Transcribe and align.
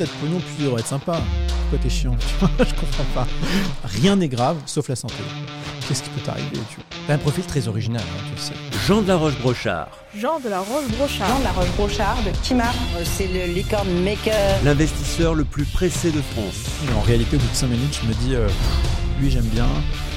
t'as 0.00 0.06
de 0.06 0.10
pognon, 0.18 0.38
plus 0.38 0.54
tu 0.56 0.62
devrais 0.62 0.80
être 0.80 0.86
sympa. 0.86 1.20
Pourquoi 1.60 1.78
t'es 1.82 1.90
chiant 1.90 2.16
Je 2.40 2.74
comprends 2.74 3.04
pas. 3.14 3.26
Rien 3.84 4.16
n'est 4.16 4.28
grave, 4.28 4.56
sauf 4.64 4.88
la 4.88 4.96
santé. 4.96 5.14
Qu'est-ce 5.86 6.02
qui 6.02 6.08
peut 6.10 6.20
t'arriver 6.22 6.48
tu 6.70 6.76
vois? 6.76 6.84
T'as 7.06 7.14
un 7.14 7.18
profil 7.18 7.44
très 7.44 7.68
original, 7.68 8.00
hein, 8.02 8.22
tu 8.28 8.34
le 8.34 8.40
sais. 8.40 8.86
Jean 8.86 9.02
de 9.02 9.08
la 9.08 9.16
Roche-Brochard, 9.16 9.88
Jean 10.16 10.40
de 10.40 10.48
la 10.48 10.60
Roche-Brochard. 10.60 11.28
Jean 11.28 11.38
de 11.40 11.44
la 11.44 11.52
Roche-Brochard 11.52 12.16
de 12.24 12.30
Kimar. 12.42 12.72
C'est 13.04 13.26
le 13.26 13.52
licorne 13.52 13.90
maker. 14.02 14.62
l'investisseur 14.64 15.34
le 15.34 15.44
plus 15.44 15.64
pressé 15.64 16.10
de 16.10 16.22
France. 16.22 16.54
Mais 16.86 16.94
En 16.94 17.02
réalité, 17.02 17.36
au 17.36 17.40
bout 17.40 17.48
de 17.50 17.54
5 17.54 17.66
minutes, 17.66 18.00
je 18.02 18.08
me 18.08 18.14
dis, 18.14 18.34
euh, 18.34 18.48
lui 19.20 19.30
j'aime 19.30 19.44
bien, 19.46 19.66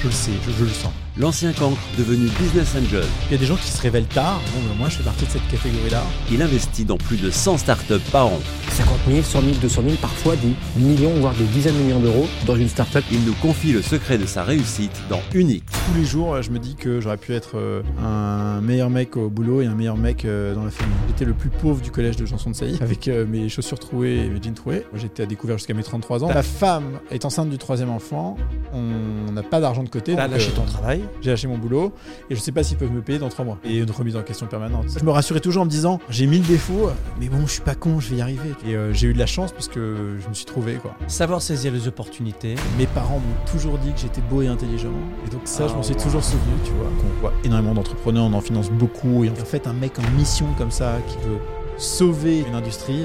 je 0.00 0.06
le 0.06 0.12
sais, 0.12 0.32
je, 0.46 0.50
je 0.52 0.64
le 0.64 0.70
sens. 0.70 0.92
L'ancien 1.16 1.52
cancre 1.52 1.78
devenu 1.96 2.26
business 2.40 2.74
angel, 2.74 3.04
Il 3.26 3.32
y 3.32 3.34
a 3.36 3.38
des 3.38 3.46
gens 3.46 3.54
qui 3.54 3.68
se 3.68 3.80
révèlent 3.80 4.06
tard, 4.06 4.40
bon, 4.52 4.60
ben, 4.68 4.76
moi 4.76 4.88
je 4.88 4.96
fais 4.96 5.04
partie 5.04 5.24
de 5.24 5.30
cette 5.30 5.46
catégorie-là. 5.48 6.02
il 6.32 6.42
investit 6.42 6.84
dans 6.84 6.96
plus 6.96 7.16
de 7.16 7.30
100 7.30 7.58
startups 7.58 8.00
par 8.10 8.26
an. 8.26 8.40
50 8.70 8.98
000, 9.06 9.22
100 9.22 9.40
000, 9.42 9.52
200 9.62 9.82
000, 9.84 9.94
parfois 10.00 10.34
des 10.34 10.52
millions, 10.76 11.12
voire 11.20 11.34
des 11.34 11.44
dizaines 11.44 11.76
de 11.76 11.82
millions 11.82 12.00
d'euros 12.00 12.26
dans 12.46 12.56
une 12.56 12.68
start-up. 12.68 13.04
Il 13.12 13.24
nous 13.24 13.34
confie 13.34 13.72
le 13.72 13.80
secret 13.82 14.18
de 14.18 14.26
sa 14.26 14.42
réussite 14.42 14.90
dans 15.08 15.20
Unique. 15.32 15.64
Tous 15.86 15.96
les 15.96 16.04
jours, 16.04 16.34
euh, 16.34 16.42
je 16.42 16.50
me 16.50 16.58
dis 16.58 16.74
que 16.74 17.00
j'aurais 17.00 17.16
pu 17.16 17.32
être 17.32 17.58
euh, 17.58 17.82
un 18.02 18.60
meilleur 18.60 18.90
mec 18.90 19.16
au 19.16 19.28
boulot 19.28 19.62
et 19.62 19.66
un 19.66 19.76
meilleur 19.76 19.96
mec 19.96 20.24
euh, 20.24 20.54
dans 20.54 20.64
la 20.64 20.72
famille. 20.72 20.96
J'étais 21.06 21.24
le 21.24 21.34
plus 21.34 21.50
pauvre 21.50 21.80
du 21.80 21.92
collège 21.92 22.16
de 22.16 22.26
Janson 22.26 22.50
de 22.50 22.56
Sailly, 22.56 22.78
avec 22.80 23.06
mes 23.06 23.48
chaussures 23.48 23.78
trouées 23.78 24.16
et 24.16 24.28
mes 24.28 24.42
jeans 24.42 24.54
troués. 24.54 24.84
Moi, 24.90 25.00
J'étais 25.00 25.22
à 25.22 25.26
découvert 25.26 25.58
jusqu'à 25.58 25.74
mes 25.74 25.84
33 25.84 26.24
ans. 26.24 26.28
Ma 26.34 26.42
femme 26.42 26.98
est 27.12 27.24
enceinte 27.24 27.50
du 27.50 27.58
troisième 27.58 27.90
enfant, 27.90 28.36
on 28.72 29.32
n'a 29.32 29.42
pas 29.42 29.60
d'argent 29.60 29.84
de 29.84 29.88
côté. 29.88 30.14
T'as 30.16 30.26
lâché 30.26 30.50
euh, 30.50 30.56
ton 30.56 30.64
travail. 30.64 31.03
J'ai 31.20 31.30
lâché 31.30 31.46
mon 31.48 31.58
boulot 31.58 31.92
et 32.30 32.34
je 32.34 32.40
sais 32.40 32.52
pas 32.52 32.62
s'ils 32.62 32.76
peuvent 32.76 32.92
me 32.92 33.00
payer 33.02 33.18
dans 33.18 33.28
trois 33.28 33.44
mois. 33.44 33.58
Et 33.64 33.78
une 33.78 33.90
remise 33.90 34.16
en 34.16 34.22
question 34.22 34.46
permanente. 34.46 34.86
Je 34.98 35.04
me 35.04 35.10
rassurais 35.10 35.40
toujours 35.40 35.62
en 35.62 35.66
me 35.66 35.70
disant 35.70 36.00
j'ai 36.08 36.26
mille 36.26 36.42
défauts, 36.46 36.90
mais 37.20 37.28
bon, 37.28 37.46
je 37.46 37.52
suis 37.52 37.62
pas 37.62 37.74
con, 37.74 38.00
je 38.00 38.10
vais 38.10 38.16
y 38.16 38.20
arriver. 38.22 38.50
Et 38.66 38.74
euh, 38.74 38.92
j'ai 38.92 39.08
eu 39.08 39.14
de 39.14 39.18
la 39.18 39.26
chance 39.26 39.52
parce 39.52 39.68
que 39.68 40.16
je 40.22 40.28
me 40.28 40.34
suis 40.34 40.44
trouvé 40.46 40.74
quoi. 40.74 40.94
Savoir 41.08 41.42
saisir 41.42 41.72
les 41.72 41.88
opportunités. 41.88 42.54
Mes 42.78 42.86
parents 42.86 43.18
m'ont 43.20 43.50
toujours 43.50 43.78
dit 43.78 43.92
que 43.92 43.98
j'étais 44.00 44.20
beau 44.22 44.42
et 44.42 44.48
intelligent. 44.48 44.92
Et 45.26 45.30
donc 45.30 45.42
ça, 45.44 45.64
Ah, 45.64 45.68
je 45.68 45.74
m'en 45.74 45.82
suis 45.82 45.94
wow. 45.94 46.00
toujours 46.02 46.24
souvenu, 46.24 46.52
tu 46.64 46.72
vois. 46.72 46.86
On 47.16 47.20
voit 47.20 47.32
énormément 47.44 47.74
d'entrepreneurs, 47.74 48.24
on 48.24 48.32
en 48.32 48.40
finance 48.40 48.70
beaucoup. 48.70 49.24
Et 49.24 49.30
en 49.30 49.34
fait, 49.34 49.66
un 49.66 49.72
mec 49.72 49.98
en 49.98 50.10
mission 50.18 50.46
comme 50.58 50.70
ça 50.70 50.98
qui 51.08 51.16
veut 51.18 51.38
sauver 51.78 52.40
une 52.40 52.54
industrie, 52.54 53.04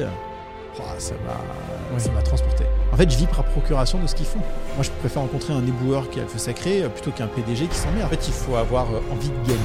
oh, 0.77 0.81
ça 0.97 1.13
m'a 1.25 1.99
ça 1.99 2.11
m'a 2.11 2.21
transporté. 2.21 2.63
En 2.91 2.97
fait, 2.97 3.09
je 3.09 3.17
vis 3.17 3.27
par 3.27 3.43
procuration 3.43 3.99
de 3.99 4.07
ce 4.07 4.15
qu'ils 4.15 4.25
font. 4.25 4.39
Moi, 4.75 4.83
je 4.83 4.89
préfère 4.91 5.21
rencontrer 5.21 5.53
un 5.53 5.65
éboueur 5.65 6.09
qui 6.09 6.19
a 6.19 6.23
le 6.23 6.29
feu 6.29 6.39
sacré 6.39 6.83
euh, 6.83 6.89
plutôt 6.89 7.11
qu'un 7.11 7.27
PDG 7.27 7.67
qui 7.67 7.75
s'emmerde. 7.77 8.07
En 8.07 8.09
fait, 8.09 8.27
il 8.27 8.33
faut 8.33 8.55
avoir 8.55 8.87
euh, 8.91 9.01
envie 9.11 9.29
de 9.29 9.47
gagner. 9.47 9.59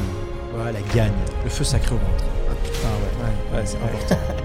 Voilà, 0.55 0.72
la 0.72 0.81
gagne. 0.94 1.12
Le 1.42 1.50
feu 1.50 1.64
sacré 1.64 1.94
au 1.94 1.98
ventre. 1.98 2.25
Ah 2.48 2.55
putain, 2.62 2.89
ouais. 2.89 3.58
Ouais, 3.58 3.66
c'est 3.66 3.78
important. 3.78 4.19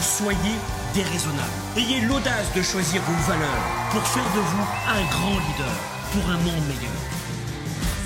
Soyez 0.00 0.56
déraisonnable. 0.94 1.50
Ayez 1.76 2.00
l'audace 2.06 2.52
de 2.56 2.62
choisir 2.62 3.02
vos 3.02 3.30
valeurs 3.30 3.64
pour 3.90 4.02
faire 4.02 4.24
de 4.24 4.40
vous 4.40 4.66
un 4.88 5.04
grand 5.10 5.38
leader 5.38 5.74
pour 6.12 6.30
un 6.30 6.38
monde 6.38 6.66
meilleur. 6.68 6.92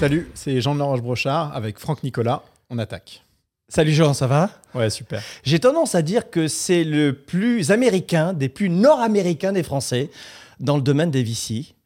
Salut, 0.00 0.30
c'est 0.34 0.60
Jean 0.60 0.74
de 0.74 0.80
Laroche-Brochard 0.80 1.54
avec 1.54 1.78
Franck 1.78 2.02
Nicolas. 2.02 2.42
On 2.68 2.78
attaque. 2.78 3.22
Salut 3.70 3.92
Jean, 3.92 4.14
ça 4.14 4.26
va? 4.26 4.50
Ouais, 4.74 4.90
super. 4.90 5.22
J'ai 5.44 5.60
tendance 5.60 5.94
à 5.94 6.02
dire 6.02 6.28
que 6.28 6.48
c'est 6.48 6.82
le 6.82 7.12
plus 7.12 7.70
américain, 7.70 8.32
des 8.32 8.48
plus 8.48 8.68
nord-américains 8.68 9.52
des 9.52 9.62
Français 9.62 10.10
dans 10.58 10.74
le 10.74 10.82
domaine 10.82 11.12
des 11.12 11.22
VC. 11.22 11.76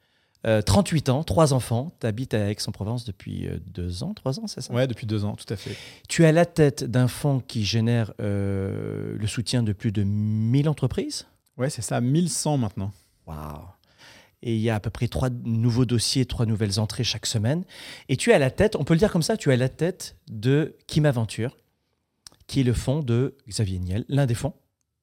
Euh, 0.47 0.63
38 0.63 1.11
ans, 1.11 1.25
trois 1.25 1.53
enfants, 1.53 1.93
tu 2.01 2.07
habites 2.07 2.33
à 2.33 2.51
Aix-en-Provence 2.51 3.05
depuis 3.05 3.47
euh, 3.47 3.59
deux 3.67 4.03
ans, 4.03 4.15
trois 4.15 4.41
ans, 4.41 4.47
c'est 4.47 4.63
ça? 4.63 4.73
Ouais, 4.73 4.87
depuis 4.87 5.07
deux 5.07 5.27
ans, 5.27 5.35
tout 5.35 5.53
à 5.53 5.57
fait. 5.57 5.77
Tu 6.09 6.23
es 6.23 6.27
à 6.27 6.33
la 6.33 6.47
tête 6.47 6.85
d'un 6.85 7.07
fonds 7.07 7.41
qui 7.47 7.67
génère 7.67 8.15
euh, 8.19 9.15
le 9.19 9.27
soutien 9.27 9.63
de 9.63 9.75
plus 9.75 9.93
de 9.93 10.05
1000 10.05 10.71
entreprises? 10.71 11.27
Ouais, 11.59 11.69
c'est 11.69 11.83
ça, 11.83 12.01
1100 12.01 12.57
maintenant. 12.57 12.93
Waouh 13.27 13.61
Et 14.43 14.55
il 14.55 14.61
y 14.63 14.71
a 14.71 14.77
à 14.77 14.81
peu 14.81 14.91
près 14.91 15.09
trois 15.09 15.29
nouveaux 15.29 15.85
dossiers, 15.85 16.25
trois 16.25 16.47
nouvelles 16.47 16.81
entrées 16.81 17.05
chaque 17.05 17.27
semaine. 17.27 17.63
Et 18.09 18.17
tu 18.17 18.31
es 18.31 18.33
à 18.33 18.39
la 18.39 18.51
tête, 18.51 18.75
on 18.75 18.85
peut 18.85 18.95
le 18.95 18.99
dire 18.99 19.13
comme 19.13 19.23
ça, 19.23 19.37
tu 19.37 19.51
es 19.51 19.53
à 19.53 19.59
la 19.59 19.69
tête 19.69 20.17
de 20.31 20.77
Kim 20.87 21.05
Aventure, 21.05 21.59
qui 22.47 22.61
est 22.61 22.65
le 22.65 22.73
fonds 22.73 23.01
de 23.01 23.35
Xavier 23.49 23.79
Niel, 23.79 24.05
l'un 24.09 24.27
des 24.27 24.35
fonds. 24.35 24.55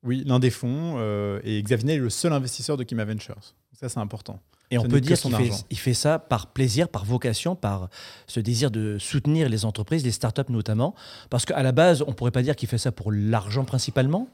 Oui, 0.03 0.24
l'un 0.25 0.40
des 0.40 0.50
fonds. 0.50 0.96
euh, 0.97 1.40
et 1.44 1.62
Xavier 1.62 1.85
Niel 1.85 1.97
est 1.97 2.03
le 2.03 2.09
seul 2.09 2.34
investisseur 2.34 2.78
de 2.78 2.84
Kima 2.84 3.06
Ventures. 3.06 3.56
Ça, 3.74 3.90
c'est 3.90 4.00
important. 4.00 4.40
Et 4.72 4.78
on 4.78 4.84
peut 4.84 5.02
dire 5.02 5.19
qu'il 5.19 5.35
fait, 5.35 5.51
il 5.69 5.78
fait 5.78 5.94
ça 5.94 6.18
par 6.18 6.47
plaisir, 6.47 6.88
par 6.88 7.03
vocation, 7.03 7.56
par 7.57 7.90
ce 8.25 8.40
désir 8.40 8.72
de 8.72 8.97
soutenir 9.00 9.50
les 9.50 9.66
entreprises, 9.66 10.03
les 10.06 10.12
startups 10.12 10.50
notamment. 10.50 10.96
Parce 11.30 11.46
qu'à 11.46 11.62
la 11.62 11.74
base, 11.74 12.03
on 12.07 12.13
pourrait 12.13 12.31
pas 12.31 12.41
dire 12.41 12.56
qu'il 12.56 12.69
fait 12.69 12.78
ça 12.78 12.94
pour 12.94 13.12
l'argent 13.12 13.66
principalement? 13.66 14.30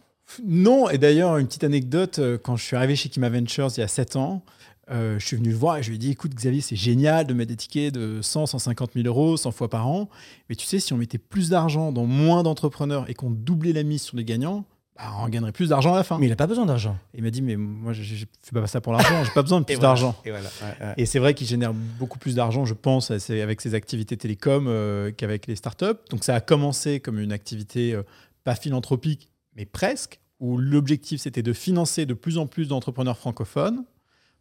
Non, 0.46 0.90
et 0.90 1.00
d'ailleurs, 1.00 1.38
une 1.38 1.48
petite 1.48 1.64
anecdote, 1.64 2.20
euh, 2.20 2.38
quand 2.38 2.56
je 2.56 2.64
suis 2.64 2.76
arrivé 2.76 2.96
chez 2.96 3.10
Kima 3.10 3.30
Ventures 3.30 3.70
il 3.78 3.80
y 3.80 3.84
a 3.84 3.88
7 3.88 4.18
ans, 4.18 4.44
euh, 4.90 5.20
je 5.20 5.26
suis 5.26 5.36
venu 5.36 5.50
le 5.50 5.56
voir 5.56 5.78
et 5.78 5.84
je 5.84 5.90
lui 5.90 5.96
ai 5.96 6.00
dit 6.00 6.12
écoute, 6.12 6.34
Xavier, 6.34 6.62
c'est 6.62 6.76
génial 6.76 7.28
de 7.28 7.34
mettre 7.34 7.50
des 7.50 7.58
tickets 7.58 7.94
de 7.94 8.22
100, 8.22 8.46
150 8.48 8.94
000 8.94 9.08
euros 9.08 9.36
100 9.36 9.52
fois 9.52 9.70
par 9.70 9.88
an. 9.88 10.10
Mais 10.50 10.56
tu 10.56 10.66
sais, 10.66 10.80
si 10.80 10.94
on 10.94 10.98
mettait 10.98 11.18
plus 11.18 11.50
d'argent 11.50 11.92
dans 11.92 12.06
moins 12.06 12.44
d'entrepreneurs 12.44 13.10
et 13.10 13.14
qu'on 13.14 13.30
doublait 13.30 13.74
la 13.74 13.84
mise 13.84 14.02
sur 14.02 14.16
les 14.16 14.24
gagnants, 14.24 14.66
bah, 14.98 15.12
on 15.20 15.30
gagnerait 15.30 15.52
plus 15.52 15.70
d'argent 15.70 15.94
à 15.94 15.98
la 15.98 16.04
fin. 16.04 16.18
Mais 16.18 16.26
il 16.26 16.30
n'a 16.30 16.36
pas 16.36 16.48
besoin 16.48 16.66
d'argent. 16.66 16.98
Et 17.14 17.20
il 17.20 17.24
m'a 17.24 17.30
dit 17.30 17.42
mais 17.42 17.56
moi, 17.56 17.94
je 17.94 18.02
ne 18.02 18.18
fais 18.18 18.26
pas 18.54 18.66
ça 18.68 18.82
pour 18.82 18.94
l'argent, 18.94 19.24
j'ai 19.24 19.32
pas 19.32 19.44
besoin 19.44 19.60
de 19.60 19.66
plus 19.66 19.76
voilà. 19.76 19.90
d'argent. 19.90 20.16
Et 20.26 20.32
voilà. 20.32 20.50
Et 20.98 21.06
c'est 21.06 21.20
vrai 21.20 21.34
qu'il 21.34 21.48
génère 21.48 21.74
beaucoup 21.74 22.18
plus 22.18 22.36
d'argent, 22.36 22.66
je 22.66 22.74
pense, 22.74 23.12
avec 23.12 23.62
ses 23.62 23.76
activités 23.76 24.18
télécom 24.18 24.68
euh, 24.68 25.12
qu'avec 25.12 25.48
les 25.48 25.56
startups. 25.56 26.00
Donc 26.10 26.24
ça 26.24 26.34
a 26.34 26.42
commencé 26.42 27.00
comme 27.00 27.20
une 27.20 27.32
activité 27.32 27.94
euh, 27.94 28.04
pas 28.44 28.56
philanthropique, 28.56 29.30
mais 29.56 29.66
presque, 29.66 30.20
où 30.40 30.58
l'objectif 30.58 31.22
c'était 31.22 31.44
de 31.44 31.54
financer 31.54 32.06
de 32.06 32.14
plus 32.14 32.38
en 32.38 32.48
plus 32.48 32.68
d'entrepreneurs 32.68 33.18
francophones, 33.18 33.84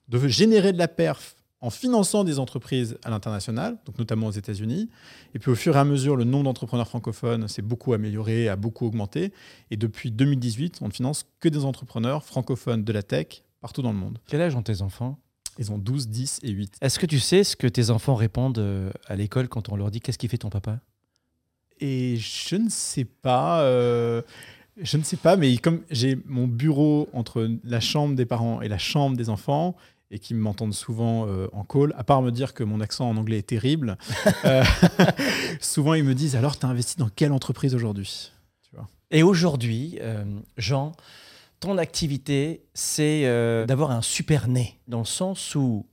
de 0.09 0.29
générer 0.29 0.73
de 0.73 0.79
la 0.79 0.89
perf 0.89 1.37
en 1.61 1.71
finançant 1.71 2.23
des 2.23 2.39
entreprises 2.39 2.99
à 3.03 3.11
l'international, 3.11 3.79
donc 3.87 3.99
notamment 3.99 4.27
aux 4.27 4.33
États-Unis. 4.33 4.89
Et 5.35 5.39
puis 5.39 5.51
au 5.51 5.55
fur 5.55 5.75
et 5.75 5.79
à 5.79 5.85
mesure, 5.85 6.15
le 6.17 6.25
nombre 6.25 6.45
d'entrepreneurs 6.45 6.87
francophones 6.87 7.49
s'est 7.49 7.63
beaucoup 7.63 7.93
amélioré, 7.95 8.49
a 8.49 8.57
beaucoup 8.57 8.87
augmenté. 8.87 9.33
Et 9.71 9.77
depuis 9.77 10.11
2018, 10.11 10.79
on 10.83 10.89
ne 10.89 10.93
finance 10.93 11.25
que 11.41 11.49
des 11.49 11.65
entrepreneurs 11.65 12.25
francophones 12.25 12.85
de 12.85 12.93
la 12.93 13.03
tech 13.03 13.43
partout 13.61 13.83
dans 13.83 13.93
le 13.93 13.99
monde. 13.99 14.19
Quel 14.27 14.43
âge 14.43 14.55
ont 14.55 14.63
tes 14.63 14.83
enfants? 14.83 15.19
Ils 15.59 15.73
ont 15.73 15.79
12, 15.79 16.09
10 16.09 16.41
et 16.43 16.51
8. 16.51 16.77
Est-ce 16.83 16.99
que 16.99 17.07
tu 17.07 17.19
sais 17.19 17.43
ce 17.43 17.57
que 17.57 17.67
tes 17.67 17.89
enfants 17.89 18.15
répondent 18.15 18.59
euh, 18.59 18.91
à 19.07 19.17
l'école 19.17 19.49
quand 19.49 19.71
on 19.71 19.77
leur 19.77 19.91
dit 19.91 20.01
qu'est-ce 20.01 20.19
qu'il 20.19 20.29
fait 20.29 20.39
ton 20.39 20.51
papa? 20.51 20.81
Et 21.81 22.17
je 22.19 22.57
ne 22.57 22.69
sais 22.69 23.05
pas. 23.05 23.63
euh, 23.63 24.21
je 24.77 24.99
ne 24.99 25.03
sais 25.03 25.17
pas, 25.17 25.37
mais 25.37 25.57
comme 25.57 25.81
j'ai 25.91 26.19
mon 26.27 26.47
bureau 26.47 27.09
entre 27.15 27.49
la 27.65 27.81
chambre 27.81 28.15
des 28.15 28.27
parents 28.27 28.61
et 28.61 28.69
la 28.69 28.77
chambre 28.79 29.17
des 29.17 29.31
enfants, 29.31 29.75
et 30.11 30.19
qui 30.19 30.35
m'entendent 30.35 30.75
souvent 30.75 31.27
euh, 31.27 31.49
en 31.53 31.65
call, 31.65 31.93
à 31.97 32.05
part 32.05 32.23
me 32.23 32.31
dire 32.31 32.55
que 32.55 32.63
mon 32.65 32.81
accent 32.81 33.09
en 33.09 33.17
anglais 33.17 33.39
est 33.39 33.47
terrible, 33.49 33.97
euh, 34.45 34.63
souvent 35.61 35.95
ils 35.95 36.05
me 36.05 36.15
disent 36.15 36.37
alors, 36.37 36.59
tu 36.59 36.67
as 36.67 36.69
investi 36.69 36.97
dans 36.97 37.09
quelle 37.09 37.33
entreprise 37.33 37.75
aujourd'hui? 37.75 38.33
Et 39.13 39.23
aujourd'hui, 39.23 39.99
euh, 40.01 40.25
Jean, 40.57 40.91
ton 41.61 41.79
activité, 41.79 42.65
c'est 42.75 43.23
d'avoir 43.67 43.93
un 43.93 44.03
super 44.03 44.49
nez, 44.49 44.79
dans 44.89 44.99
le 44.99 45.05
sens 45.05 45.55
où 45.55 45.87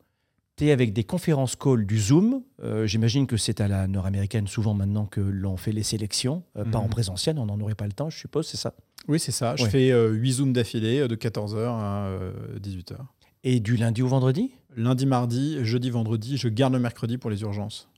tu 0.58 0.66
es 0.66 0.72
avec 0.72 0.94
des 0.94 1.04
conférences 1.04 1.56
call 1.56 1.86
du 1.86 2.00
Zoom. 2.00 2.42
J'imagine 2.86 3.28
que 3.28 3.38
c'est 3.38 3.62
à 3.62 3.68
la 3.68 3.88
nord-américaine 3.88 4.48
souvent 4.48 4.74
maintenant 4.74 5.06
que 5.06 5.22
l'on 5.22 5.58
fait 5.58 5.72
les 5.72 5.84
sélections, 5.84 6.42
pas 6.56 6.64
Mhm. 6.66 6.76
en 6.76 6.88
présentiel, 6.90 7.38
on 7.38 7.46
n'en 7.46 7.60
aurait 7.60 7.76
pas 7.76 7.86
le 7.86 7.94
temps, 7.94 8.10
je 8.10 8.18
suppose, 8.18 8.48
c'est 8.48 8.58
ça? 8.58 8.74
Oui, 9.08 9.20
c'est 9.20 9.32
ça. 9.32 9.56
Je 9.58 9.64
Ouais. 9.66 9.70
fais 9.70 9.92
8 10.12 10.32
zooms 10.34 10.54
d'affilée 10.54 11.08
de 11.08 11.16
14h 11.16 11.68
à 11.70 12.10
18h. 12.60 12.98
Et 13.44 13.60
du 13.60 13.76
lundi 13.76 14.02
au 14.02 14.08
vendredi? 14.08 14.52
Lundi, 14.76 15.06
mardi, 15.06 15.58
jeudi, 15.64 15.90
vendredi, 15.90 16.38
je 16.38 16.48
garde 16.48 16.74
le 16.74 16.80
mercredi 16.80 17.18
pour 17.18 17.30
les 17.30 17.42
urgences. 17.42 17.90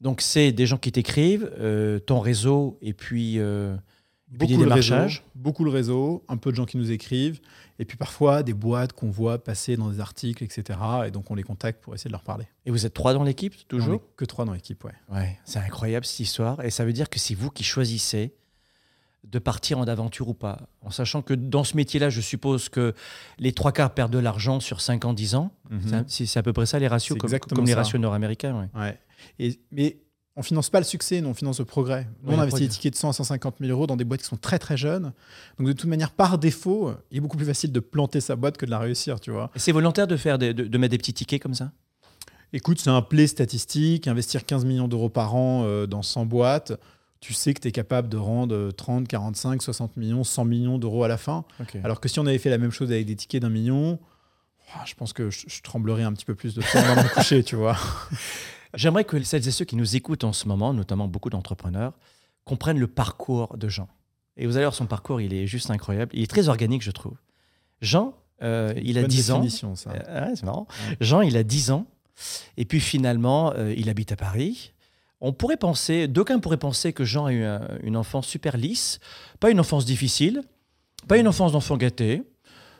Donc 0.00 0.20
c'est 0.20 0.52
des 0.52 0.66
gens 0.66 0.78
qui 0.78 0.92
t'écrivent, 0.92 1.50
euh, 1.58 1.98
ton 1.98 2.20
réseau 2.20 2.78
et 2.82 2.92
puis, 2.92 3.38
euh, 3.38 3.74
et 4.32 4.38
puis 4.38 4.48
des 4.48 4.54
Beaucoup 4.54 4.64
le, 4.64 4.74
réseau, 4.74 4.94
démarchages. 4.94 5.24
beaucoup 5.34 5.64
le 5.64 5.70
réseau, 5.70 6.24
un 6.28 6.36
peu 6.36 6.50
de 6.50 6.56
gens 6.56 6.66
qui 6.66 6.76
nous 6.76 6.90
écrivent, 6.90 7.40
et 7.78 7.84
puis 7.84 7.96
parfois 7.96 8.42
des 8.42 8.52
boîtes 8.52 8.92
qu'on 8.92 9.10
voit 9.10 9.42
passer 9.42 9.76
dans 9.76 9.90
des 9.90 10.00
articles, 10.00 10.44
etc. 10.44 10.78
Et 11.06 11.10
donc 11.10 11.30
on 11.30 11.34
les 11.34 11.42
contacte 11.42 11.82
pour 11.82 11.94
essayer 11.94 12.08
de 12.08 12.12
leur 12.12 12.22
parler. 12.22 12.46
Et 12.66 12.70
vous 12.70 12.84
êtes 12.86 12.94
trois 12.94 13.14
dans 13.14 13.24
l'équipe, 13.24 13.54
toujours? 13.68 14.02
que 14.16 14.24
trois 14.24 14.44
dans 14.44 14.52
l'équipe, 14.52 14.84
ouais. 14.84 14.94
Ouais, 15.12 15.38
c'est 15.44 15.58
incroyable 15.58 16.04
cette 16.04 16.20
histoire. 16.20 16.62
Et 16.64 16.70
ça 16.70 16.84
veut 16.84 16.92
dire 16.92 17.08
que 17.08 17.18
c'est 17.18 17.34
vous 17.34 17.50
qui 17.50 17.64
choisissez 17.64 18.34
de 19.30 19.38
partir 19.38 19.78
en 19.78 19.84
aventure 19.84 20.28
ou 20.28 20.34
pas. 20.34 20.60
En 20.82 20.90
sachant 20.90 21.20
que 21.20 21.34
dans 21.34 21.64
ce 21.64 21.76
métier-là, 21.76 22.10
je 22.10 22.20
suppose 22.20 22.68
que 22.68 22.94
les 23.38 23.52
trois 23.52 23.72
quarts 23.72 23.92
perdent 23.92 24.12
de 24.12 24.18
l'argent 24.18 24.60
sur 24.60 24.80
5 24.80 25.04
ans, 25.04 25.12
10 25.12 25.34
ans. 25.34 25.50
C'est 25.86 25.94
un- 25.94 26.04
C'est 26.06 26.38
à 26.38 26.42
peu 26.42 26.52
près 26.52 26.66
ça 26.66 26.78
les 26.78 26.88
ratios, 26.88 27.18
comme, 27.18 27.30
les 27.66 27.74
ratios 27.74 28.00
nord-américains. 28.00 28.56
ouais. 28.74 28.80
Ouais. 28.80 28.98
Et, 29.38 29.58
mais 29.72 29.98
on 30.36 30.42
finance 30.42 30.68
pas 30.70 30.78
le 30.78 30.84
succès, 30.84 31.20
nous 31.20 31.28
on 31.30 31.34
finance 31.34 31.58
le 31.58 31.64
progrès. 31.64 32.06
Nous, 32.22 32.30
Ouais, 32.30 32.36
on 32.36 32.40
investit 32.40 32.60
des 32.60 32.68
tickets 32.68 32.92
de 32.92 32.98
100 32.98 33.08
à 33.08 33.12
150 33.14 33.56
000 33.58 33.70
euros 33.72 33.86
dans 33.86 33.96
des 33.96 34.04
boîtes 34.04 34.20
qui 34.20 34.26
sont 34.28 34.36
très 34.36 34.58
très 34.58 34.76
jeunes. 34.76 35.12
Donc 35.58 35.66
de 35.66 35.72
toute 35.72 35.88
manière, 35.90 36.10
par 36.12 36.38
défaut, 36.38 36.92
il 37.10 37.16
est 37.16 37.20
beaucoup 37.20 37.36
plus 37.38 37.46
facile 37.46 37.72
de 37.72 37.80
planter 37.80 38.20
sa 38.20 38.36
boîte 38.36 38.56
que 38.58 38.66
de 38.66 38.70
la 38.70 38.78
réussir, 38.78 39.18
tu 39.18 39.30
vois. 39.32 39.50
C'est 39.56 39.72
volontaire 39.72 40.06
de, 40.06 40.16
faire 40.16 40.38
des- 40.38 40.52
de, 40.54 40.64
de 40.64 40.78
mettre 40.78 40.92
des 40.92 40.98
petits 40.98 41.14
tickets 41.14 41.42
comme 41.42 41.54
ça? 41.54 41.72
Écoute, 42.52 42.78
c'est 42.80 42.90
un 42.90 43.02
play 43.02 43.26
statistique, 43.26 44.06
investir 44.06 44.46
15 44.46 44.64
millions 44.64 44.88
d'euros 44.88 45.08
par 45.08 45.34
an 45.34 45.64
euh, 45.64 45.86
dans 45.86 46.02
100 46.02 46.26
boîtes. 46.26 46.72
Tu 47.26 47.32
sais 47.32 47.54
que 47.54 47.60
tu 47.60 47.66
es 47.66 47.72
capable 47.72 48.08
de 48.08 48.16
rendre 48.16 48.54
euh, 48.54 48.70
30, 48.70 49.08
45, 49.08 49.60
60 49.60 49.96
millions, 49.96 50.22
100 50.22 50.44
millions 50.44 50.78
d'euros 50.78 51.02
à 51.02 51.08
la 51.08 51.16
fin. 51.16 51.44
Alors 51.82 52.00
que 52.00 52.08
si 52.08 52.20
on 52.20 52.26
avait 52.26 52.38
fait 52.38 52.50
la 52.50 52.58
même 52.58 52.70
chose 52.70 52.92
avec 52.92 53.04
des 53.04 53.16
tickets 53.16 53.42
d'un 53.42 53.48
million, 53.48 53.98
je 54.84 54.94
pense 54.94 55.12
que 55.12 55.28
je, 55.28 55.44
je 55.48 55.60
tremblerais 55.62 56.04
un 56.04 56.12
petit 56.12 56.24
peu 56.24 56.36
plus 56.36 56.54
de 56.54 56.62
temps 56.62 56.82
dans 56.86 57.02
mon 57.02 57.08
coucher, 57.14 57.42
tu 57.42 57.56
vois. 57.56 57.76
J'aimerais 58.74 59.02
que 59.04 59.20
celles 59.24 59.48
et 59.48 59.50
ceux 59.50 59.64
qui 59.64 59.74
nous 59.74 59.96
écoutent 59.96 60.22
en 60.22 60.32
ce 60.32 60.46
moment, 60.46 60.72
notamment 60.72 61.08
beaucoup 61.08 61.30
d'entrepreneurs, 61.30 61.94
comprennent 62.44 62.78
le 62.78 62.86
parcours 62.86 63.56
de 63.56 63.68
Jean. 63.68 63.88
Et 64.36 64.46
vous 64.46 64.56
allez 64.56 64.66
voir, 64.66 64.74
son 64.74 64.86
parcours, 64.86 65.20
il 65.20 65.34
est 65.34 65.48
juste 65.48 65.70
incroyable. 65.70 66.12
Il 66.14 66.22
est 66.22 66.30
très 66.30 66.48
organique, 66.48 66.82
je 66.82 66.92
trouve. 66.92 67.16
Jean, 67.80 68.14
euh, 68.42 68.72
il 68.80 68.98
a 68.98 69.00
Bonne 69.00 69.10
10 69.10 69.30
ans. 69.32 69.34
définition, 69.40 69.74
ça. 69.74 69.90
Euh, 69.90 70.28
ouais, 70.28 70.36
c'est 70.36 70.44
marrant. 70.44 70.68
Ouais. 70.88 70.96
Jean, 71.00 71.22
il 71.22 71.36
a 71.36 71.42
10 71.42 71.72
ans. 71.72 71.86
Et 72.56 72.64
puis 72.66 72.78
finalement, 72.80 73.52
euh, 73.56 73.74
il 73.76 73.88
habite 73.88 74.12
à 74.12 74.16
Paris. 74.16 74.72
On 75.20 75.32
pourrait 75.32 75.56
penser, 75.56 76.08
d'aucuns 76.08 76.38
pourraient 76.38 76.56
penser 76.58 76.92
que 76.92 77.04
Jean 77.04 77.26
a 77.26 77.32
eu 77.32 77.42
un- 77.44 77.66
une 77.82 77.96
enfance 77.96 78.26
super 78.26 78.56
lisse, 78.56 78.98
pas 79.40 79.50
une 79.50 79.60
enfance 79.60 79.84
difficile, 79.86 80.42
pas 81.08 81.16
une 81.18 81.26
enfance 81.28 81.52
d'enfant 81.52 81.76
gâté. 81.76 82.22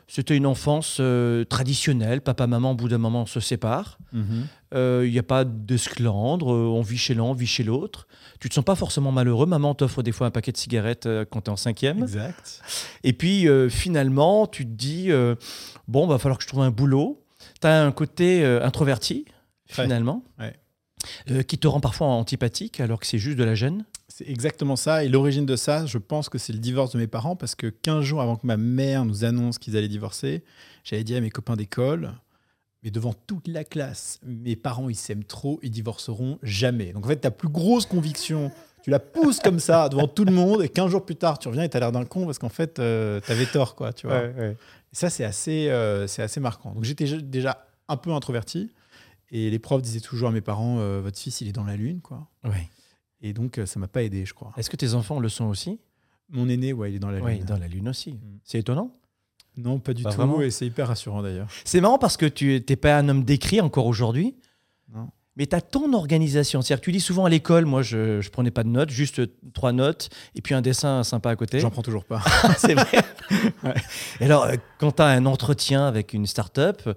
C'était 0.09 0.37
une 0.37 0.45
enfance 0.45 0.99
euh, 1.01 1.43
traditionnelle. 1.43 2.21
Papa, 2.21 2.47
maman, 2.47 2.71
au 2.71 2.75
bout 2.75 2.87
d'un 2.87 2.97
moment, 2.97 3.25
se 3.25 3.41
séparent. 3.41 3.97
Mhm. 4.13 4.47
Euh, 4.73 5.03
Il 5.05 5.11
n'y 5.11 5.19
a 5.19 5.23
pas 5.23 5.43
d'esclandre. 5.43 6.53
euh, 6.53 6.67
on 6.67 6.81
vit 6.81 6.97
chez 6.97 7.13
l'un, 7.13 7.23
on 7.23 7.33
vit 7.33 7.45
chez 7.47 7.63
l'autre. 7.63 8.07
Tu 8.39 8.47
te 8.47 8.53
sens 8.53 8.63
pas 8.63 8.75
forcément 8.75 9.11
malheureux. 9.11 9.45
Maman 9.45 9.75
t'offre 9.75 10.03
des 10.03 10.13
fois 10.13 10.27
un 10.27 10.31
paquet 10.31 10.53
de 10.53 10.57
cigarettes 10.57 11.09
quand 11.29 11.41
tu 11.41 11.49
es 11.49 11.53
en 11.53 11.57
cinquième. 11.57 12.03
Exact. 12.03 12.61
Et 13.03 13.11
puis 13.11 13.49
euh, 13.49 13.67
finalement, 13.67 14.47
tu 14.47 14.63
te 14.65 14.71
dis 14.71 15.09
bon, 15.89 16.07
va 16.07 16.17
falloir 16.19 16.37
que 16.37 16.43
je 16.43 16.47
trouve 16.47 16.61
un 16.61 16.71
boulot. 16.71 17.21
Tu 17.59 17.67
as 17.67 17.83
un 17.83 17.91
côté 17.91 18.45
introverti, 18.45 19.25
Ouais. 19.77 19.83
finalement, 19.83 20.23
Ouais. 20.39 20.55
Euh, 21.31 21.43
qui 21.43 21.57
te 21.57 21.67
rend 21.67 21.79
parfois 21.79 22.07
antipathique 22.07 22.79
alors 22.79 22.99
que 22.99 23.07
c'est 23.07 23.17
juste 23.17 23.37
de 23.37 23.43
la 23.43 23.55
gêne? 23.55 23.85
C'est 24.07 24.27
exactement 24.29 24.75
ça. 24.75 25.03
Et 25.03 25.09
l'origine 25.09 25.45
de 25.45 25.55
ça, 25.55 25.85
je 25.85 25.97
pense 25.97 26.29
que 26.29 26.37
c'est 26.37 26.53
le 26.53 26.59
divorce 26.59 26.91
de 26.93 26.97
mes 26.97 27.07
parents 27.07 27.35
parce 27.35 27.55
que 27.55 27.67
15 27.67 28.03
jours 28.03 28.21
avant 28.21 28.35
que 28.35 28.47
ma 28.47 28.57
mère 28.57 29.05
nous 29.05 29.25
annonce 29.25 29.57
qu'ils 29.57 29.77
allaient 29.77 29.87
divorcer, 29.87 30.43
j'avais 30.83 31.03
dit 31.03 31.15
à 31.15 31.21
mes 31.21 31.29
copains 31.29 31.55
d'école, 31.55 32.13
mais 32.83 32.91
devant 32.91 33.13
toute 33.13 33.47
la 33.47 33.63
classe, 33.63 34.19
mes 34.25 34.55
parents, 34.55 34.89
ils 34.89 34.95
s'aiment 34.95 35.25
trop, 35.25 35.59
ils 35.63 35.71
divorceront 35.71 36.39
jamais. 36.43 36.93
Donc 36.93 37.05
en 37.05 37.09
fait, 37.09 37.17
ta 37.17 37.31
plus 37.31 37.49
grosse 37.49 37.85
conviction, 37.85 38.51
tu 38.83 38.89
la 38.89 38.99
pousses 38.99 39.39
comme 39.39 39.59
ça 39.59 39.89
devant 39.89 40.07
tout 40.07 40.23
le 40.23 40.31
monde 40.31 40.63
et 40.63 40.69
15 40.69 40.89
jours 40.89 41.05
plus 41.05 41.15
tard, 41.15 41.39
tu 41.39 41.49
reviens 41.49 41.63
et 41.63 41.69
tu 41.69 41.75
as 41.75 41.79
l'air 41.79 41.91
d'un 41.91 42.05
con 42.05 42.25
parce 42.25 42.39
qu'en 42.39 42.49
fait, 42.49 42.75
tu 42.75 42.81
avais 42.81 43.45
tort, 43.51 43.75
quoi, 43.75 43.91
tu 43.91 44.07
vois. 44.07 44.23
Et 44.25 44.55
ça, 44.95 45.09
c'est 45.09 45.23
assez, 45.23 45.69
euh, 45.69 46.07
c'est 46.07 46.21
assez 46.21 46.39
marquant. 46.39 46.71
Donc 46.73 46.83
j'étais 46.83 47.05
déjà 47.21 47.67
un 47.87 47.97
peu 47.97 48.11
introverti 48.11 48.71
et 49.31 49.49
les 49.49 49.59
profs 49.59 49.81
disaient 49.81 49.99
toujours 49.99 50.29
à 50.29 50.31
mes 50.31 50.41
parents, 50.41 50.79
euh, 50.79 51.01
votre 51.01 51.17
fils, 51.19 51.41
il 51.41 51.47
est 51.47 51.51
dans 51.53 51.63
la 51.63 51.75
lune, 51.75 52.01
quoi. 52.01 52.27
Ouais. 52.43 52.69
Et 53.21 53.33
donc, 53.33 53.57
euh, 53.57 53.65
ça 53.65 53.79
m'a 53.79 53.87
pas 53.87 54.03
aidé, 54.03 54.25
je 54.25 54.33
crois. 54.33 54.53
Est-ce 54.57 54.69
que 54.69 54.75
tes 54.75 54.93
enfants 54.93 55.19
le 55.19 55.29
sont 55.29 55.45
aussi? 55.45 55.79
Mon 56.29 56.47
aîné, 56.49 56.73
ouais, 56.73 56.91
il 56.91 56.95
est 56.95 56.99
dans 56.99 57.09
la 57.09 57.19
Oui, 57.19 57.35
lune. 57.37 57.45
dans 57.45 57.57
la 57.57 57.67
Lune 57.67 57.89
aussi. 57.89 58.19
C'est 58.43 58.59
étonnant. 58.59 58.91
Non, 59.57 59.79
pas 59.79 59.93
du 59.93 60.03
Pas 60.03 60.11
tout. 60.11 60.17
vraiment. 60.17 60.41
Et 60.41 60.51
c'est 60.51 60.65
hyper 60.67 60.87
rassurant 60.87 61.21
d'ailleurs. 61.23 61.47
C'est 61.65 61.81
marrant 61.81 61.97
parce 61.97 62.15
que 62.17 62.25
tu 62.27 62.63
n'es 62.69 62.75
pas 62.75 62.97
un 62.97 63.09
homme 63.09 63.23
d'écrit 63.23 63.59
encore 63.59 63.87
aujourd'hui. 63.87 64.35
Non. 64.93 65.09
Mais 65.35 65.45
tu 65.47 65.55
as 65.55 65.61
ton 65.61 65.93
organisation. 65.93 66.61
C'est-à-dire 66.61 66.81
que 66.81 66.85
tu 66.85 66.91
dis 66.91 66.99
souvent 66.99 67.25
à 67.25 67.29
l'école, 67.29 67.65
moi 67.65 67.81
je 67.81 68.17
ne 68.17 68.29
prenais 68.29 68.51
pas 68.51 68.63
de 68.63 68.69
notes, 68.69 68.89
juste 68.89 69.21
trois 69.53 69.71
notes 69.71 70.09
et 70.35 70.41
puis 70.41 70.53
un 70.53 70.61
dessin 70.61 71.03
sympa 71.03 71.29
à 71.31 71.35
côté. 71.35 71.59
J'en 71.59 71.69
prends 71.71 71.81
toujours 71.83 72.05
pas. 72.05 72.21
c'est 72.57 72.73
vrai. 72.75 73.03
Ouais. 73.63 73.73
Et 74.21 74.25
alors, 74.25 74.43
euh, 74.45 74.55
quand 74.79 74.93
tu 74.93 75.01
as 75.01 75.07
un 75.07 75.25
entretien 75.25 75.85
avec 75.85 76.13
une 76.13 76.25
start-up, 76.27 76.87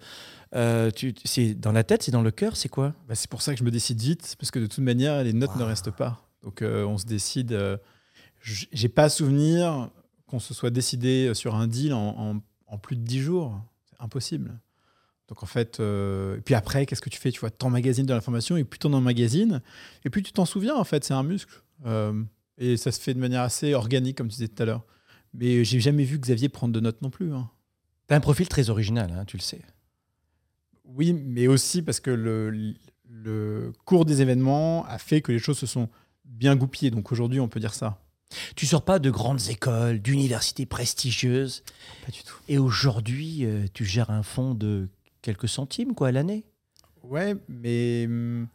euh, 0.55 0.91
tu- 0.91 1.15
c'est 1.25 1.55
dans 1.55 1.73
la 1.73 1.85
tête, 1.85 2.03
c'est 2.03 2.11
dans 2.11 2.23
le 2.23 2.31
cœur, 2.31 2.57
c'est 2.57 2.69
quoi? 2.69 2.95
Bah, 3.09 3.15
c'est 3.15 3.31
pour 3.31 3.43
ça 3.43 3.53
que 3.53 3.59
je 3.61 3.65
me 3.65 3.71
décide 3.71 4.01
vite, 4.01 4.35
parce 4.39 4.51
que 4.51 4.59
de 4.59 4.67
toute 4.67 4.79
manière, 4.85 5.23
les 5.23 5.33
notes 5.33 5.55
ne 5.57 5.63
restent 5.65 5.91
pas. 5.91 6.29
Donc 6.43 6.63
euh, 6.63 6.85
on 6.85 6.99
se 6.99 7.07
décide. 7.07 7.53
euh, 7.53 7.77
J'ai 8.43 8.89
pas 8.89 9.09
souvenir 9.09 9.91
qu'on 10.27 10.39
se 10.41 10.55
soit 10.55 10.71
décidé 10.71 11.33
sur 11.35 11.55
un 11.55 11.67
deal 11.67 11.93
en, 11.93 12.15
en- 12.37 12.41
en 12.67 12.79
plus 12.79 12.97
de 12.97 13.03
10 13.03 13.21
jours. 13.21 13.61
C'est 13.89 14.01
impossible. 14.03 14.59
Donc 15.29 15.43
en 15.43 15.47
fait, 15.47 15.79
euh, 15.81 16.39
et 16.39 16.41
puis 16.41 16.55
après, 16.55 16.87
qu'est-ce 16.87 17.01
que 17.03 17.11
tu 17.11 17.19
fais? 17.21 17.31
Tu 17.31 17.41
vois, 17.41 17.51
t'emmagasines 17.51 18.07
de 18.07 18.15
l'information 18.15 18.57
et 18.57 18.65
plus 18.65 18.79
t'en 18.79 18.93
emmagasines, 18.93 19.61
et 20.05 20.11
plus 20.11 20.23
tu 20.23 20.33
t'en 20.33 20.45
souviens 20.47 20.75
en 20.77 20.85
fait, 20.85 21.05
c'est 21.05 21.15
un 21.15 21.23
muscle. 21.23 21.63
Euh, 21.87 22.23
et 22.59 22.77
ça 22.77 22.91
se 22.93 23.01
fait 23.01 23.15
de 23.15 23.21
manière 23.21 23.43
assez 23.43 23.75
organique, 23.75 24.17
comme 24.19 24.29
tu 24.29 24.33
disais 24.37 24.49
tout 24.49 24.63
à 24.63 24.67
l'heure. 24.67 24.85
Mais 25.35 25.65
j'ai 25.65 25.79
jamais 25.81 26.03
vu 26.05 26.19
Xavier 26.19 26.49
prendre 26.49 26.73
de 26.75 26.81
notes 26.81 27.01
non 27.03 27.11
plus. 27.11 27.33
hein. 27.33 27.49
Tu 28.09 28.15
as 28.15 28.17
un 28.17 28.21
profil 28.21 28.49
très 28.49 28.71
original, 28.71 29.13
hein, 29.17 29.25
tu 29.25 29.37
le 29.37 29.43
sais. 29.43 29.61
Oui, 30.95 31.13
mais 31.13 31.47
aussi 31.47 31.83
parce 31.83 32.01
que 32.01 32.11
le, 32.11 32.75
le 33.09 33.73
cours 33.85 34.05
des 34.05 34.23
événements 34.23 34.85
a 34.87 34.99
fait 34.99 35.21
que 35.21 35.33
les 35.33 35.39
choses 35.39 35.59
se 35.59 35.67
sont 35.67 35.89
bien 36.25 36.57
goupillées. 36.57 36.91
Donc 36.91 37.13
aujourd'hui, 37.13 37.41
on 37.41 37.49
peut 37.49 37.61
dire 37.61 37.75
ça. 37.75 37.99
Tu 38.55 38.65
sors 38.67 38.85
pas 38.85 38.99
de 39.01 39.11
grandes 39.11 39.49
écoles, 39.49 39.99
d'universités 40.01 40.65
prestigieuses, 40.67 41.65
Pas 42.07 42.13
du 42.13 42.23
tout. 42.23 42.37
et 42.49 42.59
aujourd'hui, 42.59 43.45
euh, 43.45 43.65
tu 43.75 43.85
gères 43.85 44.11
un 44.11 44.23
fonds 44.23 44.55
de 44.55 44.89
quelques 45.23 45.49
centimes 45.49 45.95
quoi 45.95 46.09
à 46.09 46.13
l'année. 46.13 46.45
Ouais, 47.03 47.35
mais 47.49 48.05
hum, 48.07 48.47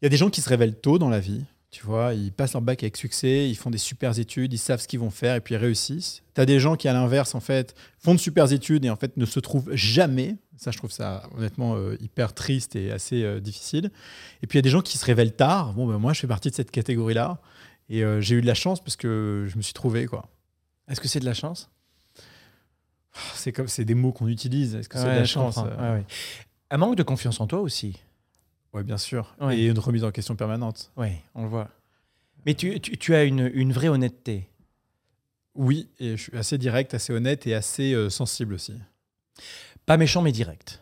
il 0.00 0.04
y 0.04 0.06
a 0.06 0.08
des 0.10 0.16
gens 0.18 0.28
qui 0.28 0.40
se 0.42 0.48
révèlent 0.48 0.78
tôt 0.78 0.98
dans 0.98 1.08
la 1.08 1.20
vie. 1.20 1.44
Tu 1.70 1.84
vois, 1.86 2.14
ils 2.14 2.32
passent 2.32 2.54
leur 2.54 2.62
bac 2.62 2.82
avec 2.82 2.96
succès, 2.96 3.48
ils 3.48 3.54
font 3.54 3.70
des 3.70 3.78
super 3.78 4.18
études, 4.18 4.52
ils 4.52 4.58
savent 4.58 4.80
ce 4.80 4.88
qu'ils 4.88 4.98
vont 4.98 5.10
faire 5.10 5.36
et 5.36 5.40
puis 5.40 5.54
ils 5.54 5.58
réussissent. 5.58 6.22
Tu 6.34 6.40
as 6.40 6.44
des 6.46 6.58
gens 6.58 6.74
qui, 6.74 6.88
à 6.88 6.92
l'inverse, 6.92 7.34
en 7.36 7.40
fait, 7.40 7.74
font 7.98 8.12
de 8.14 8.18
super 8.18 8.52
études 8.52 8.84
et 8.84 8.90
en 8.90 8.96
fait 8.96 9.16
ne 9.16 9.24
se 9.24 9.38
trouvent 9.40 9.70
jamais. 9.74 10.36
Ça, 10.62 10.70
je 10.70 10.76
trouve 10.76 10.90
ça 10.92 11.22
honnêtement 11.38 11.74
euh, 11.76 11.96
hyper 12.02 12.34
triste 12.34 12.76
et 12.76 12.90
assez 12.92 13.22
euh, 13.24 13.40
difficile. 13.40 13.90
Et 14.42 14.46
puis 14.46 14.56
il 14.56 14.58
y 14.58 14.62
a 14.62 14.62
des 14.62 14.68
gens 14.68 14.82
qui 14.82 14.98
se 14.98 15.06
révèlent 15.06 15.34
tard. 15.34 15.72
Bon, 15.72 15.86
ben, 15.86 15.96
moi, 15.96 16.12
je 16.12 16.20
fais 16.20 16.26
partie 16.26 16.50
de 16.50 16.54
cette 16.54 16.70
catégorie-là. 16.70 17.38
Et 17.88 18.04
euh, 18.04 18.20
j'ai 18.20 18.34
eu 18.34 18.42
de 18.42 18.46
la 18.46 18.52
chance 18.52 18.78
parce 18.84 18.94
que 18.94 19.46
je 19.48 19.56
me 19.56 19.62
suis 19.62 19.72
trouvé, 19.72 20.04
quoi. 20.04 20.28
Est-ce 20.88 21.00
que 21.00 21.08
c'est 21.08 21.18
de 21.18 21.24
la 21.24 21.32
chance? 21.32 21.70
C'est 23.34 23.52
comme 23.52 23.68
c'est 23.68 23.86
des 23.86 23.94
mots 23.94 24.12
qu'on 24.12 24.28
utilise. 24.28 24.74
Est-ce 24.74 24.88
que 24.90 24.98
c'est 24.98 25.04
de 25.04 25.10
la 25.20 25.24
chance 25.24 25.54
comprends. 25.54 25.70
Ouais, 25.82 25.92
ouais. 26.00 26.04
Un 26.70 26.76
manque 26.76 26.96
de 26.96 27.02
confiance 27.02 27.40
en 27.40 27.46
toi 27.46 27.60
aussi. 27.60 27.98
Ouais, 28.74 28.84
bien 28.84 28.98
sûr. 28.98 29.34
Et 29.50 29.66
une 29.66 29.78
remise 29.78 30.04
en 30.04 30.10
question 30.10 30.36
permanente. 30.36 30.92
Oui, 30.98 31.08
on 31.34 31.44
le 31.44 31.48
voit. 31.48 31.70
Mais 32.44 32.52
tu, 32.54 32.78
tu- 32.80 32.98
tu 32.98 33.14
as 33.14 33.24
une, 33.24 33.50
une 33.54 33.72
vraie 33.72 33.88
honnêteté. 33.88 34.46
Oui, 35.54 35.88
et 35.98 36.16
je 36.18 36.22
suis 36.22 36.36
assez 36.36 36.58
direct, 36.58 36.92
assez 36.94 37.12
honnête 37.14 37.46
et 37.46 37.54
assez 37.54 38.08
sensible 38.10 38.52
aussi. 38.54 38.74
Pas 39.90 39.96
méchant, 39.96 40.22
mais 40.22 40.30
direct. 40.30 40.80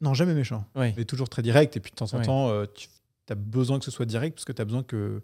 Non, 0.00 0.14
jamais 0.14 0.34
méchant. 0.34 0.64
Oui. 0.76 0.94
Mais 0.96 1.04
toujours 1.04 1.28
très 1.28 1.42
direct. 1.42 1.76
Et 1.76 1.80
puis 1.80 1.90
de 1.90 1.96
temps 1.96 2.14
en 2.14 2.22
temps, 2.22 2.48
euh, 2.50 2.64
tu 2.72 2.88
as 3.28 3.34
besoin 3.34 3.80
que 3.80 3.84
ce 3.84 3.90
soit 3.90 4.06
direct 4.06 4.36
parce 4.36 4.44
que 4.44 4.52
tu 4.52 4.62
as 4.62 4.64
besoin 4.64 4.84
que, 4.84 5.20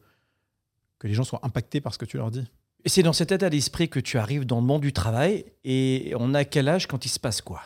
que 0.99 1.07
les 1.07 1.15
gens 1.15 1.23
soient 1.23 1.39
impactés 1.45 1.81
par 1.81 1.95
ce 1.95 1.99
que 1.99 2.05
tu 2.05 2.17
leur 2.17 2.33
dis. 2.33 2.45
Et 2.85 2.89
c'est 2.89 3.05
dans 3.05 3.13
cet 3.13 3.31
état 3.31 3.49
d'esprit 3.49 3.89
que 3.89 4.01
tu 4.01 4.19
arrives 4.19 4.45
dans 4.45 4.59
le 4.59 4.67
monde 4.67 4.83
du 4.83 4.93
travail. 4.93 5.45
Et 5.63 6.15
on 6.19 6.35
a 6.35 6.45
quel 6.45 6.69
âge 6.69 6.89
quand 6.89 7.05
il 7.05 7.09
se 7.09 7.21
passe 7.21 7.43
quoi? 7.43 7.63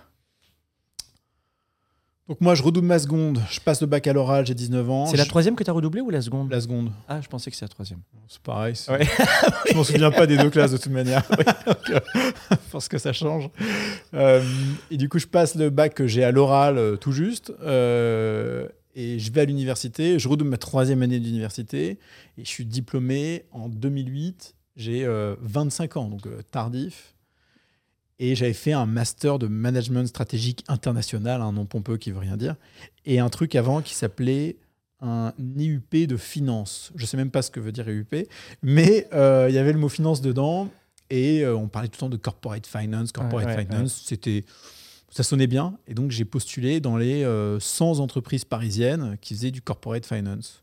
Donc 2.30 2.40
moi, 2.40 2.54
je 2.54 2.62
redouble 2.62 2.86
ma 2.86 3.00
seconde. 3.00 3.40
Je 3.50 3.58
passe 3.58 3.80
le 3.80 3.88
bac 3.88 4.06
à 4.06 4.12
l'oral, 4.12 4.46
j'ai 4.46 4.54
19 4.54 4.88
ans. 4.88 5.06
C'est 5.06 5.16
la 5.16 5.24
Je- 5.24 5.28
troisième 5.28 5.56
que 5.56 5.64
tu 5.64 5.70
as 5.70 5.72
redoublé 5.72 6.00
ou 6.00 6.10
la 6.10 6.22
seconde 6.22 6.48
la 6.48 6.60
seconde. 6.60 6.92
Ah, 7.08 7.20
je 7.20 7.26
pensais 7.26 7.50
que 7.50 7.56
c'est 7.56 7.64
la 7.64 7.68
troisième. 7.70 7.98
C'est 8.28 8.38
pareil. 8.40 8.74
Ouais. 8.88 9.00
je 9.68 9.74
m'en 9.74 9.82
souviens 9.82 10.12
pas 10.12 10.28
des 10.28 10.36
deux 10.36 10.48
classes 10.48 10.70
de 10.70 10.76
toute 10.76 10.92
manière. 10.92 11.28
Donc, 11.66 11.90
euh, 11.90 11.98
parce 12.70 12.86
que 12.88 12.98
ça 12.98 13.12
change. 13.12 13.50
Euh, 14.14 14.44
et 14.92 14.96
du 14.96 15.08
coup, 15.08 15.18
je 15.18 15.26
passe 15.26 15.56
le 15.56 15.70
bac 15.70 15.92
que 15.94 16.06
j'ai 16.06 16.22
à 16.22 16.30
l'oral 16.30 16.78
euh, 16.78 16.94
tout 16.96 17.10
juste. 17.10 17.50
et 17.50 19.18
je 19.18 19.32
vais 19.32 19.40
à 19.40 19.44
l'université. 19.44 20.20
Je 20.20 20.28
redouble 20.28 20.50
ma 20.50 20.56
troisième 20.56 21.02
année 21.02 21.18
d'université. 21.18 21.98
Et 22.38 22.44
je 22.44 22.48
suis 22.48 22.64
diplômé 22.64 23.44
en 23.50 23.68
2008. 23.68 24.54
J'ai 24.76 25.04
euh, 25.04 25.34
25 25.40 25.96
ans, 25.96 26.08
donc 26.08 26.22
tardif. 26.52 27.16
Et 28.22 28.34
j'avais 28.34 28.52
fait 28.52 28.72
un 28.74 28.84
master 28.84 29.38
de 29.38 29.46
management 29.46 30.06
stratégique 30.06 30.62
international, 30.68 31.40
un 31.40 31.52
nom 31.52 31.64
pompeux 31.64 31.96
qui 31.96 32.10
veut 32.10 32.18
rien 32.18 32.36
dire. 32.36 32.54
Et 33.06 33.18
un 33.18 33.30
truc 33.30 33.54
avant 33.54 33.80
qui 33.80 33.94
s'appelait 33.94 34.56
un 35.00 35.32
IUP 35.56 36.06
de 36.06 36.18
finance. 36.18 36.92
Je 36.94 37.06
sais 37.06 37.16
même 37.16 37.30
pas 37.30 37.40
ce 37.40 37.50
que 37.50 37.60
veut 37.60 37.72
dire 37.72 37.88
IUP, 37.88 38.28
mais 38.62 39.08
euh, 39.14 39.46
il 39.48 39.54
y 39.54 39.58
avait 39.58 39.72
le 39.72 39.78
mot 39.78 39.88
finance 39.88 40.20
dedans 40.20 40.68
et 41.08 41.42
euh, 41.42 41.56
on 41.56 41.68
parlait 41.68 41.88
tout 41.88 41.96
le 41.96 42.00
temps 42.00 42.08
de 42.10 42.18
corporate 42.18 42.66
finance. 42.66 43.10
Corporate 43.10 43.46
Ouais, 43.46 43.56
ouais, 43.56 43.64
finance, 43.66 44.02
c'était 44.06 44.44
ça 45.08 45.22
sonnait 45.22 45.46
bien 45.46 45.78
et 45.88 45.94
donc 45.94 46.10
j'ai 46.10 46.26
postulé 46.26 46.80
dans 46.80 46.98
les 46.98 47.24
euh, 47.24 47.58
100 47.58 47.98
entreprises 48.00 48.44
parisiennes 48.44 49.16
qui 49.22 49.34
faisaient 49.34 49.50
du 49.50 49.62
corporate 49.62 50.04
finance. 50.04 50.62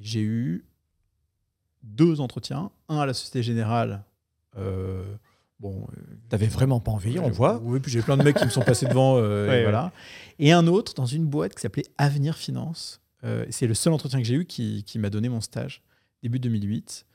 J'ai 0.00 0.22
eu 0.22 0.64
deux 1.82 2.20
entretiens, 2.22 2.70
un 2.88 3.00
à 3.00 3.06
la 3.06 3.12
Société 3.12 3.42
Générale. 3.42 4.02
euh, 4.56 5.04
bon, 5.60 5.86
euh, 5.96 6.00
T'avais 6.28 6.46
vraiment 6.46 6.80
pas 6.80 6.90
envie, 6.92 7.18
on 7.18 7.30
voit. 7.30 7.60
oui, 7.62 7.80
puis 7.80 7.90
j'ai 7.90 8.02
plein 8.02 8.16
de 8.16 8.22
mecs 8.22 8.36
qui 8.36 8.44
me 8.44 8.50
sont 8.50 8.62
passés 8.62 8.86
devant. 8.86 9.16
euh, 9.18 9.46
Ouais, 9.48 9.60
et, 9.60 9.62
voilà. 9.62 9.92
et 10.38 10.52
un 10.52 10.66
autre 10.66 10.94
dans 10.94 11.06
une 11.06 11.26
boîte 11.26 11.54
qui 11.54 11.60
s'appelait 11.62 11.86
Avenir 11.98 12.36
Finance. 12.36 13.00
Euh, 13.24 13.44
c'est 13.50 13.66
le 13.66 13.74
seul 13.74 13.92
entretien 13.92 14.18
que 14.20 14.26
j'ai 14.26 14.34
eu 14.34 14.44
qui, 14.46 14.84
qui 14.84 14.98
m'a 14.98 15.10
donné 15.10 15.28
mon 15.28 15.40
stage, 15.40 15.82
début 16.22 16.38
2008. 16.38 17.06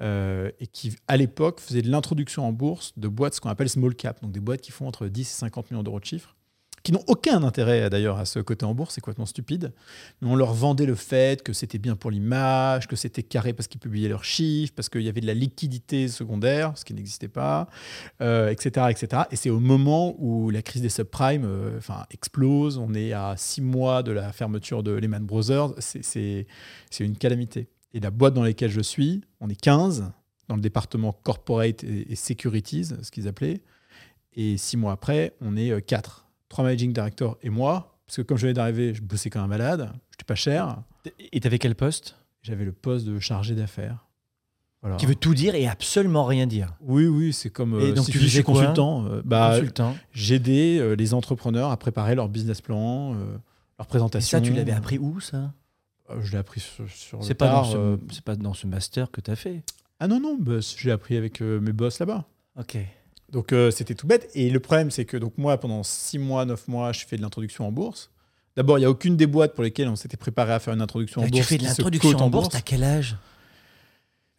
euh, 0.00 0.50
et 0.58 0.66
qui, 0.66 0.96
à 1.06 1.16
l'époque, 1.16 1.60
faisait 1.60 1.82
de 1.82 1.88
l'introduction 1.90 2.44
en 2.46 2.52
bourse 2.52 2.92
de 2.96 3.06
boîtes, 3.08 3.34
ce 3.34 3.40
qu'on 3.40 3.50
appelle 3.50 3.68
small 3.68 3.94
cap, 3.94 4.20
donc 4.22 4.32
des 4.32 4.40
boîtes 4.40 4.60
qui 4.60 4.72
font 4.72 4.88
entre 4.88 5.06
10 5.06 5.20
et 5.20 5.24
50 5.24 5.70
millions 5.70 5.82
d'euros 5.84 6.00
de 6.00 6.04
chiffre. 6.04 6.34
Qui 6.84 6.92
n'ont 6.92 7.02
aucun 7.08 7.42
intérêt 7.42 7.88
d'ailleurs 7.88 8.18
à 8.18 8.26
ce 8.26 8.38
côté 8.40 8.66
en 8.66 8.74
bourse, 8.74 8.94
c'est 8.94 9.00
complètement 9.00 9.24
stupide. 9.24 9.72
Mais 10.20 10.28
on 10.28 10.36
leur 10.36 10.52
vendait 10.52 10.84
le 10.84 10.94
fait 10.94 11.42
que 11.42 11.54
c'était 11.54 11.78
bien 11.78 11.96
pour 11.96 12.10
l'image, 12.10 12.86
que 12.86 12.94
c'était 12.94 13.22
carré 13.22 13.54
parce 13.54 13.68
qu'ils 13.68 13.80
publiaient 13.80 14.10
leurs 14.10 14.22
chiffres, 14.24 14.74
parce 14.76 14.90
qu'il 14.90 15.00
y 15.00 15.08
avait 15.08 15.22
de 15.22 15.26
la 15.26 15.32
liquidité 15.32 16.08
secondaire, 16.08 16.76
ce 16.76 16.84
qui 16.84 16.92
n'existait 16.92 17.28
pas, 17.28 17.68
euh, 18.20 18.50
etc., 18.50 18.88
etc. 18.90 19.22
Et 19.30 19.36
c'est 19.36 19.48
au 19.48 19.60
moment 19.60 20.14
où 20.18 20.50
la 20.50 20.60
crise 20.60 20.82
des 20.82 20.90
subprimes 20.90 21.46
euh, 21.46 21.78
enfin, 21.78 22.04
explose, 22.10 22.76
on 22.76 22.92
est 22.92 23.14
à 23.14 23.34
six 23.38 23.62
mois 23.62 24.02
de 24.02 24.12
la 24.12 24.30
fermeture 24.32 24.82
de 24.82 24.92
Lehman 24.92 25.24
Brothers, 25.24 25.70
c'est- 25.78 26.46
une 27.00 27.16
calamité. 27.16 27.70
Et 27.94 28.00
la 28.00 28.10
boîte 28.10 28.34
dans 28.34 28.42
laquelle 28.44 28.70
je 28.70 28.82
suis, 28.82 29.22
on 29.40 29.48
est 29.48 29.58
15 29.58 30.12
dans 30.48 30.56
le 30.56 30.60
département 30.60 31.12
corporate 31.12 31.82
et, 31.82 32.12
et 32.12 32.14
securities, 32.14 32.90
ce 33.02 33.10
qu'ils 33.10 33.26
appelaient. 33.26 33.62
Et 34.34 34.58
six 34.58 34.76
mois 34.76 34.92
après, 34.92 35.32
on 35.40 35.56
est 35.56 35.80
4. 35.80 36.23
Trois 36.54 36.62
managing 36.62 36.92
directors 36.92 37.36
et 37.42 37.50
moi. 37.50 37.98
Parce 38.06 38.18
que 38.18 38.22
comme 38.22 38.36
je 38.36 38.42
venais 38.42 38.54
d'arriver, 38.54 38.94
je 38.94 39.02
bossais 39.02 39.28
comme 39.28 39.42
un 39.42 39.48
malade. 39.48 39.88
Je 40.10 40.14
n'étais 40.14 40.24
pas 40.24 40.36
cher. 40.36 40.76
Et 41.32 41.40
t'avais 41.40 41.58
quel 41.58 41.74
poste? 41.74 42.16
J'avais 42.42 42.64
le 42.64 42.70
poste 42.70 43.06
de 43.06 43.18
chargé 43.18 43.56
d'affaires. 43.56 44.06
Voilà. 44.80 44.94
Qui 44.96 45.06
veut 45.06 45.16
tout 45.16 45.34
dire 45.34 45.56
et 45.56 45.66
absolument 45.66 46.24
rien 46.24 46.46
dire. 46.46 46.76
Oui, 46.80 47.06
oui, 47.06 47.32
c'est 47.32 47.50
comme 47.50 47.74
Et 47.80 47.90
euh, 47.90 47.92
donc 47.92 48.04
si 48.04 48.12
tu 48.12 48.20
faisais 48.20 48.44
consultant. 48.44 49.04
euh, 49.06 49.20
bah, 49.24 49.54
Consultant. 49.56 49.96
J'aidais 50.12 50.78
euh, 50.78 50.94
les 50.94 51.12
entrepreneurs 51.12 51.72
à 51.72 51.76
préparer 51.76 52.14
leur 52.14 52.28
business 52.28 52.60
plan, 52.60 53.14
euh, 53.14 53.16
leur 53.78 53.86
Et 53.86 53.88
présentation. 53.88 54.38
ça, 54.38 54.40
tu 54.40 54.52
l'avais 54.52 54.70
appris 54.70 54.98
où, 54.98 55.18
ça? 55.18 55.52
Euh, 56.10 56.20
Je 56.22 56.30
l'ai 56.30 56.38
appris 56.38 56.60
sur, 56.60 56.88
sur 56.88 57.18
le 57.18 57.24
C'est 57.24 57.34
pas, 57.34 57.48
dans 57.48 57.62
tard, 57.62 57.66
ce- 57.72 57.98
c'est 58.12 58.22
pas 58.24 58.36
dans 58.36 58.54
ce 58.54 58.68
master 58.68 59.10
que 59.10 59.20
t'as 59.20 59.34
fait? 59.34 59.64
Ah 59.98 60.06
non, 60.06 60.20
non, 60.20 60.36
bah, 60.38 60.60
je 60.60 60.84
l'ai 60.86 60.92
appris 60.92 61.16
avec 61.16 61.40
mes 61.40 61.72
boss 61.72 61.98
là-bas. 61.98 62.26
Ok. 62.60 62.76
Donc 63.34 63.52
euh, 63.52 63.70
c'était 63.72 63.94
tout 63.94 64.06
bête. 64.06 64.30
Et 64.34 64.48
le 64.48 64.60
problème, 64.60 64.90
c'est 64.90 65.04
que 65.04 65.16
donc 65.16 65.36
moi, 65.36 65.58
pendant 65.58 65.82
6 65.82 66.18
mois, 66.18 66.44
9 66.46 66.68
mois, 66.68 66.92
je 66.92 67.04
fais 67.04 67.16
de 67.16 67.22
l'introduction 67.22 67.66
en 67.66 67.72
bourse. 67.72 68.10
D'abord, 68.56 68.78
il 68.78 68.82
n'y 68.82 68.86
a 68.86 68.90
aucune 68.90 69.16
des 69.16 69.26
boîtes 69.26 69.54
pour 69.54 69.64
lesquelles 69.64 69.88
on 69.88 69.96
s'était 69.96 70.16
préparé 70.16 70.52
à 70.52 70.60
faire 70.60 70.72
une 70.72 70.80
introduction 70.80 71.20
en 71.20 71.24
Là, 71.24 71.30
bourse. 71.30 71.42
tu 71.42 71.48
fais 71.48 71.58
de 71.58 71.64
l'introduction 71.64 72.12
cote 72.12 72.20
en 72.22 72.30
bourse, 72.30 72.48
t'as 72.50 72.60
quel 72.60 72.84
âge? 72.84 73.16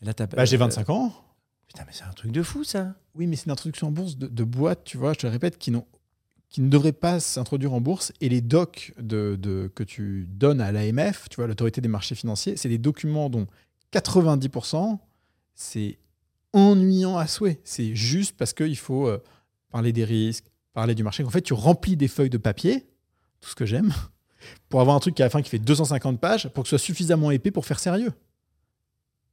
Là, 0.01 0.13
t'as- 0.13 0.27
Bah, 0.27 0.45
J'ai 0.45 0.55
euh, 0.55 0.59
25 0.59 0.89
ans. 0.89 1.13
Putain, 1.67 1.83
mais 1.85 1.91
c'est 1.93 2.05
un 2.05 2.13
truc 2.13 2.31
de 2.31 2.41
fou, 2.41 2.63
ça. 2.63 2.95
Oui, 3.15 3.27
mais 3.27 3.35
c'est 3.35 3.45
une 3.47 3.51
introduction 3.51 3.87
en 3.87 3.91
bourse 3.91 4.17
de, 4.17 4.27
de 4.27 4.43
boîtes, 4.45 4.85
tu 4.85 4.97
vois, 4.97 5.11
je 5.13 5.19
te 5.19 5.27
le 5.27 5.31
répète, 5.33 5.57
qui, 5.57 5.71
n'ont- 5.71 5.85
qui 6.49 6.61
ne 6.61 6.69
devraient 6.69 6.93
pas 6.93 7.19
s'introduire 7.19 7.73
en 7.73 7.81
bourse. 7.81 8.13
Et 8.21 8.29
les 8.29 8.39
docs 8.39 8.93
de, 8.97 9.35
de- 9.37 9.69
que 9.75 9.83
tu 9.83 10.25
donnes 10.29 10.61
à 10.61 10.71
l'AMF, 10.71 11.27
tu 11.29 11.35
vois, 11.35 11.47
l'autorité 11.47 11.81
des 11.81 11.89
marchés 11.89 12.15
financiers, 12.15 12.55
c'est 12.55 12.69
des 12.69 12.77
documents 12.77 13.29
dont 13.29 13.47
90%, 13.91 14.99
c'est 15.55 15.97
ennuyant 16.55 17.17
à 17.17 17.27
souhait. 17.27 17.59
C'est 17.63 17.93
juste 17.95 18.35
parce 18.38 18.53
qu'il 18.53 18.77
faut 18.77 19.07
euh, 19.07 19.21
parler 19.71 19.93
des 19.93 20.03
risques, 20.05 20.45
parler 20.74 20.95
du 20.95 21.03
marché. 21.03 21.24
En 21.24 21.29
fait, 21.29 21.41
tu 21.41 21.53
remplis 21.53 21.95
des 21.97 22.07
feuilles 22.07 22.29
de 22.31 22.38
papier, 22.38 22.85
tout 23.41 23.50
ce 23.50 23.55
que 23.55 23.65
j'aime, 23.65 23.93
pour 24.69 24.81
avoir 24.81 24.95
un 24.95 25.00
truc 25.00 25.15
qui 25.15 25.21
à 25.21 25.25
la 25.25 25.29
fin 25.29 25.41
qui 25.41 25.50
fait 25.50 25.59
250 25.59 26.19
pages, 26.19 26.47
pour 26.50 26.63
que 26.63 26.69
ce 26.69 26.77
soit 26.77 26.83
suffisamment 26.85 27.29
épais 27.31 27.51
pour 27.51 27.65
faire 27.65 27.79
sérieux. 27.79 28.13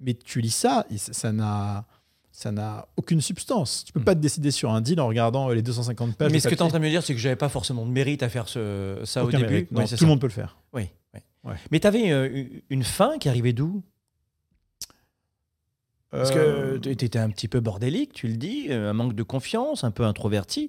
Mais 0.00 0.14
tu 0.14 0.40
lis 0.40 0.50
ça, 0.50 0.84
et 0.90 0.98
ça 0.98 1.32
n'a 1.32 1.86
ça 2.34 2.50
n'a 2.50 2.88
aucune 2.96 3.20
substance. 3.20 3.84
Tu 3.84 3.92
peux 3.92 4.00
Hmm. 4.00 4.04
pas 4.04 4.14
te 4.14 4.20
décider 4.20 4.50
sur 4.50 4.72
un 4.72 4.80
deal 4.80 4.98
en 5.00 5.06
regardant 5.06 5.50
euh, 5.50 5.54
les 5.54 5.60
250 5.60 6.16
pages. 6.16 6.32
mais 6.32 6.40
ce 6.40 6.48
que 6.48 6.54
tu 6.54 6.60
es 6.60 6.62
en 6.62 6.68
train 6.68 6.78
de 6.78 6.84
me 6.84 6.88
dire, 6.88 7.02
c'est 7.02 7.12
que 7.12 7.20
j'avais 7.20 7.36
pas 7.36 7.50
forcément 7.50 7.84
de 7.84 7.90
mérite 7.90 8.22
à 8.22 8.30
faire 8.30 8.48
ce, 8.48 9.00
ça 9.04 9.22
Aucun 9.22 9.38
au 9.38 9.42
début. 9.42 9.68
Non, 9.70 9.84
tout 9.86 9.96
le 10.00 10.06
monde 10.06 10.20
peut 10.20 10.28
le 10.28 10.32
faire. 10.32 10.56
Oui. 10.72 10.88
oui. 11.12 11.20
Ouais. 11.44 11.56
Mais 11.70 11.78
tu 11.78 11.86
avais 11.86 12.62
une 12.70 12.84
fin 12.84 13.18
qui 13.18 13.28
arrivait 13.28 13.52
d'où? 13.52 13.82
Parce 16.12 16.30
Euh, 16.36 16.78
que 16.78 16.90
tu 16.94 17.04
étais 17.06 17.18
un 17.18 17.30
petit 17.30 17.48
peu 17.48 17.60
bordélique, 17.60 18.12
tu 18.12 18.28
le 18.28 18.36
dis, 18.36 18.66
euh, 18.68 18.90
un 18.90 18.92
manque 18.92 19.14
de 19.14 19.22
confiance, 19.22 19.82
un 19.82 19.90
peu 19.90 20.04
introverti. 20.04 20.68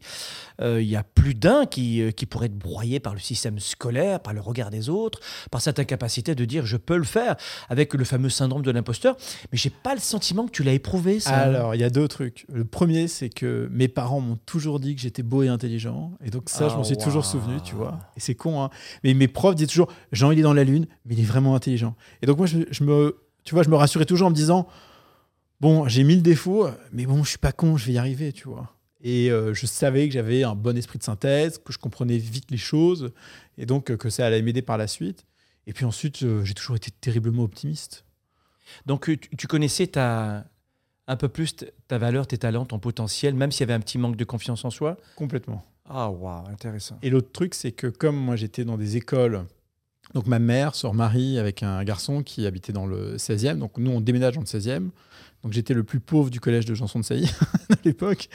Euh, 0.61 0.81
Il 0.81 0.87
y 0.87 0.95
a 0.95 1.03
plus 1.03 1.35
d'un 1.35 1.65
qui, 1.65 2.01
euh, 2.01 2.11
qui 2.11 2.25
pourrait 2.25 2.45
être 2.45 2.57
broyé 2.57 2.99
par 3.01 3.13
le 3.13 3.19
système 3.19 3.59
scolaire, 3.59 4.21
par 4.21 4.33
le 4.33 4.39
regard 4.39 4.69
des 4.69 4.87
autres, 4.89 5.19
par 5.51 5.61
cette 5.61 5.79
incapacité 5.79 6.33
de 6.33 6.45
dire 6.45 6.65
je 6.65 6.77
peux 6.77 6.95
le 6.97 7.03
faire, 7.03 7.35
avec 7.69 7.93
le 7.93 8.05
fameux 8.05 8.29
syndrome 8.29 8.61
de 8.61 8.71
l'imposteur. 8.71 9.17
Mais 9.51 9.57
j'ai 9.57 9.69
pas 9.69 9.93
le 9.93 9.99
sentiment 9.99 10.45
que 10.45 10.51
tu 10.51 10.63
l'as 10.63 10.73
éprouvé, 10.73 11.19
ça. 11.19 11.35
Alors, 11.35 11.75
il 11.75 11.81
y 11.81 11.83
a 11.83 11.89
deux 11.89 12.07
trucs. 12.07 12.45
Le 12.51 12.63
premier, 12.63 13.07
c'est 13.09 13.29
que 13.29 13.67
mes 13.69 13.89
parents 13.89 14.21
m'ont 14.21 14.39
toujours 14.45 14.79
dit 14.79 14.95
que 14.95 15.01
j'étais 15.01 15.23
beau 15.23 15.43
et 15.43 15.49
intelligent. 15.49 16.11
Et 16.23 16.29
donc, 16.29 16.49
ça, 16.49 16.69
je 16.69 16.73
Ah, 16.73 16.77
m'en 16.77 16.83
suis 16.85 16.97
toujours 16.97 17.25
souvenu, 17.25 17.59
tu 17.61 17.75
vois. 17.75 17.99
Et 18.15 18.21
c'est 18.21 18.35
con, 18.35 18.63
hein. 18.63 18.69
Mais 19.03 19.13
mes 19.13 19.27
profs 19.27 19.55
disaient 19.55 19.67
toujours 19.67 19.91
Jean, 20.13 20.31
il 20.31 20.39
est 20.39 20.43
dans 20.43 20.53
la 20.53 20.63
lune, 20.63 20.87
mais 21.05 21.15
il 21.15 21.19
est 21.19 21.23
vraiment 21.27 21.53
intelligent. 21.53 21.95
Et 22.21 22.27
donc, 22.27 22.37
moi, 22.37 22.47
je, 22.47 22.59
je 22.71 22.83
me, 22.85 23.17
tu 23.43 23.53
vois, 23.55 23.63
je 23.63 23.69
me 23.69 23.75
rassurais 23.75 24.05
toujours 24.05 24.27
en 24.27 24.31
me 24.31 24.35
disant 24.35 24.67
Bon, 25.63 25.87
j'ai 25.87 26.03
mille 26.03 26.21
défauts, 26.21 26.67
mais 26.91 27.05
bon, 27.05 27.23
je 27.23 27.29
suis 27.29 27.37
pas 27.37 27.53
con, 27.53 27.77
je 27.77 27.85
vais 27.85 27.93
y 27.93 27.97
arriver, 27.97 28.33
tu 28.33 28.49
vois. 28.49 28.75
Et 28.99 29.31
euh, 29.31 29.53
je 29.53 29.65
savais 29.65 30.09
que 30.09 30.13
j'avais 30.13 30.43
un 30.43 30.55
bon 30.55 30.75
esprit 30.75 30.99
de 30.99 31.05
synthèse, 31.05 31.57
que 31.57 31.71
je 31.71 31.77
comprenais 31.77 32.17
vite 32.17 32.51
les 32.51 32.57
choses, 32.57 33.13
et 33.57 33.65
donc 33.65 33.89
euh, 33.89 33.95
que 33.95 34.09
ça 34.09 34.25
allait 34.25 34.41
m'aider 34.41 34.61
par 34.61 34.77
la 34.77 34.87
suite. 34.87 35.25
Et 35.65 35.71
puis 35.71 35.85
ensuite, 35.85 36.23
euh, 36.23 36.43
j'ai 36.43 36.53
toujours 36.53 36.75
été 36.75 36.91
terriblement 36.91 37.43
optimiste. 37.43 38.03
Donc 38.87 39.05
tu, 39.05 39.17
tu 39.17 39.47
connaissais 39.47 39.87
ta, 39.87 40.43
un 41.07 41.15
peu 41.15 41.29
plus 41.29 41.55
ta 41.87 41.97
valeur, 41.97 42.27
tes 42.27 42.37
talents, 42.37 42.65
ton 42.65 42.79
potentiel, 42.79 43.33
même 43.33 43.53
s'il 43.53 43.61
y 43.61 43.63
avait 43.63 43.71
un 43.71 43.79
petit 43.79 43.97
manque 43.97 44.17
de 44.17 44.25
confiance 44.25 44.65
en 44.65 44.69
soi? 44.69 44.97
Complètement. 45.15 45.63
Ah, 45.87 46.09
waouh, 46.09 46.45
intéressant. 46.49 46.99
Et 47.03 47.09
l'autre 47.09 47.31
truc, 47.31 47.55
c'est 47.55 47.71
que 47.71 47.87
comme 47.87 48.17
moi 48.17 48.35
j'étais 48.35 48.65
dans 48.65 48.77
des 48.77 48.97
écoles, 48.97 49.45
donc 50.13 50.27
ma 50.27 50.39
mère, 50.39 50.75
sœur 50.75 50.93
Marie, 50.93 51.39
avec 51.39 51.63
un 51.63 51.81
garçon 51.85 52.21
qui 52.21 52.45
habitait 52.45 52.73
dans 52.73 52.85
le 52.85 53.15
16e, 53.15 53.59
donc 53.59 53.77
nous 53.77 53.91
on 53.91 54.01
déménage 54.01 54.33
dans 54.33 54.41
le 54.41 54.45
16e, 54.45 54.89
donc 55.43 55.51
j'étais 55.53 55.73
le 55.73 55.83
plus 55.83 55.99
pauvre 55.99 56.29
du 56.29 56.39
collège 56.39 56.65
de 56.65 56.73
Janson 56.73 56.99
de 56.99 57.05
Sailly 57.05 57.29
à 57.69 57.75
l'époque, 57.85 58.29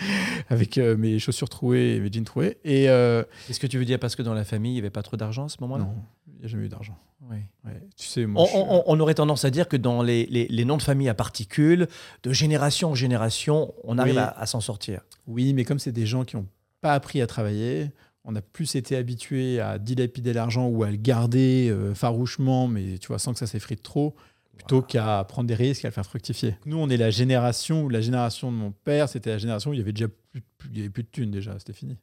avec 0.48 0.78
euh, 0.78 0.96
mes 0.96 1.18
chaussures 1.18 1.48
trouées 1.48 1.96
et 1.96 2.00
mes 2.00 2.12
jeans 2.12 2.24
troués. 2.24 2.58
Et 2.64 2.88
euh, 2.90 3.22
Est-ce 3.48 3.58
que 3.60 3.66
tu 3.66 3.78
veux 3.78 3.84
dire 3.84 3.98
parce 3.98 4.14
que 4.16 4.22
dans 4.22 4.34
la 4.34 4.44
famille, 4.44 4.72
il 4.72 4.74
n'y 4.74 4.80
avait 4.80 4.90
pas 4.90 5.02
trop 5.02 5.16
d'argent 5.16 5.46
à 5.46 5.48
ce 5.48 5.56
moment-là? 5.62 5.84
Non, 5.84 5.94
il 6.34 6.40
n'y 6.40 6.44
a 6.44 6.48
jamais 6.48 6.66
eu 6.66 6.68
d'argent. 6.68 6.96
Oui. 7.30 7.38
Ouais. 7.64 7.80
Tu 7.96 8.06
sais, 8.06 8.26
moi, 8.26 8.42
On, 8.42 8.44
je 8.46 8.50
suis- 8.50 8.58
on- 8.60 8.82
on 8.86 9.00
aurait 9.00 9.14
tendance 9.14 9.44
à 9.44 9.50
dire 9.50 9.68
que 9.68 9.76
dans 9.76 10.02
les, 10.02 10.26
les- 10.26 10.46
les 10.48 10.64
noms 10.64 10.76
de 10.76 10.82
famille 10.82 11.08
à 11.08 11.14
particules, 11.14 11.88
de 12.22 12.32
génération 12.32 12.90
en 12.90 12.94
génération, 12.94 13.74
on 13.84 13.98
arrive 13.98 14.14
Oui. 14.14 14.20
à, 14.20 14.28
à 14.38 14.46
s'en 14.46 14.60
sortir. 14.60 15.00
Oui, 15.26 15.52
mais 15.52 15.64
comme 15.64 15.78
c'est 15.78 15.92
des 15.92 16.06
gens 16.06 16.24
qui 16.24 16.36
n'ont 16.36 16.46
pas 16.80 16.94
appris 16.94 17.20
à 17.20 17.26
travailler, 17.26 17.90
on 18.24 18.36
a 18.36 18.40
plus 18.42 18.74
été 18.76 18.94
habitué 18.96 19.58
à 19.58 19.78
dilapider 19.78 20.32
l'argent 20.32 20.66
ou 20.68 20.84
à 20.84 20.90
le 20.90 20.96
garder 20.96 21.70
euh, 21.70 21.94
farouchement, 21.94 22.68
mais 22.68 22.98
tu 22.98 23.08
vois, 23.08 23.18
sans 23.18 23.32
que 23.32 23.38
ça 23.38 23.46
s'effrite 23.46 23.82
trop, 23.82 24.14
plutôt 24.58 24.82
qu'à 24.82 25.24
prendre 25.24 25.48
des 25.48 25.54
risques 25.54 25.84
et 25.84 25.86
à 25.86 25.90
le 25.90 25.94
faire 25.94 26.04
fructifier. 26.06 26.56
Nous, 26.66 26.76
on 26.76 26.88
est 26.90 26.96
la 26.96 27.10
génération 27.10 27.84
où 27.84 27.88
la 27.88 28.00
génération 28.00 28.52
de 28.52 28.56
mon 28.56 28.72
père, 28.72 29.08
c'était 29.08 29.30
la 29.30 29.38
génération 29.38 29.70
où 29.70 29.74
il 29.74 29.78
y 29.78 29.82
avait 29.82 29.92
déjà 29.92 30.08
plus, 30.08 30.42
plus- 30.58 30.68
il 30.72 30.76
y 30.76 30.80
avait 30.80 30.90
plus 30.90 31.02
de 31.04 31.08
thunes 31.08 31.30
déjà, 31.30 31.58
c'était 31.58 31.72
fini. 31.72 31.96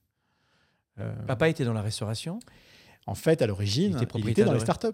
Euh, 1.00 1.14
Papa 1.28 1.50
était 1.50 1.66
dans 1.66 1.74
la 1.74 1.82
restauration. 1.82 2.40
en 3.08 3.14
fait, 3.16 3.42
à 3.42 3.46
Il 3.46 3.50
l'origine, 3.50 3.96
était 4.02 4.18
il 4.18 4.30
était, 4.30 4.44
dans 4.46 4.54
les 4.54 4.60
startups. 4.62 4.88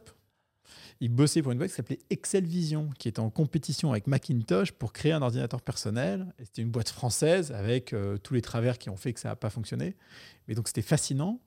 Il 0.99 1.09
bossait 1.09 1.41
pour 1.41 1.51
une 1.51 1.57
boîte 1.57 1.69
qui 1.69 1.75
s'appelait 1.75 1.99
Excel 2.09 2.43
Vision, 2.45 2.89
qui 2.99 3.07
était 3.07 3.19
en 3.21 3.29
compétition 3.29 3.91
avec 3.91 4.05
Macintosh 4.07 4.71
pour 4.73 4.93
créer 4.93 5.11
un 5.13 5.21
ordinateur 5.21 5.61
personnel. 5.61 6.27
C'était 6.39 6.61
une 6.61 6.69
boîte 6.69 6.89
française 6.89 7.51
avec 7.53 7.93
euh, 7.93 8.17
tous 8.17 8.33
les 8.33 8.41
travers 8.41 8.77
qui 8.77 8.89
ont 8.89 8.97
fait 8.97 9.13
que 9.13 9.19
ça 9.19 9.29
n'a 9.29 9.35
pas 9.35 9.49
fonctionné. 9.49 9.95
Mais 10.47 10.53
donc 10.55 10.67
c'était 10.67 10.81
fascinant. 10.83 11.39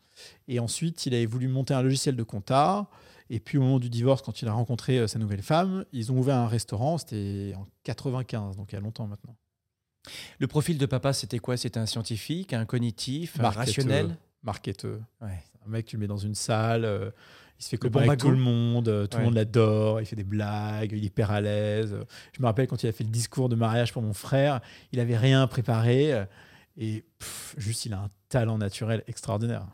Et 0.49 0.59
ensuite, 0.59 1.07
il 1.07 1.15
avait 1.15 1.27
voulu 1.27 1.49
monter 1.49 1.75
un 1.75 1.83
logiciel 1.83 2.17
de 2.17 2.23
compta. 2.23 2.89
Et 3.31 3.41
puis 3.41 3.57
au 3.59 3.63
moment 3.63 3.79
du 3.79 3.89
divorce, 3.89 4.23
quand 4.23 4.43
il 4.43 4.49
a 4.49 4.53
rencontré 4.53 4.99
euh, 4.99 5.07
sa 5.07 5.19
nouvelle 5.19 5.43
femme, 5.43 5.85
ils 5.93 6.13
ont 6.13 6.19
ouvert 6.19 6.37
un 6.37 6.47
restaurant. 6.49 6.99
C'était 6.99 7.55
en 7.57 7.67
95, 7.85 8.57
donc 8.57 8.73
il 8.73 8.75
y 8.75 8.79
a 8.79 8.81
longtemps 8.81 9.07
maintenant. 9.07 9.37
Le 10.39 10.47
profil 10.47 10.77
de 10.77 10.85
papa, 10.87 11.13
c'était 11.15 11.39
quoi? 11.39 11.57
C'était 11.57 11.81
un 11.81 11.87
scientifique, 11.87 12.53
un 12.53 12.67
cognitif, 12.67 13.39
un 13.39 13.43
Marketeur. 13.43 13.67
rationnel? 13.67 14.17
Marketeux. 14.43 15.01
Ouais. 15.23 15.43
Un 15.67 15.71
mec, 15.71 15.87
tu 15.87 15.97
le 15.97 16.01
mets 16.01 16.07
dans 16.07 16.19
une 16.19 16.35
salle, 16.35 16.85
euh, 16.85 17.11
il 17.59 17.65
se 17.65 17.71
fait 17.71 17.79
copain 17.79 18.01
bon 18.01 18.09
avec 18.09 18.21
tout 18.21 18.29
le 18.31 18.37
monde, 18.37 18.89
euh, 18.89 19.07
tout 19.07 19.17
Ouais. 19.17 19.23
le 19.23 19.25
monde 19.29 19.35
l'adore, 19.37 20.03
il 20.03 20.07
fait 20.07 20.17
des 20.17 20.25
blagues, 20.25 20.93
il 20.93 20.99
est 21.03 21.07
hyper 21.07 21.31
à 21.31 21.41
l'aise. 21.41 21.97
Je 22.35 22.41
me 22.43 22.47
rappelle 22.47 22.67
quand 22.67 22.83
il 22.83 22.87
a 22.89 22.93
fait 22.93 23.05
le 23.05 23.11
discours 23.11 23.49
de 23.49 23.57
mariage 23.57 23.95
pour 23.95 24.03
mon 24.03 24.13
frère, 24.13 24.61
il 24.93 25.01
avait 25.01 25.17
rien 25.17 25.47
préparé 25.47 26.27
et 26.77 27.05
pff, 27.19 27.55
juste 27.57 27.87
il 27.87 27.95
a 27.95 28.01
un 28.01 28.11
talent 28.29 28.59
naturel 28.59 29.03
extraordinaire. 29.07 29.67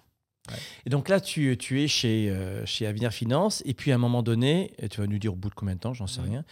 Et 0.86 0.90
donc 0.90 1.08
là, 1.08 1.20
tu, 1.20 1.56
tu 1.58 1.82
es 1.82 1.88
chez, 1.88 2.30
euh, 2.30 2.64
chez 2.66 2.86
Avenir 2.86 3.12
Finance, 3.12 3.62
et 3.66 3.74
puis 3.74 3.92
à 3.92 3.96
un 3.96 3.98
moment 3.98 4.22
donné, 4.22 4.72
et 4.78 4.88
tu 4.88 5.00
vas 5.00 5.06
nous 5.06 5.18
dire 5.18 5.32
au 5.32 5.36
bout 5.36 5.50
de 5.50 5.54
combien 5.54 5.74
de 5.74 5.80
temps, 5.80 5.94
j'en 5.94 6.06
sais 6.06 6.20
rien, 6.20 6.44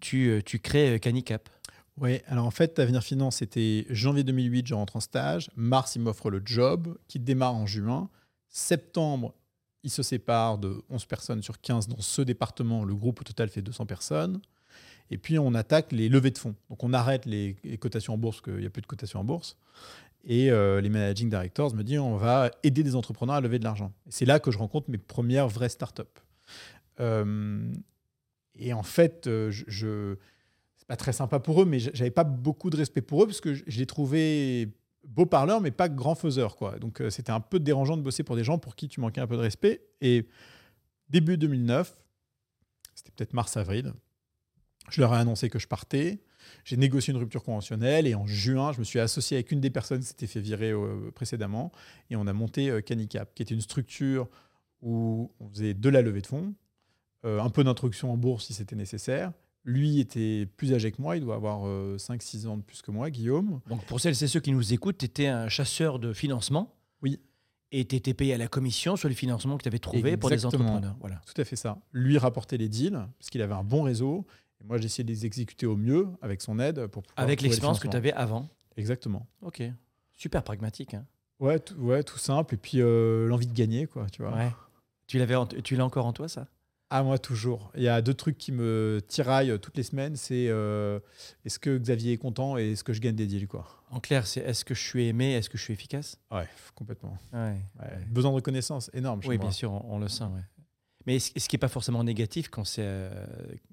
tu, 0.00 0.28
euh, 0.28 0.42
tu 0.44 0.58
crées 0.58 0.94
euh, 0.94 0.98
Canicap. 0.98 1.48
Ouais, 1.98 2.22
alors 2.26 2.46
en 2.46 2.50
fait, 2.50 2.78
Avenir 2.78 3.02
Finance, 3.02 3.36
c'était 3.36 3.86
janvier 3.90 4.24
2008, 4.24 4.66
je 4.66 4.74
rentre 4.74 4.96
en 4.96 5.00
stage. 5.00 5.50
Mars, 5.56 5.94
il 5.96 6.02
m'offre 6.02 6.30
le 6.30 6.40
job 6.44 6.96
qui 7.06 7.18
démarre 7.18 7.54
en 7.54 7.66
juin. 7.66 8.08
Septembre, 8.48 9.34
il 9.82 9.90
se 9.90 10.02
sépare 10.02 10.58
de 10.58 10.82
11 10.88 11.04
personnes 11.04 11.42
sur 11.42 11.60
15 11.60 11.88
dans 11.88 12.00
ce 12.00 12.22
département. 12.22 12.84
Le 12.84 12.94
groupe 12.94 13.20
au 13.20 13.24
total 13.24 13.50
fait 13.50 13.60
200 13.60 13.84
personnes. 13.84 14.40
Et 15.10 15.18
puis, 15.18 15.38
on 15.38 15.54
attaque 15.54 15.92
les 15.92 16.08
levées 16.08 16.30
de 16.30 16.38
fonds. 16.38 16.54
Donc, 16.70 16.82
on 16.82 16.94
arrête 16.94 17.26
les, 17.26 17.56
les 17.62 17.76
cotations 17.76 18.14
en 18.14 18.18
bourse, 18.18 18.40
parce 18.40 18.54
qu'il 18.54 18.60
n'y 18.60 18.66
a 18.66 18.70
plus 18.70 18.80
de 18.80 18.86
cotations 18.86 19.20
en 19.20 19.24
bourse. 19.24 19.58
Et 20.24 20.50
euh, 20.50 20.80
les 20.80 20.88
managing 20.88 21.28
directors 21.28 21.74
me 21.74 21.82
disent 21.82 21.98
on 21.98 22.16
va 22.16 22.50
aider 22.62 22.82
des 22.82 22.94
entrepreneurs 22.94 23.36
à 23.36 23.40
lever 23.40 23.58
de 23.58 23.64
l'argent. 23.64 23.92
C'est 24.08 24.24
là 24.24 24.38
que 24.38 24.50
je 24.50 24.58
rencontre 24.58 24.90
mes 24.90 24.98
premières 24.98 25.48
vraies 25.48 25.68
startups. 25.68 26.02
Euh, 27.00 27.72
et 28.54 28.72
en 28.72 28.82
fait, 28.82 29.26
euh, 29.26 29.50
je, 29.50 29.64
je- 29.66 30.16
c'est 30.76 30.86
pas 30.86 30.96
très 30.96 31.12
sympa 31.12 31.40
pour 31.40 31.62
eux, 31.62 31.64
mais 31.64 31.78
j'avais 31.78 32.10
pas 32.10 32.24
beaucoup 32.24 32.70
de 32.70 32.76
respect 32.76 33.00
pour 33.02 33.22
eux 33.22 33.26
parce 33.26 33.40
que 33.40 33.54
je, 33.54 33.64
les 33.66 33.86
trouvais 33.86 34.68
beau 35.04 35.26
parleur, 35.26 35.60
mais 35.60 35.70
pas 35.72 35.88
grand 35.88 36.14
faiseur. 36.14 36.54
Quoi. 36.56 36.78
Donc 36.78 37.02
c'était 37.10 37.32
un 37.32 37.40
peu 37.40 37.58
dérangeant 37.58 37.96
de 37.96 38.02
bosser 38.02 38.22
pour 38.22 38.36
des 38.36 38.44
gens 38.44 38.58
pour 38.58 38.76
qui 38.76 38.88
tu 38.88 39.00
manquais 39.00 39.20
un 39.20 39.26
peu 39.26 39.36
de 39.36 39.42
respect. 39.42 39.82
Et 40.00 40.28
début 41.08 41.36
2009, 41.36 41.98
c'était 42.94 43.10
peut-être 43.16 43.32
mars-avril, 43.32 43.92
je 44.90 45.00
leur 45.00 45.12
ai 45.14 45.16
annoncé 45.18 45.48
que 45.48 45.58
je 45.58 45.66
partais. 45.66 46.20
J'ai 46.64 46.76
négocié 46.76 47.12
une 47.12 47.18
rupture 47.18 47.42
conventionnelle 47.42 48.06
et 48.06 48.14
en 48.14 48.26
juin, 48.26 48.72
je 48.72 48.78
me 48.78 48.84
suis 48.84 49.00
associé 49.00 49.36
avec 49.36 49.52
une 49.52 49.60
des 49.60 49.70
personnes 49.70 50.00
qui 50.00 50.06
s'était 50.06 50.26
fait 50.26 50.40
virer 50.40 50.70
euh, 50.70 51.10
précédemment 51.14 51.72
et 52.10 52.16
on 52.16 52.26
a 52.26 52.32
monté 52.32 52.70
euh, 52.70 52.80
Canicap, 52.80 53.34
qui 53.34 53.42
était 53.42 53.54
une 53.54 53.60
structure 53.60 54.28
où 54.80 55.30
on 55.40 55.48
faisait 55.48 55.74
de 55.74 55.88
la 55.88 56.02
levée 56.02 56.20
de 56.20 56.26
fonds, 56.26 56.54
euh, 57.24 57.40
un 57.40 57.50
peu 57.50 57.64
d'introduction 57.64 58.12
en 58.12 58.16
bourse 58.16 58.46
si 58.46 58.54
c'était 58.54 58.76
nécessaire. 58.76 59.32
Lui 59.64 60.00
était 60.00 60.46
plus 60.56 60.74
âgé 60.74 60.90
que 60.90 61.00
moi, 61.00 61.16
il 61.16 61.22
doit 61.22 61.36
avoir 61.36 61.60
5-6 61.96 62.48
ans 62.48 62.56
de 62.56 62.62
plus 62.62 62.82
que 62.82 62.90
moi, 62.90 63.10
Guillaume. 63.10 63.60
Donc 63.68 63.84
pour 63.84 64.00
celles 64.00 64.20
et 64.20 64.26
ceux 64.26 64.40
qui 64.40 64.50
nous 64.50 64.72
écoutent, 64.72 64.98
tu 64.98 65.04
étais 65.04 65.28
un 65.28 65.48
chasseur 65.48 66.00
de 66.00 66.12
financement. 66.12 66.74
Oui. 67.00 67.20
Et 67.70 67.86
tu 67.86 67.96
étais 67.96 68.12
payé 68.12 68.34
à 68.34 68.38
la 68.38 68.48
commission 68.48 68.96
sur 68.96 69.08
les 69.08 69.14
financements 69.14 69.56
que 69.56 69.62
tu 69.62 69.68
avais 69.68 69.78
trouvés 69.78 70.18
pour 70.18 70.28
les 70.28 70.34
Exactement. 70.34 70.64
entrepreneurs. 70.64 70.96
Voilà. 71.00 71.20
Tout 71.24 71.40
à 71.40 71.44
fait 71.44 71.56
ça. 71.56 71.78
Lui 71.92 72.18
rapportait 72.18 72.58
les 72.58 72.68
deals, 72.68 73.06
parce 73.18 73.30
qu'il 73.30 73.40
avait 73.40 73.54
un 73.54 73.64
bon 73.64 73.82
réseau. 73.82 74.26
Et 74.62 74.66
moi, 74.66 74.78
j'essayais 74.78 75.04
de 75.04 75.10
les 75.10 75.26
exécuter 75.26 75.66
au 75.66 75.76
mieux 75.76 76.08
avec 76.22 76.40
son 76.40 76.58
aide. 76.58 76.86
Pour 76.86 77.02
Avec 77.16 77.42
l'expérience 77.42 77.80
que 77.80 77.88
tu 77.88 77.96
avais 77.96 78.12
avant. 78.12 78.48
Exactement. 78.76 79.26
Ok. 79.42 79.62
Super 80.12 80.42
pragmatique. 80.44 80.94
Hein. 80.94 81.04
Ouais, 81.40 81.58
tout, 81.58 81.74
ouais, 81.74 82.02
tout 82.02 82.18
simple. 82.18 82.54
Et 82.54 82.58
puis 82.58 82.80
euh, 82.80 83.26
l'envie 83.26 83.46
de 83.46 83.52
gagner, 83.54 83.86
quoi, 83.86 84.06
tu 84.10 84.22
vois. 84.22 84.32
Ouais. 84.34 84.50
Tu 85.06 85.18
l'avais, 85.18 85.34
tu 85.64 85.76
l'as 85.76 85.84
encore 85.84 86.06
en 86.06 86.12
toi, 86.12 86.28
ça? 86.28 86.46
Ah, 86.94 87.02
moi, 87.02 87.18
toujours. 87.18 87.72
Il 87.74 87.82
y 87.82 87.88
a 87.88 88.02
deux 88.02 88.12
trucs 88.12 88.36
qui 88.36 88.52
me 88.52 89.00
tiraillent 89.08 89.58
toutes 89.60 89.76
les 89.78 89.82
semaines. 89.82 90.14
C'est 90.14 90.48
euh, 90.48 91.00
est-ce 91.44 91.58
que 91.58 91.78
Xavier 91.78 92.12
est 92.12 92.16
content 92.18 92.58
et 92.58 92.72
est-ce 92.72 92.84
que 92.84 92.92
je 92.92 93.00
gagne 93.00 93.14
des 93.16 93.26
deals, 93.26 93.48
quoi? 93.48 93.66
En 93.90 93.98
clair, 93.98 94.26
c'est 94.26 94.40
est-ce 94.40 94.62
que 94.64 94.74
je 94.74 94.82
suis 94.82 95.06
aimé, 95.08 95.32
est-ce 95.32 95.48
que 95.50 95.56
je 95.58 95.62
suis 95.62 95.72
efficace? 95.72 96.18
Ouais, 96.30 96.46
complètement. 96.74 97.16
Ouais. 97.32 97.56
Ouais. 97.80 98.04
Besoin 98.08 98.30
de 98.30 98.36
reconnaissance 98.36 98.90
énorme 98.92 99.22
chez 99.22 99.28
Oui, 99.30 99.36
moi. 99.36 99.46
bien 99.46 99.52
sûr, 99.52 99.72
on, 99.72 99.94
on 99.94 99.98
le 99.98 100.08
sent. 100.08 100.24
ouais. 100.24 100.42
Mais 101.06 101.18
ce 101.18 101.30
ce 101.36 101.48
qui 101.48 101.56
n'est 101.56 101.60
pas 101.60 101.68
forcément 101.68 102.04
négatif 102.04 102.48
quand 102.48 102.64
c'est 102.64 102.82
euh, 102.84 103.10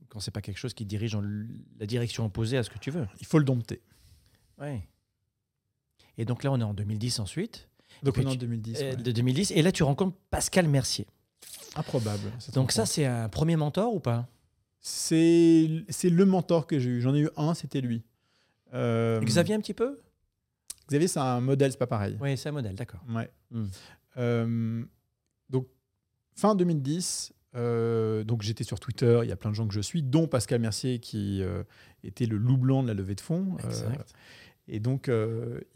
quand 0.09 0.19
c'est 0.19 0.31
pas 0.31 0.41
quelque 0.41 0.57
chose 0.57 0.73
qui 0.73 0.85
dirige 0.85 1.11
dans 1.13 1.21
l- 1.23 1.47
la 1.79 1.85
direction 1.85 2.25
opposée 2.25 2.57
à 2.57 2.63
ce 2.63 2.69
que 2.69 2.79
tu 2.79 2.89
veux. 2.91 3.07
Il 3.19 3.25
faut 3.27 3.37
le 3.39 3.45
dompter. 3.45 3.81
Ouais. 4.59 4.87
Et 6.17 6.25
donc 6.25 6.43
là, 6.43 6.51
on 6.51 6.59
est 6.59 6.63
en 6.63 6.73
2010 6.73 7.19
ensuite. 7.19 7.69
Donc 8.03 8.17
on 8.17 8.21
est 8.21 8.25
en 8.25 8.31
tu- 8.31 8.37
2010. 8.37 8.77
Euh, 8.81 8.89
ouais. 8.91 8.95
De 8.97 9.11
2010. 9.11 9.51
Et 9.51 9.61
là, 9.61 9.71
tu 9.71 9.83
rencontres 9.83 10.17
Pascal 10.29 10.67
Mercier. 10.67 11.07
Improbable. 11.75 12.31
Donc 12.53 12.71
ça, 12.71 12.85
c'est 12.85 13.05
un 13.05 13.29
premier 13.29 13.55
mentor 13.55 13.93
ou 13.93 13.99
pas? 13.99 14.27
C'est 14.81 15.69
c'est 15.89 16.09
le 16.09 16.25
mentor 16.25 16.65
que 16.65 16.79
j'ai 16.79 16.89
eu. 16.89 17.01
J'en 17.01 17.13
ai 17.13 17.19
eu 17.19 17.29
un, 17.37 17.53
c'était 17.53 17.81
lui. 17.81 18.03
Euh, 18.73 19.19
Xavier 19.21 19.55
un 19.55 19.59
petit 19.59 19.73
peu? 19.73 19.99
Xavier, 20.89 21.07
c'est 21.07 21.19
un 21.19 21.41
modèle, 21.41 21.71
c'est 21.71 21.77
pas 21.77 21.87
pareil. 21.87 22.17
Oui, 22.19 22.37
c'est 22.37 22.49
un 22.49 22.53
modèle, 22.53 22.75
d'accord. 22.75 23.01
Ouais. 23.09 23.29
Hmm. 23.51 23.67
Euh, 24.17 24.83
donc, 25.49 25.67
fin 26.39 26.55
2010, 26.55 27.33
euh, 27.55 28.23
donc 28.23 28.41
j'étais 28.41 28.63
sur 28.63 28.79
Twitter, 28.79 29.19
il 29.23 29.29
y 29.29 29.31
a 29.31 29.35
plein 29.35 29.49
de 29.49 29.55
gens 29.55 29.67
que 29.67 29.73
je 29.73 29.81
suis, 29.81 30.01
dont 30.03 30.27
Pascal 30.27 30.59
Mercier 30.61 30.99
qui 30.99 31.41
euh, 31.41 31.63
était 32.03 32.25
le 32.25 32.37
loup 32.37 32.57
blanc 32.57 32.83
de 32.83 32.87
la 32.87 32.93
levée 32.93 33.15
de 33.15 33.21
fonds. 33.21 33.57
Euh, 33.63 33.67
Exact. 33.67 34.13
et 34.67 34.79
donc, 34.79 35.09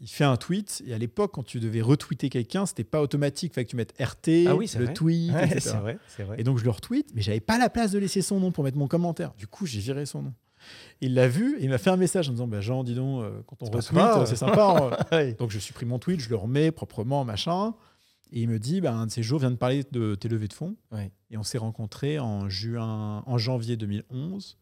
il 0.00 0.08
fait 0.08 0.24
un 0.24 0.36
tweet. 0.36 0.82
Et 0.86 0.94
à 0.94 0.98
l'époque, 0.98 1.32
quand 1.34 1.42
tu 1.42 1.60
devais 1.60 1.80
retweeter 1.82 2.28
quelqu'un, 2.30 2.64
c'était 2.64 2.84
pas 2.84 3.02
automatique. 3.02 3.52
Il 3.52 3.54
fallait 3.54 3.64
que 3.66 3.70
tu 3.70 3.76
mettes 3.76 3.92
RT, 4.00 4.46
Ah 4.48 4.54
oui, 4.56 4.70
le 4.78 4.84
vrai. 4.84 4.94
tweet, 4.94 5.32
Ouais, 5.32 5.44
etc. 5.46 5.60
c'est 5.60 5.76
vrai, 5.76 5.98
c'est 6.08 6.22
vrai. 6.22 6.36
Et 6.38 6.44
donc, 6.44 6.58
je 6.58 6.64
le 6.64 6.70
retweet, 6.70 7.10
mais 7.14 7.20
j'avais 7.22 7.40
pas 7.40 7.58
la 7.58 7.68
place 7.68 7.90
de 7.90 7.98
laisser 7.98 8.22
son 8.22 8.40
nom 8.40 8.52
pour 8.52 8.64
mettre 8.64 8.78
mon 8.78 8.88
commentaire. 8.88 9.34
Du 9.36 9.46
coup, 9.46 9.66
j'ai 9.66 9.80
viré 9.80 10.06
son 10.06 10.22
nom. 10.22 10.32
Il 11.02 11.12
l'a 11.12 11.28
vu 11.28 11.58
et 11.58 11.64
il 11.64 11.68
m'a 11.68 11.76
fait 11.76 11.90
un 11.90 11.98
message 11.98 12.28
en 12.30 12.32
disant 12.32 12.46
bah, 12.46 12.62
Jean, 12.62 12.84
dis 12.84 12.94
donc, 12.94 13.22
quand 13.46 13.56
on 13.62 13.66
retweet, 13.66 14.26
c'est 14.26 14.36
sympa. 14.36 14.96
hein. 15.10 15.32
Donc 15.38 15.50
je 15.50 15.58
supprime 15.58 15.90
mon 15.90 15.98
tweet, 15.98 16.20
je 16.20 16.30
le 16.30 16.36
remets 16.36 16.70
proprement, 16.70 17.22
machin. 17.24 17.74
Et 18.36 18.42
il 18.42 18.48
me 18.48 18.58
dit, 18.58 18.80
bah, 18.80 18.92
un 18.92 19.06
de 19.06 19.12
ces 19.12 19.22
jours 19.22 19.38
vient 19.38 19.52
de 19.52 19.56
parler 19.56 19.84
de 19.92 20.16
tes 20.16 20.28
levées 20.28 20.48
de 20.48 20.52
fonds. 20.52 20.76
Ouais. 20.90 21.12
Et 21.30 21.38
on 21.38 21.44
s'est 21.44 21.56
rencontrés 21.56 22.18
en, 22.18 22.48
juin, 22.48 23.22
en 23.24 23.38
janvier 23.38 23.76
2011. 23.76 24.58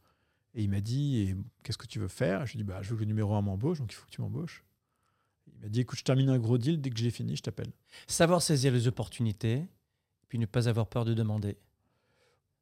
Et 0.54 0.62
il 0.62 0.68
m'a 0.68 0.82
dit, 0.82 1.34
qu'est-ce 1.62 1.78
que 1.78 1.86
tu 1.86 1.98
veux 1.98 2.08
faire? 2.08 2.44
Je 2.44 2.52
lui 2.52 2.60
ai 2.60 2.62
dit, 2.64 2.68
bah, 2.68 2.82
je 2.82 2.90
veux 2.90 2.96
que 2.96 3.00
le 3.00 3.06
numéro 3.06 3.34
1 3.34 3.40
m'embauche, 3.40 3.78
donc 3.78 3.90
il 3.90 3.94
faut 3.94 4.04
que 4.04 4.10
tu 4.10 4.20
m'embauches. 4.20 4.62
Il 5.46 5.58
m'a 5.62 5.70
dit, 5.70 5.80
écoute, 5.80 5.98
je 5.98 6.04
termine 6.04 6.28
un 6.28 6.38
gros 6.38 6.58
deal, 6.58 6.82
dès 6.82 6.90
que 6.90 6.98
j'ai 6.98 7.10
fini, 7.10 7.34
je 7.34 7.42
t'appelle. 7.42 7.72
Savoir 8.06 8.42
saisir 8.42 8.74
les 8.74 8.88
opportunités, 8.88 9.66
puis 10.28 10.38
ne 10.38 10.44
pas 10.44 10.68
avoir 10.68 10.86
peur 10.86 11.06
de 11.06 11.14
demander. 11.14 11.56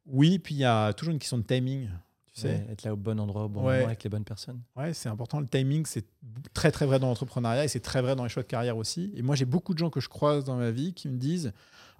Oui, 0.05 0.39
puis 0.39 0.55
il 0.55 0.59
y 0.59 0.65
a 0.65 0.93
toujours 0.93 1.11
une 1.11 1.19
question 1.19 1.37
de 1.37 1.43
timing. 1.43 1.89
Tu 2.33 2.41
sais 2.41 2.65
être 2.69 2.83
là 2.83 2.93
au 2.93 2.97
bon 2.97 3.19
endroit, 3.19 3.43
au 3.45 3.49
bon 3.49 3.65
Ouais. 3.65 3.73
moment 3.75 3.87
avec 3.87 4.03
les 4.03 4.09
bonnes 4.09 4.23
personnes. 4.23 4.61
Ouais, 4.77 4.93
c'est 4.93 5.09
important. 5.09 5.39
Le 5.41 5.47
timing, 5.47 5.85
c'est 5.85 6.05
très 6.53 6.71
très 6.71 6.85
vrai 6.85 6.97
dans 6.99 7.07
l'entrepreneuriat 7.07 7.65
et 7.65 7.67
c'est 7.67 7.81
très 7.81 8.01
vrai 8.01 8.15
dans 8.15 8.23
les 8.23 8.29
choix 8.29 8.43
de 8.43 8.47
carrière 8.47 8.77
aussi. 8.77 9.11
Et 9.15 9.21
moi, 9.21 9.35
j'ai 9.35 9.45
beaucoup 9.45 9.73
de 9.73 9.79
gens 9.79 9.89
que 9.89 9.99
je 9.99 10.07
croise 10.09 10.45
dans 10.45 10.55
ma 10.55 10.71
vie 10.71 10.93
qui 10.93 11.09
me 11.09 11.17
disent 11.17 11.51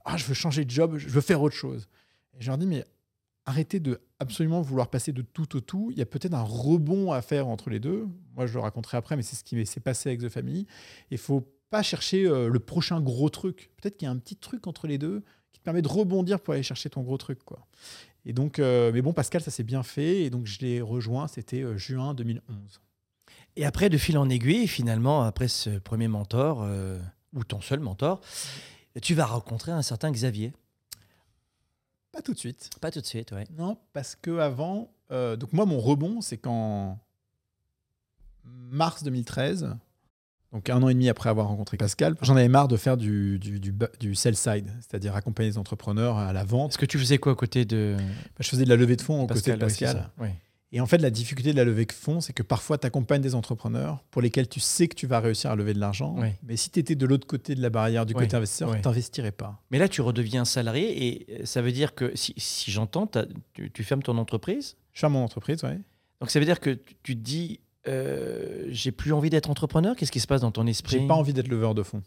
Ah, 0.06 0.16
je 0.16 0.24
veux 0.26 0.34
changer 0.34 0.64
de 0.64 0.70
job, 0.72 0.98
je 0.98 1.10
veux 1.10 1.22
faire 1.22 1.42
autre 1.42 1.56
chose. 1.56 1.90
Et 2.34 2.42
je 2.42 2.48
leur 2.48 2.58
dis 2.58 2.66
Mais 2.66 2.86
arrêtez 3.46 3.80
de 3.82 4.00
absolument 4.20 4.62
vouloir 4.62 4.90
passer 4.90 5.12
de 5.12 5.22
tout 5.22 5.58
au 5.58 5.60
tout. 5.60 5.90
Il 5.92 5.98
y 5.98 6.02
a 6.02 6.06
peut-être 6.06 6.34
un 6.34 6.44
rebond 6.44 7.12
à 7.12 7.22
faire 7.22 7.48
entre 7.50 7.70
les 7.70 7.80
deux. 7.82 8.08
Moi, 8.36 8.46
je 8.46 8.54
le 8.54 8.60
raconterai 8.62 8.96
après, 8.98 9.18
mais 9.18 9.24
c'est 9.24 9.36
ce 9.36 9.44
qui 9.44 9.66
s'est 9.66 9.80
passé 9.82 10.10
avec 10.10 10.22
The 10.22 10.30
Family. 10.30 10.66
Il 11.10 11.18
faut 11.18 11.46
pas 11.70 11.82
chercher 11.84 12.26
euh, 12.26 12.48
le 12.48 12.60
prochain 12.60 13.02
gros 13.02 13.30
truc. 13.30 13.72
Peut-être 13.82 13.98
qu'il 13.98 14.06
y 14.06 14.10
a 14.10 14.12
un 14.12 14.18
petit 14.18 14.36
truc 14.38 14.68
entre 14.68 14.88
les 14.88 14.98
deux 14.98 15.24
qui 15.52 15.60
te 15.60 15.64
permet 15.66 15.82
de 15.82 15.88
rebondir 15.90 16.40
pour 16.40 16.54
aller 16.54 16.64
chercher 16.64 16.90
ton 16.90 17.02
gros 17.02 17.18
truc. 17.18 17.44
Quoi. 17.44 17.66
Et 18.26 18.34
donc, 18.34 18.60
euh, 18.60 18.92
mais 18.94 19.02
bon, 19.02 19.14
Pascal, 19.14 19.42
ça 19.42 19.52
s'est 19.52 19.64
bien 19.64 19.84
fait. 19.84 20.22
Et 20.22 20.30
donc, 20.30 20.46
je 20.46 20.60
l'ai 20.60 20.82
rejoint, 20.82 21.28
c'était 21.28 21.62
euh, 21.62 21.78
juin 21.78 22.14
2011. 22.14 22.82
Et 23.56 23.66
après, 23.66 23.90
de 23.90 23.98
fil 23.98 24.18
en 24.18 24.30
aiguille, 24.30 24.68
finalement, 24.68 25.24
après 25.24 25.48
ce 25.48 25.72
premier 25.80 26.08
mentor, 26.08 26.62
euh, 26.64 27.00
ou 27.34 27.44
ton 27.44 27.62
seul 27.62 27.80
mentor, 27.80 28.22
tu 29.02 29.14
vas 29.14 29.26
rencontrer 29.26 29.72
un 29.72 29.82
certain 29.82 30.12
Xavier. 30.12 30.54
Pas 32.12 32.22
tout 32.22 32.34
de 32.34 32.40
suite. 32.40 32.70
Pas 32.80 32.92
tout 32.92 33.02
de 33.02 33.06
suite, 33.06 33.32
ouais. 33.32 33.46
Non, 33.58 33.78
parce 33.94 34.16
que 34.16 34.38
avant, 34.40 34.92
donc 35.10 35.54
moi 35.54 35.66
mon 35.66 35.80
rebond, 35.80 36.20
c'est 36.20 36.38
qu'en 36.38 37.00
mars 38.44 39.04
2013, 39.04 39.76
donc 40.54 40.70
un 40.70 40.82
an 40.84 40.90
et 40.90 40.94
demi 40.94 41.08
après 41.10 41.30
avoir 41.30 41.48
rencontré 41.48 41.78
Pascal, 41.78 42.16
j'en 42.22 42.36
avais 42.36 42.48
marre 42.50 42.68
de 42.68 42.78
faire 42.78 42.98
du, 42.98 43.40
du, 43.40 43.60
du, 43.60 43.72
ba- 43.72 43.90
du 44.00 44.16
sell 44.16 44.36
side, 44.36 44.70
c'est-à-dire 44.82 45.16
accompagner 45.16 45.50
les 45.50 45.58
entrepreneurs 45.58 46.18
à 46.18 46.34
la 46.34 46.44
vente. 46.44 46.72
Est-ce 46.72 46.78
que 46.78 46.86
tu 46.86 47.00
faisais 47.00 47.18
quoi 47.18 47.32
à 47.32 47.36
côté 47.36 47.66
de 47.66 47.96
Je 48.40 48.48
faisais 48.50 48.66
de 48.66 48.70
la 48.70 48.76
levée 48.76 48.96
de 48.96 49.02
fonds 49.02 49.22
aux 49.24 49.28
côtés 49.28 49.52
de 49.52 49.56
oui, 49.56 49.60
Pascal. 49.62 50.10
oui. 50.20 50.28
et 50.74 50.82
en 50.82 50.86
fait, 50.86 50.98
la 50.98 51.10
difficulté 51.10 51.52
de 51.52 51.58
la 51.58 51.64
levée 51.64 51.86
de 51.86 51.92
fonds, 51.94 52.20
c'est 52.22 52.34
que 52.34 52.44
parfois 52.44 52.78
tu 52.78 52.86
accompagnes 52.88 53.22
des 53.22 53.34
entrepreneurs 53.36 54.04
pour 54.12 54.22
lesquels 54.22 54.48
tu 54.50 54.60
sais 54.60 54.88
que 54.90 54.96
tu 54.96 55.08
vas 55.08 55.20
réussir 55.22 55.52
à 55.52 55.56
lever 55.56 55.74
de 55.74 55.80
l'argent, 55.80 56.16
Oui. 56.18 56.30
mais 56.44 56.58
si 56.58 56.70
tu 56.70 56.80
étais 56.80 56.96
de 56.96 57.06
l'autre 57.06 57.28
côté 57.28 57.56
de 57.56 57.62
la 57.62 57.70
barrière, 57.70 58.06
du 58.06 58.14
Oui, 58.14 58.24
côté 58.24 58.36
investisseur, 58.36 58.70
oui. 58.72 58.78
tu 58.82 58.88
n'investirais 58.88 59.32
pas. 59.32 59.62
Mais 59.72 59.78
là, 59.80 59.88
tu 59.88 60.02
redeviens 60.02 60.44
salarié 60.46 61.08
et 61.40 61.46
ça 61.46 61.62
veut 61.62 61.72
dire 61.72 61.96
que, 61.96 62.12
si, 62.16 62.34
si 62.38 62.72
j'entends, 62.72 63.10
tu, 63.54 63.72
tu 63.72 63.84
fermes 63.86 64.04
ton 64.04 64.18
entreprise? 64.18 64.76
Je 64.94 65.06
à 65.06 65.10
mon 65.10 65.24
entreprise, 65.24 65.64
ouais. 65.64 65.80
Donc 66.20 66.30
ça 66.30 66.40
veut 66.40 66.46
dire 66.46 66.60
que 66.60 66.72
tu, 66.72 66.96
tu 67.04 67.16
te 67.16 67.22
dis, 67.22 67.60
euh, 67.88 68.66
j'ai 68.70 68.92
plus 68.92 69.14
envie 69.14 69.30
d'être 69.30 69.50
entrepreneur. 69.50 69.96
Qu'est-ce 69.96 70.12
qui 70.12 70.20
se 70.20 70.28
passe 70.28 70.42
dans 70.42 70.52
ton 70.52 70.68
esprit? 70.68 71.00
J'ai 71.00 71.08
pas 71.08 71.16
envie 71.16 71.34
d'être 71.34 71.48
leveur 71.48 71.76
de 71.76 71.84
fonds. 71.84 72.04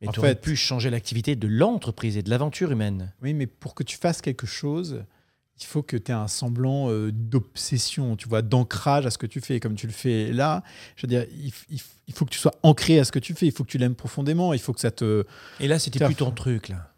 Mais 0.00 0.08
tu 0.08 0.18
aurais 0.18 0.30
fait- 0.30 0.40
pu 0.40 0.56
changer 0.56 0.88
l'activité 0.90 1.36
de 1.36 1.46
l'entreprise 1.46 2.16
et 2.16 2.22
de 2.22 2.30
l'aventure 2.30 2.70
humaine. 2.72 3.12
Oui, 3.22 3.34
mais 3.34 3.46
pour 3.46 3.74
que 3.74 3.82
tu 3.82 3.96
fasses 3.98 4.22
quelque 4.22 4.46
chose, 4.46 5.04
il 5.60 5.64
faut 5.66 5.82
que 5.82 5.96
tu 5.98 6.10
aies 6.10 6.14
un 6.14 6.28
semblant 6.28 6.90
euh, 6.90 7.10
d'obsession, 7.12 8.16
tu 8.16 8.26
vois, 8.28 8.40
d'ancrage 8.40 9.04
à 9.04 9.10
ce 9.10 9.18
que 9.18 9.26
tu 9.26 9.40
fais, 9.42 9.60
comme 9.60 9.74
tu 9.74 9.86
le 9.86 9.92
fais 9.92 10.32
là. 10.32 10.62
Je 10.96 11.02
veux 11.02 11.08
dire, 11.08 11.26
il, 11.30 11.52
il 12.08 12.14
faut 12.14 12.24
que 12.24 12.30
tu 12.30 12.38
sois 12.38 12.54
ancré 12.62 12.98
à 12.98 13.04
ce 13.04 13.12
que 13.12 13.18
tu 13.18 13.34
fais, 13.34 13.46
il 13.46 13.52
faut 13.52 13.62
que 13.64 13.70
tu 13.70 13.78
l'aimes 13.78 13.94
profondément, 13.94 14.52
il 14.54 14.58
faut 14.58 14.72
que 14.72 14.80
ça 14.80 14.90
te... 14.90 15.24
Et 15.60 15.68
là, 15.68 15.78
c'était 15.78 16.04
plus 16.04 16.14
ton 16.14 16.30
truc, 16.30 16.68
là. 16.70 16.92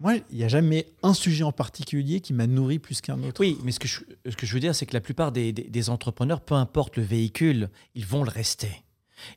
Moi, 0.00 0.16
il 0.30 0.36
n'y 0.38 0.44
a 0.44 0.48
jamais 0.48 0.86
un 1.02 1.14
sujet 1.14 1.44
en 1.44 1.52
particulier 1.52 2.20
qui 2.20 2.32
m'a 2.32 2.46
nourri 2.46 2.78
plus 2.78 3.00
qu'un 3.00 3.22
autre. 3.22 3.40
Oui, 3.40 3.56
mais 3.62 3.70
ce 3.72 3.78
que 3.78 3.86
je, 3.88 4.00
ce 4.28 4.36
que 4.36 4.44
je 4.46 4.52
veux 4.54 4.60
dire, 4.60 4.74
c'est 4.74 4.86
que 4.86 4.92
la 4.94 5.00
plupart 5.00 5.30
des, 5.32 5.52
des- 5.52 5.62
des 5.64 5.90
entrepreneurs, 5.90 6.40
peu 6.40 6.54
importe 6.54 6.96
le 6.96 7.02
véhicule, 7.04 7.70
ils 7.94 8.04
vont 8.04 8.24
le 8.24 8.30
rester. 8.30 8.70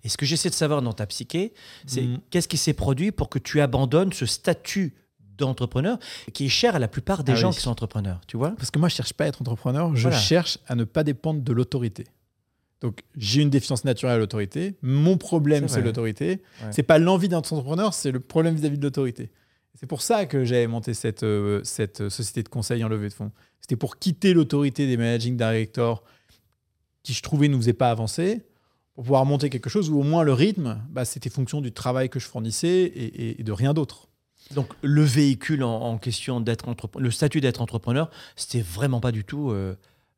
Et 0.04 0.10
ce 0.10 0.18
que 0.18 0.26
j'essaie 0.26 0.50
de 0.50 0.56
savoir 0.56 0.82
dans 0.82 0.94
ta 0.94 1.06
psyché, 1.06 1.54
c'est 1.86 2.02
Mhm. 2.02 2.20
qu'est-ce 2.32 2.48
qui 2.48 2.58
s'est 2.58 2.74
produit 2.74 3.12
pour 3.12 3.30
que 3.30 3.38
tu 3.40 3.62
abandonnes 3.62 4.12
ce 4.12 4.26
statut 4.26 4.96
d'entrepreneur 5.38 6.00
qui 6.34 6.48
est 6.48 6.50
cher 6.50 6.76
à 6.76 6.80
la 6.80 6.88
plupart 6.88 7.24
des 7.24 7.34
Ah 7.34 7.36
gens 7.36 7.50
oui. 7.52 7.56
qui 7.56 7.62
sont 7.62 7.70
entrepreneurs, 7.70 8.20
tu 8.28 8.38
vois? 8.38 8.52
Parce 8.56 8.72
que 8.72 8.80
moi, 8.80 8.90
je 8.90 8.96
cherche 8.96 9.14
pas 9.14 9.26
à 9.26 9.28
être 9.28 9.40
entrepreneur, 9.42 9.96
je 9.96 10.02
Voilà. 10.02 10.18
cherche 10.18 10.58
à 10.68 10.74
ne 10.74 10.84
pas 10.84 11.04
dépendre 11.04 11.42
de 11.42 11.54
l'autorité. 11.54 12.06
Donc, 12.82 13.02
j'ai 13.16 13.42
une 13.44 13.52
défiance 13.52 13.86
naturelle 13.86 14.16
à 14.16 14.18
l'autorité. 14.18 14.76
Mon 14.82 15.18
problème, 15.18 15.68
C'est 15.68 15.82
l'autorité. 15.82 16.42
Ouais. 16.64 16.70
C'est 16.72 16.84
pas 16.84 16.98
l'envie 16.98 17.28
d'être 17.30 17.38
entrepreneur, 17.54 17.94
c'est 17.94 18.12
le 18.12 18.20
problème 18.20 18.56
vis-à-vis 18.56 18.78
de 18.80 18.84
l'autorité. 18.84 19.30
C'est 19.80 19.86
pour 19.88 20.02
ça 20.02 20.26
que 20.26 20.44
j'avais 20.44 20.68
monté 20.68 20.94
cette, 20.94 21.24
euh, 21.24 21.62
cette 21.64 22.10
société 22.10 22.44
de 22.44 22.50
conseil 22.50 22.84
en 22.84 22.88
levée 22.90 23.10
de 23.10 23.14
fonds. 23.14 23.32
C'était 23.62 23.76
pour 23.76 23.98
quitter 24.00 24.34
l'autorité 24.34 24.88
des 24.88 24.98
managing 24.98 25.38
directors 25.38 26.04
qui, 27.04 27.14
je 27.14 27.22
trouvais, 27.22 27.48
ne 27.48 27.54
nous 27.54 27.60
faisait 27.62 27.74
pas 27.74 27.92
avancer, 27.92 28.44
pour 28.96 29.04
pouvoir 29.04 29.26
monter 29.26 29.50
quelque 29.50 29.70
chose 29.70 29.90
où 29.90 30.00
au 30.00 30.04
moins 30.04 30.24
le 30.24 30.34
rythme, 30.34 30.82
bah, 30.90 31.06
c'était 31.06 31.30
fonction 31.30 31.62
du 31.62 31.72
travail 31.72 32.10
que 32.10 32.20
je 32.20 32.26
fournissais 32.28 32.68
et, 32.68 33.06
et- 33.30 33.40
et 33.42 33.44
de 33.44 33.52
rien 33.52 33.74
d'autre. 33.74 34.08
Donc 34.56 34.68
le 34.82 35.04
véhicule 35.04 35.64
en, 35.64 35.82
en 35.82 35.98
question 35.98 36.40
d'être 36.42 36.68
entrepreneur, 36.70 37.04
le 37.04 37.12
statut 37.12 37.42
d'être 37.42 37.62
entrepreneur, 37.62 38.10
c'était 38.36 38.62
vraiment 38.62 39.00
pas 39.02 39.12
du 39.12 39.24
tout 39.26 39.52
euh, 39.52 39.76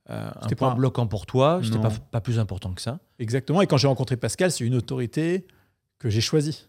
euh, 0.09 0.29
un 0.41 0.47
point 0.55 0.69
pas- 0.69 0.75
bloquant 0.75 1.07
pour 1.07 1.25
toi, 1.25 1.59
c'était 1.63 1.79
pas, 1.79 1.89
pas 1.89 2.21
plus 2.21 2.39
important 2.39 2.71
que 2.73 2.81
ça. 2.81 2.99
Exactement. 3.17 3.61
Et 3.61 3.67
quand 3.67 3.77
j'ai 3.77 3.87
rencontré 3.87 4.15
Pascal, 4.17 4.51
c'est 4.51 4.63
une 4.63 4.75
autorité 4.75 5.45
que 5.97 6.09
j'ai 6.09 6.21
choisi. 6.21 6.65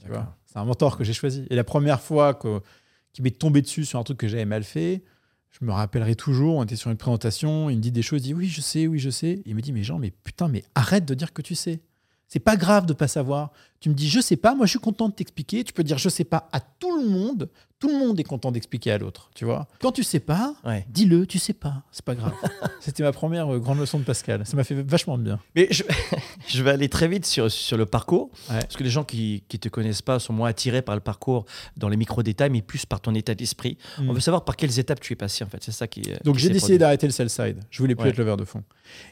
Tu 0.00 0.08
vois, 0.08 0.34
c'est 0.52 0.58
un 0.58 0.64
mentor 0.66 0.98
que 0.98 1.04
j'ai 1.04 1.14
choisi. 1.14 1.46
Et 1.48 1.56
la 1.56 1.64
première 1.64 2.00
fois 2.00 2.34
qu'il 2.34 3.24
m'est 3.24 3.30
tombé 3.30 3.62
dessus 3.62 3.86
sur 3.86 3.98
un 3.98 4.02
truc 4.02 4.18
que 4.18 4.28
j'avais 4.28 4.44
mal 4.44 4.64
fait, 4.64 5.02
je 5.50 5.64
me 5.64 5.72
rappellerai 5.72 6.14
toujours. 6.14 6.56
On 6.56 6.64
était 6.64 6.76
sur 6.76 6.90
une 6.90 6.98
présentation, 6.98 7.70
il 7.70 7.76
me 7.76 7.80
dit 7.80 7.90
des 7.90 8.02
choses, 8.02 8.20
il 8.20 8.24
dit 8.24 8.34
oui, 8.34 8.48
je 8.48 8.60
sais, 8.60 8.86
oui, 8.86 8.98
je 8.98 9.08
sais. 9.08 9.42
Il 9.46 9.54
me 9.54 9.62
dit 9.62 9.72
mais 9.72 9.82
Jean, 9.82 9.98
mais 9.98 10.10
putain, 10.10 10.48
mais 10.48 10.62
arrête 10.74 11.06
de 11.06 11.14
dire 11.14 11.32
que 11.32 11.40
tu 11.40 11.54
sais. 11.54 11.80
C'est 12.28 12.38
pas 12.38 12.56
grave 12.56 12.84
de 12.84 12.92
pas 12.92 13.08
savoir. 13.08 13.52
Tu 13.80 13.88
me 13.88 13.94
dis 13.94 14.08
je 14.08 14.20
sais 14.20 14.36
pas, 14.36 14.54
moi 14.54 14.66
je 14.66 14.70
suis 14.70 14.78
content 14.78 15.08
de 15.08 15.14
t'expliquer. 15.14 15.64
Tu 15.64 15.72
peux 15.72 15.84
dire 15.84 15.96
je 15.96 16.10
sais 16.10 16.24
pas 16.24 16.48
à 16.52 16.60
tout 16.60 16.98
le 17.00 17.08
monde. 17.08 17.48
Tout 17.82 17.88
le 17.88 17.98
monde 17.98 18.20
est 18.20 18.24
content 18.24 18.52
d'expliquer 18.52 18.92
à 18.92 18.98
l'autre, 18.98 19.28
tu 19.34 19.44
vois. 19.44 19.66
Quand 19.80 19.90
tu 19.90 20.04
sais 20.04 20.20
pas, 20.20 20.54
Ouais. 20.64 20.86
dis-le, 20.88 21.26
tu 21.26 21.40
sais 21.40 21.52
pas, 21.52 21.82
c'est 21.90 22.04
pas 22.04 22.14
grave. 22.14 22.32
C'était 22.80 23.02
ma 23.02 23.10
première 23.10 23.52
euh, 23.52 23.58
grande 23.58 23.80
leçon 23.80 23.98
de 23.98 24.04
Pascal. 24.04 24.46
Ça 24.46 24.56
m'a 24.56 24.62
fait 24.62 24.80
vachement 24.80 25.18
de 25.18 25.24
bien. 25.24 25.40
Mais 25.56 25.66
je, 25.72 25.82
je 26.46 26.62
vais 26.62 26.70
aller 26.70 26.88
très 26.88 27.08
vite 27.08 27.26
sur, 27.26 27.50
sur 27.50 27.76
le 27.76 27.84
parcours, 27.84 28.30
Ouais. 28.48 28.60
parce 28.60 28.76
que 28.76 28.84
les 28.84 28.90
gens 28.90 29.02
qui 29.02 29.42
ne 29.52 29.58
te 29.58 29.68
connaissent 29.68 30.00
pas 30.00 30.20
sont 30.20 30.32
moins 30.32 30.48
attirés 30.48 30.80
par 30.80 30.94
le 30.94 31.00
parcours 31.00 31.44
dans 31.76 31.88
les 31.88 31.96
micro-détails, 31.96 32.50
mais 32.50 32.62
plus 32.62 32.86
par 32.86 33.00
ton 33.00 33.16
état 33.16 33.34
d'esprit. 33.34 33.76
Mm. 33.98 34.10
On 34.10 34.12
veut 34.12 34.20
savoir 34.20 34.44
par 34.44 34.54
quelles 34.54 34.78
étapes 34.78 35.00
tu 35.00 35.12
es 35.12 35.16
passé, 35.16 35.42
en 35.42 35.48
fait. 35.48 35.58
C'est 35.64 35.72
ça 35.72 35.88
qui. 35.88 36.02
Donc 36.22 36.36
qui 36.36 36.42
j'ai 36.44 36.50
décidé 36.50 36.78
d'arrêter 36.78 37.06
le 37.08 37.12
sell 37.12 37.28
side. 37.30 37.58
Je 37.70 37.78
voulais 37.78 37.96
plus 37.96 38.04
Ouais. 38.04 38.10
être 38.10 38.16
leveur 38.18 38.36
de 38.36 38.44
fonds. 38.44 38.62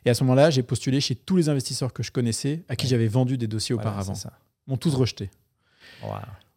Et 0.04 0.10
à 0.10 0.14
ce 0.14 0.22
moment-là, 0.22 0.50
j'ai 0.50 0.62
postulé 0.62 1.00
chez 1.00 1.16
tous 1.16 1.36
les 1.36 1.48
investisseurs 1.48 1.92
que 1.92 2.04
je 2.04 2.12
connaissais, 2.12 2.62
à 2.68 2.76
qui 2.76 2.84
Ouais. 2.86 2.90
j'avais 2.90 3.08
vendu 3.08 3.36
des 3.36 3.48
dossiers 3.48 3.74
Voilà, 3.74 3.90
auparavant. 3.90 4.14
ça. 4.14 4.32
M'ont 4.68 4.76
tous 4.76 4.94
rejeté. 4.94 5.28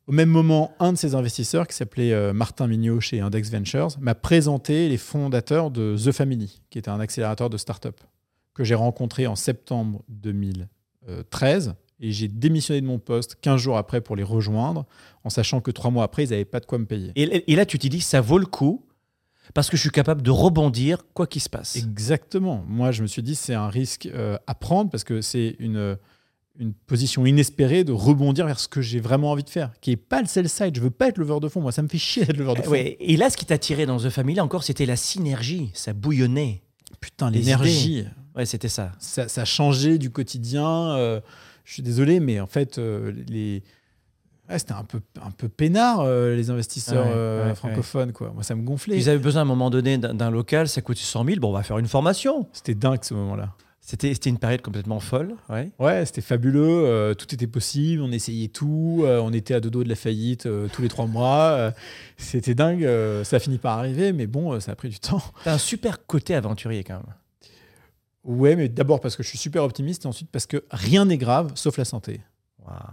Au 0.06 0.12
même 0.12 0.30
moment, 0.30 0.74
un 0.80 0.92
de 0.92 0.98
ces 0.98 1.16
investisseurs, 1.16 1.66
qui 1.66 1.76
s'appelait 1.76 2.12
euh, 2.12 2.34
Martin 2.34 2.68
Mignot 2.68 3.00
chez 3.00 3.22
Index 3.22 3.50
Ventures, 3.50 3.90
m'a 4.02 4.16
présenté 4.16 4.90
les 4.90 4.98
fondateurs 4.98 5.72
de 5.72 5.96
The 5.98 6.12
Family, 6.12 6.62
qui 6.70 6.78
était 6.78 6.90
un 6.90 7.00
accélérateur 7.00 7.50
de 7.50 7.58
start-up, 7.58 8.02
que 8.54 8.66
j'ai 8.66 8.76
rencontré 8.76 9.28
en 9.28 9.36
septembre 9.36 10.04
2013. 10.10 11.76
Et 12.02 12.12
j'ai 12.12 12.28
démissionné 12.28 12.82
de 12.82 12.86
mon 12.86 13.00
poste 13.00 13.38
15 13.40 13.62
jours 13.62 13.78
après 13.78 14.02
pour 14.02 14.18
les 14.18 14.24
rejoindre, 14.24 14.86
en 15.24 15.30
sachant 15.30 15.62
que 15.62 15.72
trois 15.72 15.90
mois 15.90 16.04
après, 16.04 16.26
ils 16.26 16.32
n'avaient 16.32 16.44
pas 16.44 16.60
de 16.60 16.66
quoi 16.66 16.80
me 16.80 16.86
payer. 16.86 17.14
Et, 17.16 17.52
et 17.52 17.56
là, 17.56 17.66
tu 17.66 17.80
t'es 17.80 17.88
dit, 17.88 18.02
ça 18.02 18.20
vaut 18.20 18.40
le 18.40 18.46
coup, 18.46 18.86
parce 19.54 19.70
que 19.70 19.78
je 19.78 19.82
suis 19.82 19.90
capable 19.90 20.22
de 20.22 20.32
rebondir 20.32 21.06
quoi 21.14 21.28
qu'il 21.28 21.42
se 21.42 21.50
passe. 21.50 21.78
Exactement. 21.78 22.64
Moi, 22.68 22.92
je 22.92 23.04
me 23.04 23.08
suis 23.08 23.24
dit, 23.24 23.36
c'est 23.36 23.54
un 23.54 23.70
risque 23.70 24.06
euh, 24.08 24.38
à 24.48 24.56
prendre 24.56 24.90
parce 24.90 25.04
que 25.04 25.22
c'est 25.22 25.56
une, 25.60 25.98
une 26.60 26.74
position 26.74 27.26
inespérée 27.26 27.84
de 27.84 27.92
rebondir 27.92 28.46
vers 28.46 28.60
ce 28.60 28.68
que 28.68 28.80
j'ai 28.82 29.00
vraiment 29.00 29.32
envie 29.32 29.44
de 29.44 29.50
faire, 29.50 29.72
qui 29.82 29.90
n'est 29.90 29.96
pas 29.98 30.22
le 30.22 30.28
sell 30.28 30.48
side. 30.48 30.76
Je 30.76 30.82
veux 30.82 30.92
pas 30.92 31.08
être 31.08 31.18
leveur 31.18 31.40
de 31.40 31.48
fonds. 31.48 31.62
Moi, 31.62 31.72
ça 31.72 31.82
me 31.82 31.88
fait 31.88 31.98
chier 31.98 32.26
d'être 32.26 32.38
leveur 32.38 32.54
de 32.56 32.60
Eh 32.62 32.64
fonds. 32.66 32.72
ouais, 32.72 32.98
Et 33.00 33.18
là, 33.18 33.30
ce 33.30 33.38
qui 33.38 33.46
t'a 33.46 33.58
tiré 33.58 33.86
dans 33.86 33.98
The 33.98 34.10
Family, 34.10 34.40
encore, 34.40 34.64
c'était 34.64 34.86
la 34.86 34.96
synergie. 34.96 35.72
Ça 35.74 35.94
bouillonnait. 35.94 36.62
Putain, 37.02 37.32
l'énergie. 37.32 38.06
Ouais, 38.36 38.46
c'était 38.46 38.70
ça. 38.70 38.92
Ça, 39.00 39.28
ça 39.28 39.46
changé 39.46 39.98
du 39.98 40.10
quotidien. 40.12 40.96
euh, 40.96 41.22
je 41.66 41.74
suis 41.74 41.84
désolé, 41.84 42.20
mais 42.20 42.40
en 42.40 42.48
fait, 42.48 42.78
euh, 42.78 43.12
les. 43.28 43.64
ouais, 44.50 44.60
c'était 44.60 44.74
un 44.74 44.84
peu, 44.84 45.02
un 45.22 45.32
peu 45.32 45.50
peinard, 45.50 46.02
euh, 46.02 46.36
les 46.36 46.50
investisseurs 46.52 47.06
Ouais, 47.08 47.50
ouais, 47.50 47.56
francophones. 47.56 48.12
Quoi. 48.14 48.32
Moi, 48.34 48.44
ça 48.44 48.54
me 48.56 48.62
gonflait. 48.64 48.98
Ils 48.98 49.10
avaient 49.10 49.18
besoin 49.20 49.42
à 49.42 49.44
un 49.44 49.48
moment 49.48 49.70
donné 49.70 49.98
d'un 49.98 50.14
d'un 50.14 50.30
local, 50.30 50.68
ça 50.68 50.82
coûte 50.82 50.98
100 50.98 51.26
000. 51.26 51.40
Bon, 51.40 51.50
on 51.50 51.54
va 51.54 51.64
faire 51.64 51.78
une 51.80 51.88
formation. 51.88 52.48
C'était 52.54 52.76
dingue 52.76 53.04
ce 53.04 53.14
moment-là. 53.16 53.56
C'était 53.86 54.14
une 54.14 54.38
période 54.40 54.62
complètement 54.62 55.02
folle. 55.02 55.36
Ouais. 55.50 55.70
Ouais, 55.78 56.06
c'était 56.06 56.22
fabuleux. 56.22 56.64
euh, 56.86 57.14
tout 57.14 57.34
était 57.36 57.48
possible. 57.48 58.02
On 58.02 58.14
essayait 58.14 58.48
tout. 58.48 59.02
euh, 59.04 59.20
on 59.20 59.34
était 59.34 59.54
à 59.54 59.60
deux 59.60 59.70
doigts 59.70 59.84
de 59.84 59.90
la 59.90 59.96
faillite 59.96 60.46
euh, 60.46 60.70
tous 60.72 60.82
les 60.82 60.88
trois 60.88 61.06
mois. 61.06 61.74
c'était 62.16 62.56
dingue. 62.56 62.88
ça 63.26 63.36
a 63.36 63.40
fini 63.40 63.58
par 63.58 63.78
arriver, 63.78 64.14
mais 64.14 64.26
bon, 64.26 64.58
ça 64.62 64.72
a 64.72 64.76
pris 64.76 64.88
du 64.88 65.00
temps. 65.00 65.22
T'as 65.44 65.56
un 65.56 65.58
super 65.58 66.06
côté 66.06 66.34
aventurier 66.34 66.86
quand 66.86 66.94
même. 66.94 67.14
Ouais, 68.24 68.56
mais 68.56 68.70
d'abord 68.70 69.02
parce 69.02 69.18
que 69.18 69.24
je 69.24 69.28
suis 69.28 69.38
super 69.38 69.64
optimiste 69.66 70.06
et 70.06 70.08
ensuite 70.08 70.30
parce 70.32 70.46
que 70.46 70.64
rien 70.72 71.04
n'est 71.04 71.18
grave 71.18 71.52
sauf 71.56 71.78
la 71.78 71.84
santé. 71.84 72.22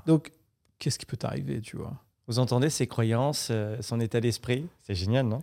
Donc, 0.06 0.32
qu'est-ce 0.80 0.98
qui 0.98 1.06
peut 1.06 1.16
t'arriver, 1.16 1.60
tu 1.60 1.76
vois? 1.76 1.94
Vous 2.26 2.40
entendez 2.40 2.68
ses 2.68 2.88
croyances, 2.88 3.52
son 3.80 4.00
état 4.00 4.20
d'esprit? 4.20 4.66
C'est 4.82 4.96
génial, 4.96 5.26
non? 5.28 5.42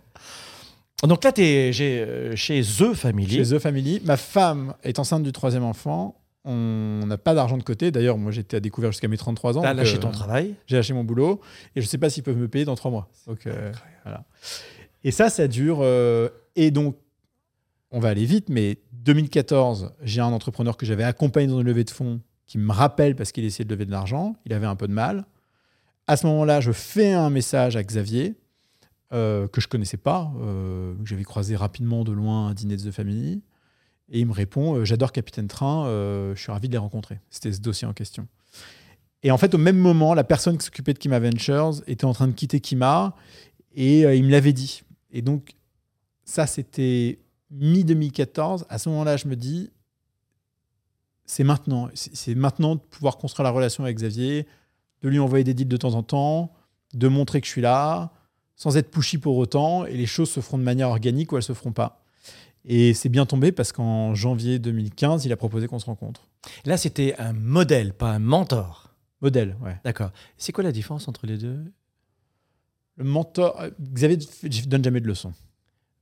Donc 1.06 1.22
là, 1.22 1.32
tu 1.32 1.42
es 1.42 1.72
chez 1.72 2.62
The 2.62 2.94
Family. 2.94 3.44
Chez 3.44 3.54
The 3.54 3.58
Family, 3.58 4.00
ma 4.04 4.16
femme 4.16 4.74
est 4.82 4.98
enceinte 4.98 5.22
du 5.22 5.32
troisième 5.32 5.62
enfant. 5.64 6.20
On 6.44 7.04
n'a 7.06 7.18
pas 7.18 7.34
d'argent 7.34 7.58
de 7.58 7.62
côté. 7.62 7.90
D'ailleurs, 7.90 8.16
moi, 8.16 8.32
j'étais 8.32 8.56
à 8.56 8.60
découvert 8.60 8.90
jusqu'à 8.90 9.06
mes 9.08 9.18
33 9.18 9.58
ans. 9.58 9.62
T'as 9.62 9.68
donc, 9.68 9.76
lâché 9.78 9.96
euh, 9.96 10.00
ton 10.00 10.10
travail. 10.10 10.54
J'ai 10.66 10.76
lâché 10.76 10.94
mon 10.94 11.04
boulot 11.04 11.40
et 11.76 11.80
je 11.80 11.86
ne 11.86 11.88
sais 11.88 11.98
pas 11.98 12.10
s'ils 12.10 12.22
peuvent 12.22 12.38
me 12.38 12.48
payer 12.48 12.64
dans 12.64 12.74
trois 12.74 12.90
mois. 12.90 13.08
Donc, 13.26 13.46
euh, 13.46 13.70
voilà. 14.02 14.24
Et 15.04 15.10
ça, 15.10 15.28
ça 15.28 15.46
dure. 15.46 15.80
euh, 15.82 16.28
et 16.56 16.70
donc, 16.70 16.96
on 17.90 18.00
va 18.00 18.08
aller 18.08 18.24
vite, 18.24 18.48
mais 18.48 18.78
2014, 18.92 19.92
j'ai 20.02 20.20
un 20.20 20.32
entrepreneur 20.32 20.76
que 20.76 20.86
j'avais 20.86 21.04
accompagné 21.04 21.46
dans 21.46 21.60
une 21.60 21.66
levée 21.66 21.84
de 21.84 21.90
fonds 21.90 22.20
qui 22.46 22.58
me 22.58 22.72
rappelle 22.72 23.14
parce 23.14 23.30
qu'il 23.30 23.44
essayait 23.44 23.64
de 23.64 23.72
lever 23.72 23.84
de 23.84 23.90
l'argent. 23.90 24.34
Il 24.46 24.52
avait 24.52 24.66
un 24.66 24.76
peu 24.76 24.88
de 24.88 24.92
mal. 24.92 25.26
À 26.06 26.16
ce 26.16 26.26
moment-là, 26.26 26.60
je 26.60 26.72
fais 26.72 27.12
un 27.12 27.30
message 27.30 27.76
à 27.76 27.82
Xavier 27.82 28.34
euh, 29.14 29.48
que 29.48 29.62
je 29.62 29.68
connaissais 29.68 29.96
pas, 29.96 30.30
euh, 30.38 30.94
que 30.96 31.06
j'avais 31.06 31.24
croisé 31.24 31.56
rapidement 31.56 32.04
de 32.04 32.12
loin 32.12 32.46
à 32.46 32.50
un 32.50 32.54
dîner 32.54 32.76
de 32.76 32.90
The 32.90 32.92
Family. 32.92 33.42
Et 34.10 34.20
il 34.20 34.26
me 34.26 34.32
répond 34.32 34.76
euh, 34.76 34.84
J'adore 34.84 35.12
Capitaine 35.12 35.48
Train, 35.48 35.86
je 36.34 36.38
suis 36.38 36.52
ravi 36.52 36.68
de 36.68 36.72
les 36.72 36.78
rencontrer. 36.78 37.18
C'était 37.30 37.52
ce 37.52 37.60
dossier 37.60 37.88
en 37.88 37.94
question. 37.94 38.28
Et 39.22 39.30
en 39.30 39.38
fait, 39.38 39.54
au 39.54 39.58
même 39.58 39.78
moment, 39.78 40.12
la 40.12 40.24
personne 40.24 40.58
qui 40.58 40.64
s'occupait 40.64 40.92
de 40.92 40.98
Kima 40.98 41.18
Ventures 41.18 41.80
était 41.86 42.04
en 42.04 42.12
train 42.12 42.28
de 42.28 42.32
quitter 42.32 42.60
Kima 42.60 43.16
et 43.74 44.02
il 44.02 44.24
me 44.24 44.30
l'avait 44.30 44.52
dit. 44.52 44.82
Et 45.10 45.22
donc, 45.22 45.54
ça, 46.24 46.46
c'était 46.46 47.18
mi-2014. 47.50 48.64
À 48.68 48.78
ce 48.78 48.90
moment-là, 48.90 49.16
je 49.16 49.26
me 49.26 49.36
dis 49.36 49.70
c'est 51.24 51.44
maintenant. 51.44 51.88
C'est 51.94 52.14
c'est 52.14 52.34
maintenant 52.34 52.74
de 52.74 52.80
pouvoir 52.80 53.16
construire 53.16 53.44
la 53.44 53.50
relation 53.50 53.84
avec 53.84 53.96
Xavier, 53.96 54.46
de 55.00 55.08
lui 55.08 55.18
envoyer 55.18 55.44
des 55.44 55.54
deals 55.54 55.68
de 55.68 55.76
temps 55.78 55.94
en 55.94 56.02
temps, 56.02 56.52
de 56.92 57.08
montrer 57.08 57.40
que 57.40 57.46
je 57.46 57.52
suis 57.52 57.62
là, 57.62 58.12
sans 58.58 58.76
être 58.76 58.90
pushy 58.90 59.16
pour 59.16 59.38
autant, 59.38 59.86
et 59.86 59.96
les 59.96 60.04
choses 60.06 60.30
se 60.30 60.40
feront 60.40 60.58
de 60.58 60.64
manière 60.64 60.90
organique 60.90 61.32
ou 61.32 61.36
elles 61.36 61.42
se 61.42 61.54
feront 61.54 61.72
pas. 61.72 62.04
Et 62.66 62.92
c'est 62.92 63.08
bien 63.08 63.24
tombé 63.24 63.52
parce 63.52 63.72
qu'en 63.72 64.14
janvier 64.14 64.58
2015, 64.58 65.24
il 65.24 65.32
a 65.32 65.36
proposé 65.36 65.68
qu'on 65.68 65.78
se 65.78 65.86
rencontre. 65.86 66.28
Là, 66.66 66.76
c'était 66.76 67.14
un 67.18 67.32
modèle, 67.32 67.94
pas 67.94 68.10
un 68.10 68.18
mentor. 68.18 68.92
Modèle, 69.22 69.56
ouais. 69.62 69.76
D'accord. 69.84 70.10
C'est 70.36 70.52
quoi 70.52 70.64
la 70.64 70.72
différence 70.72 71.08
entre 71.08 71.26
les 71.26 71.38
deux? 71.38 71.72
Le 72.96 73.04
mentor, 73.04 73.58
euh, 73.60 73.70
Xavier 73.80 74.18
ne 74.42 74.66
donne 74.66 74.84
jamais 74.84 75.00
de 75.00 75.06
leçons. 75.06 75.32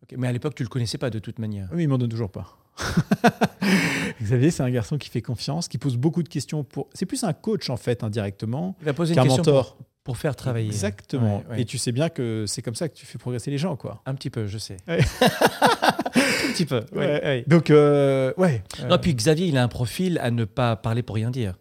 Ok, 0.03 0.17
Mais 0.19 0.27
à 0.27 0.33
l'époque, 0.33 0.55
tu 0.55 0.63
le 0.63 0.69
connaissais 0.69 0.99
pas 0.99 1.11
de 1.11 1.19
toute 1.19 1.39
manière. 1.39 1.69
Oui, 1.73 1.85
il 1.85 1.89
m'en 1.89 1.99
donne 1.99 2.09
toujours 2.09 2.31
pas. 2.31 2.59
Xavier, 4.23 4.51
c'est 4.51 4.63
un 4.63 4.71
garçon 4.71 4.97
qui 4.97 5.11
fait 5.11 5.23
confiance, 5.23 5.69
qui 5.69 5.79
pose 5.79 5.97
beaucoup 5.97 6.23
de 6.23 6.29
questions 6.29 6.65
pour. 6.65 6.89
C'est 6.95 7.07
plus 7.07 7.23
un 7.23 7.33
coach 7.33 7.69
en 7.71 7.77
fait, 7.77 8.03
indirectement, 8.03 8.77
Il 8.83 8.89
a 8.89 8.95
posé 8.95 9.15
une 9.15 9.21
question 9.23 9.39
mentor. 9.39 9.77
pour, 9.77 9.87
pour 10.07 10.17
faire 10.19 10.37
travailler. 10.37 10.69
Exactement. 10.69 11.39
Ouais, 11.39 11.47
ouais. 11.57 11.63
Et 11.63 11.65
tu 11.65 11.79
sais 11.79 11.91
bien 11.91 12.09
que 12.09 12.45
c'est 12.47 12.63
comme 12.63 12.77
ça 12.77 12.89
que 12.89 12.95
tu 12.95 13.05
fais 13.05 13.19
progresser 13.19 13.51
les 13.51 13.59
gens, 13.59 13.75
quoi. 13.75 14.03
Un 14.07 14.15
petit 14.15 14.31
peu, 14.31 14.47
je 14.47 14.57
sais. 14.57 14.77
Ouais. 14.87 15.01
un 15.21 16.53
petit 16.53 16.65
peu. 16.65 16.77
ouais, 16.93 16.99
Ouais. 16.99 17.21
ouais. 17.25 17.45
Donc, 17.49 17.71
euh, 17.71 18.33
ouais. 18.37 18.63
Non, 18.89 18.99
puis 18.99 19.13
Xavier, 19.17 19.49
il 19.49 19.57
a 19.59 19.65
un 19.65 19.69
profil 19.69 20.19
à 20.23 20.31
ne 20.31 20.45
pas 20.45 20.77
parler 20.77 21.03
pour 21.03 21.17
rien 21.17 21.33
dire. 21.33 21.57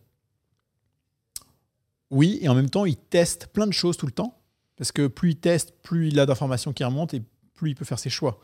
Oui, 2.12 2.38
et 2.40 2.48
en 2.48 2.54
même 2.54 2.70
temps, 2.70 2.86
il 2.86 2.98
teste 2.98 3.48
plein 3.48 3.66
de 3.66 3.74
choses 3.74 3.98
tout 3.98 4.06
le 4.06 4.12
temps. 4.12 4.40
Parce 4.78 4.92
que 4.92 5.08
plus 5.08 5.32
il 5.32 5.38
teste, 5.38 5.74
plus 5.82 6.10
il 6.10 6.20
a 6.20 6.28
d'informations 6.28 6.72
qui 6.72 6.84
remontent 6.84 7.18
et 7.18 7.24
plus 7.56 7.72
il 7.72 7.76
peut 7.76 7.84
faire 7.86 7.98
ses 7.98 8.12
choix. 8.12 8.40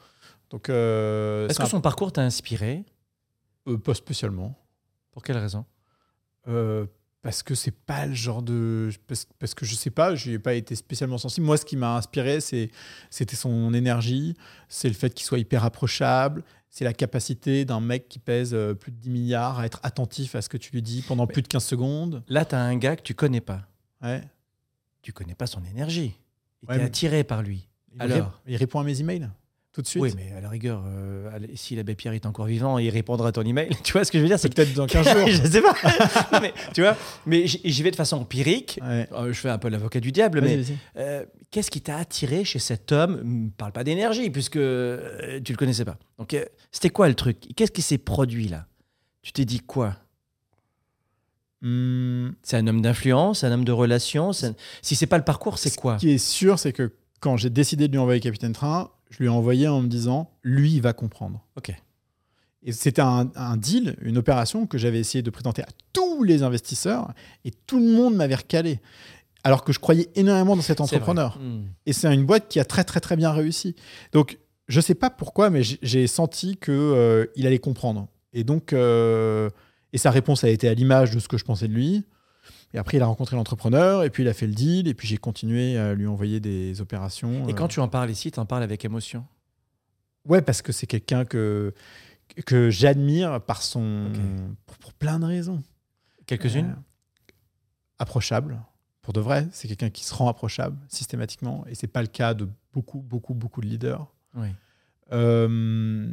Donc, 0.49 0.67
euh, 0.69 1.47
Est-ce 1.47 1.59
que 1.59 1.67
son 1.67 1.79
parcours 1.79 2.11
t'a 2.11 2.21
inspiré? 2.23 2.85
Euh, 3.67 3.77
pas 3.77 3.93
spécialement. 3.93 4.57
Pour 5.11 5.21
quelle 5.21 5.37
raison? 5.37 5.63
Euh, 6.47 6.87
parce 7.21 7.43
que 7.43 7.53
c'est 7.55 7.71
pas 7.75 8.05
le 8.07 8.13
genre 8.13 8.41
de. 8.41 8.89
Parce, 9.07 9.27
parce 9.39 9.53
que 9.53 9.65
je 9.65 9.75
sais 9.75 9.89
pas, 9.91 10.15
je 10.15 10.31
n'ai 10.31 10.39
pas 10.39 10.53
été 10.55 10.75
spécialement 10.75 11.17
sensible. 11.17 11.45
Moi, 11.45 11.57
ce 11.57 11.65
qui 11.65 11.77
m'a 11.77 11.95
inspiré, 11.97 12.41
c'est, 12.41 12.69
c'était 13.09 13.35
son 13.35 13.73
énergie, 13.73 14.35
c'est 14.69 14.87
le 14.87 14.95
fait 14.95 15.13
qu'il 15.13 15.25
soit 15.25 15.37
hyper 15.39 15.63
approchable, 15.63 16.43
c'est 16.69 16.83
la 16.85 16.93
capacité 16.93 17.63
d'un 17.65 17.79
mec 17.81 18.07
qui 18.09 18.17
pèse 18.19 18.53
euh, 18.53 18.73
plus 18.73 18.91
de 18.91 18.97
10 18.97 19.09
milliards 19.09 19.59
à 19.59 19.65
être 19.65 19.79
attentif 19.83 20.35
à 20.35 20.41
ce 20.41 20.49
que 20.49 20.57
tu 20.57 20.71
lui 20.71 20.81
dis 20.81 21.03
pendant 21.07 21.25
Mais- 21.27 21.33
plus 21.33 21.41
de 21.41 21.47
15 21.47 21.63
secondes. 21.63 22.23
Là, 22.27 22.45
tu 22.45 22.55
as 22.55 22.61
un 22.61 22.75
gars 22.77 22.95
que 22.95 23.03
tu 23.03 23.13
connais 23.13 23.41
pas. 23.41 23.67
Ouais. 24.01 24.21
Tu 25.01 25.13
connais 25.13 25.35
pas 25.35 25.47
son 25.47 25.63
énergie. 25.65 26.15
Et 26.63 26.67
Ouais, 26.67 26.81
attiré 26.81 27.23
par 27.23 27.41
lui. 27.43 27.67
Il, 27.93 28.01
Alors 28.01 28.17
ré- 28.45 28.51
il 28.53 28.55
répond 28.55 28.79
à 28.79 28.83
mes 28.83 28.99
emails 29.01 29.29
tout 29.73 29.81
de 29.81 29.87
suite. 29.87 30.01
Oui, 30.03 30.11
mais 30.15 30.31
à 30.35 30.41
la 30.41 30.49
rigueur, 30.49 30.83
euh, 30.85 31.29
allez, 31.33 31.55
si 31.55 31.75
l'abbé 31.75 31.95
Pierre 31.95 32.13
est 32.13 32.25
encore 32.25 32.45
vivant, 32.45 32.77
il 32.77 32.89
répondra 32.89 33.29
à 33.29 33.31
ton 33.31 33.43
email. 33.43 33.69
Tu 33.83 33.93
vois 33.93 34.03
ce 34.03 34.11
que 34.11 34.17
je 34.17 34.23
veux 34.23 34.27
dire 34.27 34.37
C'est 34.39 34.53
peut-être 34.53 34.73
dans 34.73 34.85
15 34.85 35.09
jours. 35.17 35.27
je 35.27 35.47
sais 35.49 35.61
pas. 35.61 35.73
Non, 36.33 36.39
mais, 36.41 36.53
tu 36.73 36.81
vois, 36.81 36.97
mais 37.25 37.47
j'y 37.47 37.83
vais 37.83 37.91
de 37.91 37.95
façon 37.95 38.17
empirique. 38.17 38.79
Ouais. 38.81 39.07
Euh, 39.13 39.31
je 39.31 39.39
fais 39.39 39.49
un 39.49 39.57
peu 39.57 39.69
l'avocat 39.69 39.99
du 40.01 40.11
diable, 40.11 40.41
mais 40.41 40.61
euh, 40.97 41.25
qu'est-ce 41.51 41.71
qui 41.71 41.81
t'a 41.81 41.97
attiré 41.97 42.43
chez 42.43 42.59
cet 42.59 42.91
homme? 42.91 43.51
Parle 43.57 43.71
pas 43.71 43.83
d'énergie, 43.83 44.29
puisque 44.29 44.57
euh, 44.57 45.39
tu 45.43 45.53
le 45.53 45.57
connaissais 45.57 45.85
pas. 45.85 45.97
Donc, 46.17 46.35
c'était 46.71 46.89
quoi 46.89 47.07
le 47.07 47.15
truc? 47.15 47.37
Qu'est-ce 47.55 47.71
qui 47.71 47.81
s'est 47.81 47.97
produit 47.97 48.47
là? 48.49 48.65
Tu 49.21 49.31
t'es 49.31 49.45
dit 49.45 49.59
quoi? 49.61 49.95
Hum, 51.63 52.33
C'est 52.41 52.57
un 52.57 52.65
homme 52.67 52.81
d'influence, 52.81 53.43
un 53.43 53.51
homme 53.51 53.65
de 53.65 53.71
relation 53.71 54.31
un- 54.31 54.55
Si 54.81 54.95
c'est 54.95 55.05
pas 55.05 55.17
le 55.17 55.23
parcours, 55.23 55.59
c'est 55.59 55.75
quoi? 55.75 55.95
Ce 55.95 55.99
qui 56.01 56.11
est 56.11 56.17
sûr, 56.17 56.57
c'est 56.57 56.73
que 56.73 56.91
quand 57.19 57.37
j'ai 57.37 57.51
décidé 57.51 57.87
de 57.87 57.91
lui 57.93 57.99
envoyer 57.99 58.19
Capitaine 58.19 58.53
Train, 58.53 58.89
je 59.11 59.19
lui 59.19 59.25
ai 59.25 59.29
envoyé 59.29 59.67
en 59.67 59.81
me 59.81 59.87
disant 59.87 60.31
lui, 60.43 60.73
il 60.73 60.81
va 60.81 60.93
comprendre. 60.93 61.45
Ok. 61.57 61.71
Et 62.63 62.71
c'était 62.71 63.01
un, 63.01 63.29
un 63.35 63.57
deal, 63.57 63.95
une 64.01 64.17
opération 64.17 64.67
que 64.67 64.77
j'avais 64.77 64.99
essayé 64.99 65.21
de 65.21 65.29
présenter 65.29 65.61
à 65.63 65.67
tous 65.93 66.23
les 66.23 66.43
investisseurs 66.43 67.11
et 67.43 67.51
tout 67.51 67.79
le 67.79 67.91
monde 67.91 68.15
m'avait 68.15 68.35
recalé. 68.35 68.79
Alors 69.43 69.63
que 69.63 69.73
je 69.73 69.79
croyais 69.79 70.09
énormément 70.15 70.55
dans 70.55 70.61
cet 70.61 70.81
entrepreneur. 70.81 71.39
Hmm. 71.39 71.63
Et 71.87 71.93
c'est 71.93 72.13
une 72.13 72.25
boîte 72.25 72.47
qui 72.47 72.59
a 72.59 72.65
très 72.65 72.83
très 72.83 72.99
très 72.99 73.15
bien 73.15 73.31
réussi. 73.31 73.75
Donc 74.11 74.37
je 74.67 74.79
sais 74.79 74.93
pas 74.95 75.09
pourquoi, 75.09 75.49
mais 75.49 75.63
j'ai- 75.63 76.07
senti 76.07 76.57
que 76.57 76.71
euh, 76.71 77.25
il 77.35 77.47
allait 77.47 77.59
comprendre. 77.59 78.07
Et 78.33 78.43
donc 78.43 78.71
euh, 78.73 79.49
et 79.93 79.97
sa 79.97 80.11
réponse 80.11 80.43
a 80.43 80.49
été 80.49 80.67
à 80.69 80.73
l'image 80.73 81.11
de 81.11 81.19
ce 81.19 81.27
que 81.27 81.37
je 81.37 81.43
pensais 81.43 81.67
de 81.67 81.73
lui. 81.73 82.05
Et 82.73 82.77
après 82.77 82.97
il 82.97 83.03
a 83.03 83.05
rencontré 83.05 83.35
l'entrepreneur 83.35 84.03
et 84.03 84.09
puis 84.09 84.23
il 84.23 84.29
a 84.29 84.33
fait 84.33 84.47
le 84.47 84.53
deal 84.53 84.87
et 84.87 84.93
puis 84.93 85.07
j'ai 85.07 85.17
continué 85.17 85.77
à 85.77 85.93
lui 85.93 86.07
envoyer 86.07 86.39
des 86.39 86.81
opérations. 86.81 87.47
Et 87.47 87.51
euh. 87.51 87.55
quand 87.55 87.67
tu 87.67 87.79
en 87.79 87.87
parles 87.87 88.09
ici, 88.09 88.31
tu 88.31 88.39
en 88.39 88.45
parles 88.45 88.63
avec 88.63 88.85
émotion? 88.85 89.25
ouais 90.25 90.43
parce 90.43 90.61
que 90.61 90.71
c'est 90.71 90.85
quelqu'un 90.85 91.25
que 91.25 91.73
que 92.45 92.69
j'admire 92.69 93.41
par 93.41 93.61
son 93.61 94.11
pour 94.79 94.93
plein 94.93 95.19
de 95.19 95.25
raisons. 95.25 95.61
Quelques-unes? 96.27 96.75
Euh, 96.77 97.33
approchable. 97.99 98.61
Pour 99.01 99.13
de 99.13 99.19
vrai, 99.19 99.47
c'est 99.51 99.67
quelqu'un 99.67 99.89
qui 99.89 100.03
se 100.03 100.13
rend 100.13 100.29
approchable 100.29 100.77
systématiquement 100.87 101.65
et 101.67 101.75
c'est 101.75 101.87
pas 101.87 102.01
le 102.01 102.07
cas 102.07 102.33
de 102.33 102.47
beaucoup 102.71 102.99
beaucoup 102.99 103.33
beaucoup 103.33 103.61
de 103.61 103.67
leaders. 103.67 104.07
Oui. 104.35 104.47
Euh, 105.11 106.07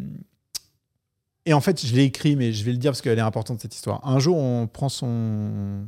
et 1.49 1.55
en 1.55 1.62
fait, 1.62 1.87
je 1.87 1.94
l'ai 1.94 2.05
écrit, 2.05 2.37
mais 2.37 2.53
je 2.53 2.62
vais 2.62 2.73
le 2.73 2.79
dire 2.79 2.90
parce 2.90 3.01
qu'elle 3.01 3.18
est 3.18 3.23
importante 3.23 3.61
cette 3.61 3.75
histoire. 3.75 4.07
Un 4.07 4.18
jour, 4.18 4.37
on 4.37 4.66
prend 4.66 4.90
son, 4.90 5.87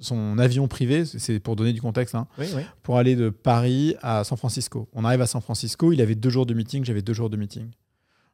son 0.00 0.38
avion 0.38 0.68
privé, 0.68 1.04
c'est 1.04 1.40
pour 1.40 1.56
donner 1.56 1.72
du 1.72 1.80
contexte, 1.80 2.14
hein, 2.14 2.28
Oui, 2.38 2.46
oui. 2.54 2.62
pour 2.82 2.98
aller 2.98 3.16
de 3.16 3.30
Paris 3.30 3.96
à 4.00 4.22
San 4.24 4.38
Francisco. 4.38 4.88
On 4.92 5.04
arrive 5.04 5.20
à 5.22 5.26
San 5.26 5.40
Francisco, 5.40 5.92
il 5.92 6.00
avait 6.00 6.14
deux 6.14 6.30
jours 6.30 6.46
de 6.46 6.54
meeting, 6.54 6.84
j'avais 6.84 7.02
deux 7.02 7.14
jours 7.14 7.30
de 7.30 7.36
meeting. 7.36 7.70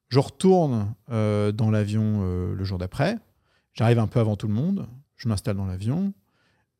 Je 0.09 0.19
retourne 0.19 0.95
euh, 1.11 1.53
dans 1.53 1.71
l'avion 1.71 2.21
euh, 2.23 2.55
le 2.55 2.65
jour 2.65 2.77
d'après. 2.79 3.17
J'arrive 3.73 3.99
un 3.99 4.07
peu 4.07 4.21
avant 4.21 4.37
tout 4.37 4.47
le 4.47 4.53
monde. 4.53 4.87
Je 5.17 5.29
m'installe 5.29 5.57
dans 5.57 5.65
l'avion. 5.65 6.13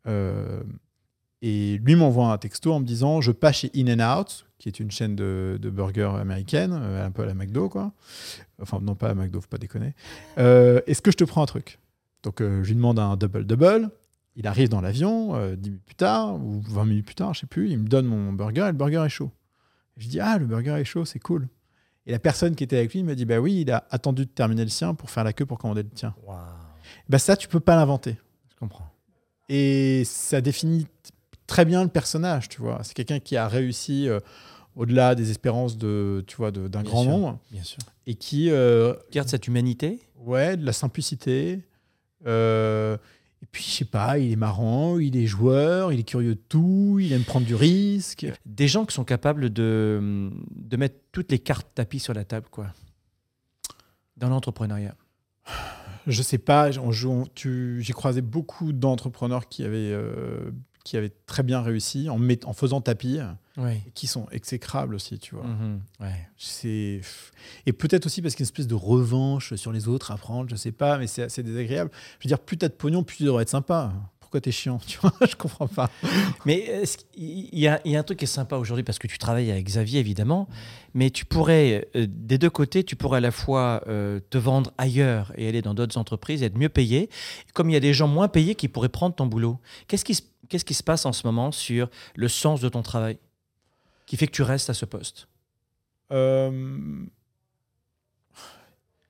Euh, 0.07 0.63
et 1.41 1.79
lui 1.79 1.95
m'envoie 1.97 2.31
un 2.33 2.39
texto 2.39 2.73
en 2.73 2.81
me 2.81 2.85
disant 2.85 3.21
Je 3.23 3.33
passe 3.33 3.57
chez 3.57 3.71
In 3.75 3.99
and 3.99 4.21
Out, 4.21 4.47
qui 4.59 4.69
est 4.69 4.79
une 4.81 4.91
chaîne 4.91 5.17
de, 5.17 5.59
de 5.61 5.71
burgers 5.71 6.13
américaine, 6.21 6.73
un 6.73 7.11
peu 7.11 7.23
à 7.23 7.27
la 7.27 7.35
McDo, 7.35 7.69
quoi. 7.69 7.93
Enfin, 8.61 8.81
non, 8.81 8.95
pas 8.95 9.11
à 9.11 9.15
McDo, 9.15 9.41
faut 9.41 9.49
pas 9.49 9.59
déconner. 9.59 9.95
Est-ce 10.37 11.01
que 11.03 11.11
je 11.11 11.17
te 11.17 11.25
prends 11.25 11.43
un 11.43 11.47
truc? 11.47 11.79
Donc, 12.23 12.37
je 12.41 12.67
lui 12.69 12.75
demande 12.75 12.99
un 12.99 13.17
double-double. 13.17 13.91
Il 14.37 14.47
arrive 14.47 14.69
dans 14.69 14.81
l'avion, 14.81 15.35
euh, 15.37 15.55
10 15.57 15.71
minutes 15.71 15.85
plus 15.87 15.95
tard, 15.95 16.35
ou 16.35 16.61
20 16.63 16.85
minutes 16.87 17.07
plus 17.07 17.15
tard, 17.15 17.35
je 17.35 17.41
sais 17.41 17.47
plus. 17.47 17.71
Il 17.71 17.79
me 17.79 17.87
donne 17.89 18.07
mon 18.07 18.33
burger 18.33 18.63
et 18.63 18.67
le 18.67 18.73
burger 18.73 19.03
est 19.07 19.09
chaud. 19.09 19.31
Je 19.97 20.09
dis 20.09 20.19
Ah, 20.21 20.39
le 20.39 20.47
burger 20.47 20.73
est 20.81 20.85
chaud, 20.85 21.05
c'est 21.05 21.21
cool. 21.21 21.49
Et 22.07 22.13
la 22.13 22.19
personne 22.19 22.55
qui 22.57 22.65
était 22.65 22.77
avec 22.79 22.93
lui 22.93 23.03
me 23.05 23.15
dit 23.15 23.25
Bah 23.25 23.39
oui, 23.39 23.61
il 23.63 23.71
a 23.71 23.87
attendu 23.91 24.27
de 24.27 24.31
terminer 24.31 24.65
le 24.65 24.71
sien 24.71 24.95
pour 24.95 25.11
faire 25.11 25.23
la 25.25 25.33
queue 25.33 25.47
pour 25.47 25.59
commander 25.59 25.83
le 25.85 25.89
tien. 25.91 26.15
Waouh. 26.27 26.39
Bah 27.09 27.19
ça, 27.19 27.37
tu 27.37 27.47
peux 27.49 27.61
pas 27.61 27.77
l'inventer. 27.77 28.17
Je 28.51 28.57
comprends. 28.57 28.91
Et 29.49 30.03
ça 30.05 30.41
définit 30.41 30.87
très 31.47 31.65
bien 31.65 31.83
le 31.83 31.89
personnage, 31.91 32.49
tu 32.49 32.61
vois. 32.61 32.81
C'est 32.83 32.95
quelqu'un 32.95 33.21
qui 33.21 33.37
a 33.37 33.47
réussi 33.47 34.09
euh, 34.09 34.19
au-delà 34.75 35.15
des 35.15 35.31
espérances 35.31 35.79
de, 35.79 36.25
tu 36.27 36.37
vois, 36.37 36.51
de- 36.51 36.67
d'un 36.69 36.83
grand 36.83 37.03
sûr. 37.03 37.11
nombre 37.13 37.39
Bien 37.53 37.63
sûr. 37.63 37.79
et 38.07 38.15
qui, 38.17 38.51
euh, 38.51 38.95
Garde 39.13 39.29
cette 39.29 39.47
humanité. 39.47 40.01
ouais, 40.19 40.57
de 40.57 40.65
la 40.67 40.73
simplicité. 40.73 41.61
euh, 42.27 42.97
et 43.45 43.47
puis, 43.53 43.63
je 43.63 43.71
sais 43.71 43.85
pas, 43.85 44.19
il 44.19 44.33
est 44.33 44.37
marrant, 44.37 44.99
il 44.99 45.19
est 45.19 45.27
joueur, 45.27 45.93
il 45.93 46.01
est 46.01 46.05
curieux 46.09 46.35
de 46.35 46.41
tout, 46.49 46.97
il 46.99 47.13
aime 47.13 47.25
prendre 47.25 47.45
du 47.45 47.55
risque. 47.55 48.27
Des 48.47 48.69
gens 48.69 48.87
qui 48.87 48.95
sont 48.95 49.05
capables 49.05 49.51
de, 49.51 50.31
de 50.57 50.77
mettre 50.79 50.97
toutes 51.13 51.31
les 51.31 51.39
cartes 51.39 51.69
tapis 51.75 51.99
sur 51.99 52.15
la 52.15 52.25
table, 52.25 52.47
quoi. 52.51 52.69
Dans 54.17 54.31
l'entrepreneuriat. 54.31 54.95
Je 56.07 56.23
sais 56.23 56.39
pas, 56.39 56.71
j'ai 56.71 57.93
croisé 57.93 58.23
beaucoup 58.23 58.73
d'entrepreneurs 58.73 59.47
qui 59.47 59.63
avaient, 59.63 59.93
euh, 59.93 60.51
qui 60.85 60.97
avaient 60.97 61.13
très 61.27 61.43
bien 61.43 61.61
réussi 61.63 62.09
en, 62.11 62.19
met- 62.19 62.45
en 62.45 62.53
faisant 62.53 62.81
tapis 62.81 63.19
Oui. 63.57 63.73
qui 63.95 64.07
sont 64.07 64.27
exécrables 64.31 64.95
aussi, 64.95 65.19
tu 65.19 65.35
vois. 65.35 65.45
Mhm. 65.45 65.81
Ouais. 66.01 66.29
C'est 66.37 67.01
et 67.67 67.73
peut-être 67.73 68.07
aussi 68.07 68.21
parce 68.23 68.35
qu'il 68.35 68.45
y 68.45 68.47
a 68.47 68.49
une 68.49 68.53
espèce 68.53 68.67
de 68.69 68.75
revanche 68.75 69.55
sur 69.55 69.73
les 69.73 69.89
autres 69.89 70.11
à 70.11 70.17
prendre, 70.17 70.49
je 70.51 70.57
sais 70.57 70.73
pas, 70.73 70.99
mais 70.99 71.07
c'est 71.07 71.23
assez 71.23 71.43
désagréable. 71.43 71.91
Je 72.21 72.27
veux 72.27 72.29
dire, 72.29 72.39
plus 72.39 72.59
t'as 72.59 72.69
de 72.69 72.75
pognon, 72.75 73.03
plus 73.03 73.17
tu 73.17 73.25
devrais 73.25 73.43
être 73.43 73.49
sympa. 73.51 73.93
Pourquoi 74.21 74.41
t'es 74.41 74.51
chiant, 74.53 74.79
tu 74.85 74.99
vois? 74.99 75.13
Je 75.31 75.37
comprends 75.37 75.69
pas. 75.69 75.89
Mais 76.45 76.57
est-ce 76.59 76.99
qu'il- 76.99 77.49
il 77.53 77.59
y, 77.61 77.69
a, 77.69 77.81
il 77.85 77.93
y 77.93 77.97
a 77.97 78.01
un 78.01 78.03
truc 78.03 78.19
qui 78.19 78.25
est 78.25 78.27
sympa 78.27 78.57
aujourd'hui 78.57 78.83
parce 78.83 78.99
que 78.99 79.07
tu 79.07 79.17
travailles 79.17 79.51
avec 79.53 79.65
Xavier 79.65 80.01
évidemment, 80.01 80.49
mais 80.93 81.11
tu 81.11 81.25
pourrais, 81.25 81.89
euh, 81.95 82.07
des 82.11 82.37
deux 82.37 82.51
côtés, 82.51 82.83
tu 82.83 82.97
pourrais 82.97 83.19
à 83.19 83.21
la 83.21 83.31
fois 83.31 83.83
euh, 83.87 84.19
te 84.31 84.37
vendre 84.39 84.73
ailleurs 84.77 85.33
et 85.37 85.47
aller 85.49 85.63
dans 85.63 85.73
d'autres 85.73 85.97
entreprises 85.99 86.43
et 86.43 86.47
être 86.47 86.59
mieux 86.59 86.69
payé, 86.69 87.09
comme 87.55 87.71
il 87.71 87.75
y 87.75 87.77
a 87.77 87.81
des 87.81 87.95
gens 87.95 88.09
moins 88.09 88.27
payés 88.27 88.57
qui 88.57 88.67
pourraient 88.67 88.89
prendre 88.89 89.15
ton 89.15 89.27
boulot. 89.27 89.61
Qu'est-ce 89.87 90.05
qui, 90.05 90.17
se- 90.17 90.23
qu'est-ce 90.55 90.65
qui 90.65 90.75
se 90.75 90.85
passe 90.85 91.05
en 91.05 91.13
ce 91.13 91.27
moment 91.27 91.51
sur 91.51 91.91
le 92.15 92.29
sens 92.29 92.61
de 92.61 92.69
ton 92.69 92.83
travail 92.83 93.19
qui 94.07 94.17
fait 94.17 94.29
que 94.29 94.33
tu 94.33 94.43
restes 94.43 94.71
à 94.71 94.75
ce 94.75 94.85
poste? 94.85 95.27
Euh, 96.13 97.05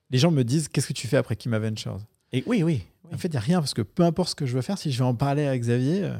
Les 0.09 0.17
gens 0.17 0.31
me 0.31 0.43
disent 0.43 0.69
qu'est-ce 0.69 0.87
que 0.89 0.95
tu 0.95 1.07
fais 1.07 1.19
après 1.19 1.37
Kima 1.37 1.59
Ventures? 1.59 1.99
Et 2.33 2.43
oui, 2.47 2.63
oui. 2.63 2.83
En 3.13 3.19
fait, 3.19 3.29
il 3.29 3.33
n'y 3.33 3.37
a 3.37 3.41
rien 3.41 3.61
parce 3.61 3.75
que 3.75 3.83
peu 3.83 4.05
importe 4.05 4.31
ce 4.31 4.35
que 4.35 4.47
je 4.47 4.55
veux 4.55 4.63
faire, 4.63 4.79
si 4.79 4.91
je 4.91 4.97
vais 5.01 5.05
en 5.05 5.15
parler 5.15 5.45
avec 5.45 5.61
Xavier, 5.61 6.05
euh, 6.05 6.17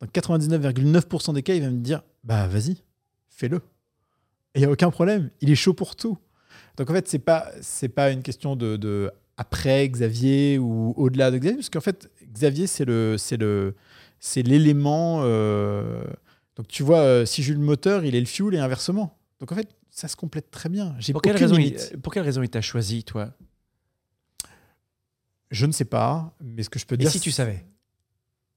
dans 0.00 0.06
99,9% 0.06 1.34
des 1.34 1.42
cas, 1.42 1.54
il 1.54 1.62
va 1.62 1.70
me 1.70 1.80
dire 1.80 2.02
bah 2.22 2.46
vas-y, 2.46 2.76
fais-le. 3.30 3.56
Et 4.54 4.58
il 4.58 4.60
n'y 4.60 4.66
a 4.66 4.70
aucun 4.70 4.90
problème, 4.92 5.30
il 5.40 5.50
est 5.50 5.56
chaud 5.56 5.74
pour 5.74 5.96
tout. 5.96 6.18
Donc 6.76 6.88
en 6.88 6.92
fait, 6.94 7.08
c'est 7.08 7.18
pas 7.18 7.50
c'est 7.62 7.88
pas 7.88 8.12
une 8.12 8.22
question 8.22 8.54
de, 8.54 8.76
de 8.76 9.10
après 9.36 9.88
Xavier 9.88 10.56
ou 10.58 10.94
au-delà 10.96 11.32
de 11.32 11.38
Xavier, 11.38 11.56
parce 11.56 11.70
qu'en 11.70 11.80
fait, 11.80 12.08
Xavier 12.32 12.68
c'est 12.68 12.84
le 12.84 13.16
c'est 13.18 13.36
le 13.38 13.74
c'est 14.24 14.42
l'élément. 14.42 15.22
euh, 15.24 16.04
donc 16.54 16.68
tu 16.68 16.84
vois, 16.84 17.00
euh, 17.00 17.26
si 17.26 17.42
j'ai 17.42 17.52
le 17.54 17.58
moteur, 17.58 18.04
il 18.04 18.14
est 18.14 18.20
le 18.20 18.26
fuel 18.26 18.54
et 18.54 18.58
inversement. 18.58 19.18
Donc 19.40 19.50
en 19.50 19.56
fait, 19.56 19.68
ça 19.90 20.06
se 20.06 20.14
complète 20.14 20.48
très 20.52 20.68
bien. 20.68 20.94
J'ai 21.00 21.12
Pour 21.12 21.20
quelle, 21.22 21.36
raison 21.36 21.56
limite. 21.56 21.90
il, 21.92 22.00
pour 22.00 22.14
quelle 22.14 22.22
raison 22.22 22.40
il 22.40 22.48
t'a 22.48 22.60
choisi, 22.60 23.02
toi? 23.02 23.34
Je 25.50 25.66
ne 25.66 25.72
sais 25.72 25.84
pas, 25.84 26.34
mais 26.40 26.62
ce 26.62 26.70
que 26.70 26.78
je 26.78 26.86
peux 26.86 26.94
Et 26.94 26.98
dire, 26.98 27.10
si 27.10 27.18
tu 27.18 27.32
savais? 27.32 27.66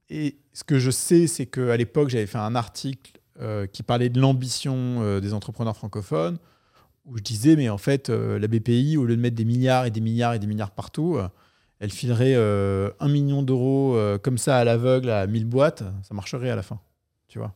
Et 0.10 0.38
ce 0.54 0.64
que 0.64 0.78
je 0.78 0.92
sais, 0.92 1.26
c'est 1.26 1.48
qu'à 1.48 1.76
l'époque, 1.76 2.10
j'avais 2.10 2.28
fait 2.28 2.38
un 2.38 2.54
article 2.54 3.20
euh, 3.42 3.66
qui 3.66 3.82
parlait 3.82 4.10
de 4.10 4.22
l'ambition 4.22 5.20
des 5.20 5.34
entrepreneurs 5.34 5.76
francophones, 5.76 6.38
où 7.06 7.18
je 7.18 7.24
disais, 7.24 7.56
mais 7.56 7.70
en 7.70 7.80
fait, 7.80 8.10
la 8.10 8.48
BPI, 8.48 8.98
au 8.98 9.06
lieu 9.06 9.16
de 9.16 9.22
mettre 9.22 9.36
des 9.36 9.46
milliards 9.46 9.88
et 9.88 9.92
des 9.92 10.00
milliards 10.00 10.36
et 10.36 10.40
des 10.40 10.48
milliards 10.48 10.72
partout, 10.72 11.18
elle 11.86 11.92
filerait 11.92 12.34
euh, 12.36 12.90
un 13.00 13.08
million 13.08 13.44
d'euros 13.44 13.96
euh, 13.96 14.18
comme 14.18 14.40
ça 14.40 14.58
à 14.58 14.64
l'aveugle 14.64 15.12
à 15.12 15.28
1000 15.28 15.46
boîtes, 15.46 15.84
ça 16.02 16.16
marcherait 16.16 16.50
à 16.50 16.56
la 16.56 16.64
fin, 16.64 16.80
tu 17.28 17.38
vois. 17.38 17.54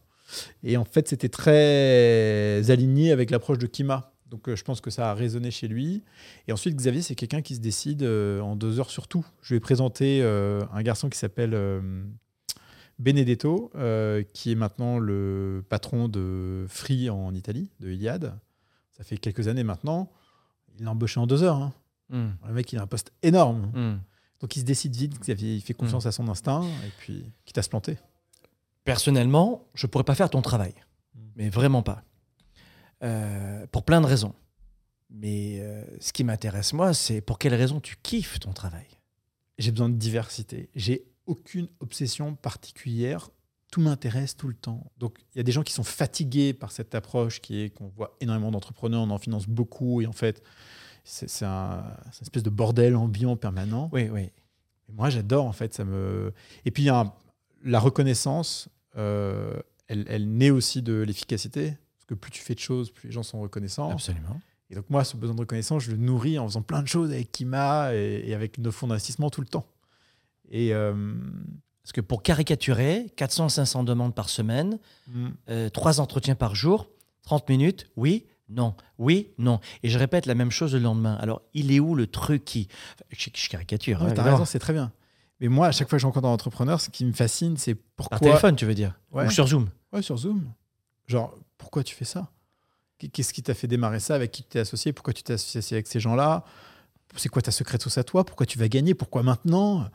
Et 0.62 0.78
en 0.78 0.86
fait, 0.86 1.08
c'était 1.08 1.30
très 1.30 2.70
aligné 2.70 3.12
avec 3.12 3.32
l'approche 3.32 3.58
de 3.58 3.66
Kima. 3.66 4.14
Donc, 4.28 4.48
euh, 4.48 4.56
je 4.56 4.64
pense 4.64 4.82
que 4.82 4.92
ça 4.92 5.10
a 5.10 5.14
résonné 5.16 5.50
chez 5.50 5.68
lui. 5.68 6.04
Et 6.48 6.54
ensuite, 6.54 6.76
Xavier, 6.76 7.02
c'est 7.02 7.16
quelqu'un 7.16 7.42
qui 7.42 7.56
se 7.56 7.60
décide 7.60 8.04
en 8.04 8.56
deux 8.56 8.80
heures 8.80 8.92
sur 8.92 9.08
tout. 9.08 9.26
Je 9.42 9.56
lui 9.56 9.58
ai 9.58 9.60
présenté 9.60 10.22
un 10.22 10.82
garçon 10.84 11.10
qui 11.10 11.18
s'appelle 11.18 11.58
Benedetto, 13.00 13.72
qui 14.34 14.52
est 14.52 14.56
maintenant 14.56 15.00
le 15.00 15.64
patron 15.70 16.08
de 16.08 16.66
Free 16.70 17.10
en 17.10 17.34
Italie, 17.34 17.70
de 17.80 17.90
Iliad. 17.90 18.38
Ça 18.92 19.04
fait 19.04 19.18
quelques 19.18 19.48
années 19.48 19.64
maintenant. 19.64 20.12
Il 20.78 20.86
l'a 20.86 20.92
embauché 20.92 21.20
en 21.20 21.26
deux 21.26 21.42
heures. 21.42 21.56
hein. 21.56 21.74
Hmm, 22.10 22.30
Le 22.48 22.54
mec, 22.54 22.72
il 22.74 22.80
a 22.80 22.82
un 22.84 22.88
poste 22.88 23.12
énorme. 23.24 23.72
hmm. 23.74 24.00
Donc, 24.40 24.56
il 24.56 24.60
se 24.60 24.66
décide 24.66 24.96
vite. 24.96 25.20
Xavier, 25.20 25.56
il 25.56 25.62
fait 25.62 25.74
confiance 25.74 26.06
à 26.06 26.12
son 26.12 26.28
instinct. 26.28 26.64
Et 26.64 26.92
puis, 26.98 27.32
quitte 27.46 27.58
à 27.58 27.62
se 27.62 27.70
planter. 27.70 27.98
Personnellement, 28.84 29.68
je 29.74 29.88
pourrais 29.88 30.04
pas 30.04 30.16
faire 30.16 30.30
ton 30.30 30.42
travail. 30.42 30.74
Mais 31.36 31.50
vraiment 31.50 31.84
pas. 31.84 32.04
Euh, 33.04 33.66
pour 33.68 33.84
plein 33.84 34.02
de 34.02 34.06
raisons. 34.06 34.34
Mais 35.10 35.60
euh, 35.62 35.84
ce 36.00 36.14
qui 36.14 36.24
m'intéresse, 36.24 36.74
moi, 36.74 36.94
c'est 36.94 37.22
pour 37.22 37.40
quelle 37.40 37.56
raison 37.56 37.80
tu 37.80 37.96
kiffes 38.02 38.40
ton 38.40 38.54
travail? 38.54 38.88
J'ai 39.58 39.72
besoin 39.72 39.90
de 39.90 39.96
diversité. 39.96 40.70
J'ai 40.76 41.06
aucune 41.26 41.68
obsession 41.80 42.36
particulière. 42.36 43.30
Tout 43.72 43.82
m'intéresse 43.82 44.36
tout 44.36 44.48
le 44.48 44.54
temps. 44.54 44.92
Donc, 44.98 45.18
il 45.34 45.38
y 45.38 45.42
a 45.42 45.44
des 45.44 45.52
gens 45.52 45.64
qui 45.64 45.74
sont 45.74 45.84
fatigués 45.84 46.54
par 46.54 46.72
cette 46.72 46.96
approche 46.96 47.42
qui 47.42 47.62
est 47.62 47.70
qu'on 47.70 47.88
voit 47.88 48.16
énormément 48.20 48.52
d'entrepreneurs, 48.52 49.02
on 49.02 49.10
en 49.10 49.18
finance 49.18 49.48
beaucoup. 49.48 50.02
Et 50.02 50.08
en 50.08 50.14
fait, 50.14 50.44
c'est 51.12 51.46
un, 51.46 51.84
une 52.06 52.22
espèce 52.22 52.44
de 52.44 52.50
bordel 52.50 52.96
ambiant 52.96 53.36
permanent. 53.36 53.90
Oui, 53.92 54.10
oui. 54.12 54.22
Et 54.88 54.92
moi, 54.94 55.10
j'adore, 55.10 55.46
en 55.46 55.52
fait. 55.52 55.74
Ça 55.74 55.84
me... 55.86 56.34
Et 56.66 56.72
puis, 56.72 56.84
il 56.84 56.86
y 56.88 56.90
a 56.90 57.00
un- 57.00 57.14
la 57.64 57.80
reconnaissance, 57.80 58.70
euh, 58.98 59.60
elle, 59.88 60.06
elle 60.08 60.32
naît 60.32 60.50
aussi 60.52 60.82
de 60.82 60.94
l'efficacité. 61.02 61.72
Parce 61.98 62.06
que 62.08 62.14
plus 62.14 62.32
tu 62.32 62.42
fais 62.42 62.54
de 62.56 62.60
choses, 62.60 62.92
plus 62.92 63.08
les 63.08 63.12
gens 63.14 63.24
sont 63.24 63.40
reconnaissants. 63.42 63.92
Absolument. 63.92 64.40
Et 64.70 64.76
donc, 64.76 64.86
moi, 64.90 65.04
ce 65.04 65.18
besoin 65.18 65.36
de 65.36 65.40
reconnaissance, 65.42 65.84
je 65.84 65.92
le 65.92 65.98
nourris 65.98 66.38
en 66.38 66.48
faisant 66.48 66.62
plein 66.62 66.82
de 66.84 66.88
choses 66.88 67.12
avec 67.12 67.32
Kima 67.32 67.94
et, 67.96 68.24
et 68.30 68.34
avec 68.36 68.58
nos 68.60 68.72
fonds 68.72 68.88
d'investissement 68.88 69.30
tout 69.32 69.42
le 69.42 69.48
temps. 69.48 69.66
Et 70.52 70.74
euh, 70.74 70.94
Parce 71.84 71.92
que 71.92 72.02
pour 72.02 72.22
caricaturer, 72.24 73.12
400-500 73.18 73.84
demandes 73.84 74.14
par 74.16 74.30
semaine, 74.30 74.78
mm, 75.08 75.28
euh, 75.50 75.70
trois 75.70 76.00
entretiens 76.00 76.36
par 76.36 76.54
jour, 76.56 76.88
30 77.24 77.50
minutes, 77.50 77.90
oui, 77.96 78.26
non. 78.50 78.74
Oui, 78.98 79.30
non. 79.38 79.60
Et 79.84 79.90
je 79.90 79.98
répète 80.00 80.26
la 80.26 80.36
même 80.36 80.52
chose 80.52 80.74
le 80.74 80.80
lendemain. 80.80 81.16
Alors, 81.22 81.42
il 81.54 81.72
est 81.72 81.80
où 81.80 81.96
le 81.96 82.08
truc 82.08 82.44
qui. 82.46 82.68
Je, 83.12 83.30
je 83.36 83.50
caricature. 83.50 84.02
Ouais, 84.02 84.10
hein, 84.10 84.14
T'as 84.16 84.24
raison, 84.24 84.46
c'est 84.46 84.60
très 84.60 84.74
bien. 84.74 84.92
Mais 85.40 85.48
moi, 85.48 85.68
à 85.68 85.72
chaque 85.72 85.90
fois 85.90 85.98
que 85.98 86.02
je 86.02 86.06
rencontre 86.06 86.28
un 86.28 86.32
entrepreneur, 86.32 86.82
ce 86.82 86.90
qui 86.90 87.06
me 87.06 87.14
fascine, 87.14 87.58
c'est 87.58 87.76
pourquoi. 87.76 88.18
Par 88.18 88.20
téléphone, 88.20 88.56
tu 88.56 88.66
veux 88.66 88.74
dire 88.76 89.00
Ouais. 89.12 89.26
Ou 89.26 89.30
sur 89.32 89.48
Zoom 89.48 89.70
Ouais, 89.94 90.02
sur 90.02 90.18
Zoom. 90.18 90.52
Genre, 91.08 91.34
pourquoi 91.58 91.84
tu 91.84 91.96
fais 91.96 92.06
ça 92.06 92.30
Qu'est-ce 93.14 93.34
qui 93.34 93.42
t'a 93.42 93.54
fait 93.54 93.68
démarrer 93.68 94.02
ça 94.02 94.16
Avec 94.16 94.32
qui 94.32 94.44
tu 94.44 94.50
t'es 94.50 94.60
associé 94.60 94.92
Pourquoi 94.92 95.14
tu 95.14 95.24
t'es 95.24 95.34
associé 95.34 95.76
avec 95.78 95.88
ces 95.88 96.02
gens-là 96.02 96.44
C'est 97.16 97.30
quoi 97.30 97.42
ta 97.42 97.52
secret 97.52 97.78
sauce 97.80 97.98
à 97.98 98.04
toi 98.04 98.26
Pourquoi 98.26 98.46
tu 98.46 98.60
vas 98.60 98.68
gagner 98.68 98.94
Pourquoi 98.94 99.24
maintenant 99.24 99.88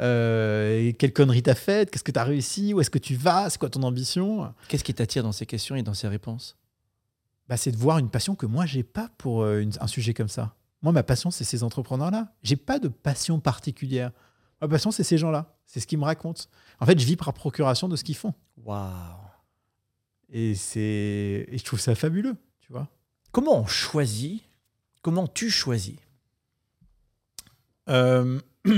Euh, 0.00 0.92
Quelle 0.98 1.12
connerie 1.12 1.42
t'as 1.42 1.54
faite 1.54 1.90
Qu'est-ce 1.90 2.02
que 2.04 2.10
t'as 2.10 2.24
réussi 2.24 2.74
Où 2.74 2.80
est-ce 2.80 2.90
que 2.90 2.98
tu 2.98 3.14
vas 3.14 3.48
C'est 3.50 3.58
quoi 3.58 3.70
ton 3.70 3.82
ambition 3.84 4.52
Qu'est-ce 4.68 4.82
qui 4.84 4.92
t'attire 4.92 5.22
dans 5.22 5.32
ces 5.32 5.46
questions 5.46 5.76
et 5.76 5.82
dans 5.82 5.94
ces 5.94 6.08
réponses 6.08 6.56
bah, 7.48 7.56
C'est 7.56 7.72
de 7.72 7.76
voir 7.76 7.98
une 7.98 8.10
passion 8.10 8.34
que 8.34 8.46
moi, 8.46 8.66
j'ai 8.66 8.82
pas 8.82 9.08
pour 9.18 9.42
euh, 9.42 9.60
une- 9.60 9.72
un 9.80 9.86
sujet 9.86 10.14
comme 10.14 10.28
ça. 10.28 10.54
Moi, 10.82 10.92
ma 10.92 11.02
passion, 11.02 11.30
c'est 11.30 11.44
ces 11.44 11.62
entrepreneurs-là. 11.64 12.32
J'ai 12.42 12.56
pas 12.56 12.78
de 12.78 12.88
passion 12.88 13.40
particulière. 13.40 14.12
Ma 14.60 14.68
passion, 14.68 14.90
c'est 14.90 15.02
ces 15.04 15.18
gens-là. 15.18 15.56
C'est 15.66 15.80
ce 15.80 15.86
qu'ils 15.86 15.98
me 15.98 16.04
racontent. 16.04 16.42
En 16.80 16.86
fait, 16.86 16.98
je 16.98 17.04
vis 17.04 17.16
par 17.16 17.32
procuration 17.32 17.88
de 17.88 17.96
ce 17.96 18.04
qu'ils 18.04 18.16
font. 18.16 18.32
Waouh 18.64 18.92
Et, 20.28 20.54
c'est... 20.54 21.48
je 21.52 21.62
trouve 21.64 21.80
ça 21.80 21.94
fabuleux, 21.94 22.36
tu 22.60 22.72
vois. 22.72 22.88
Comment 23.32 23.58
on 23.60 23.66
choisit 23.66 24.42
Comment 25.02 25.26
tu 25.26 25.50
choisis? 25.50 25.96
Euh, 27.88 28.40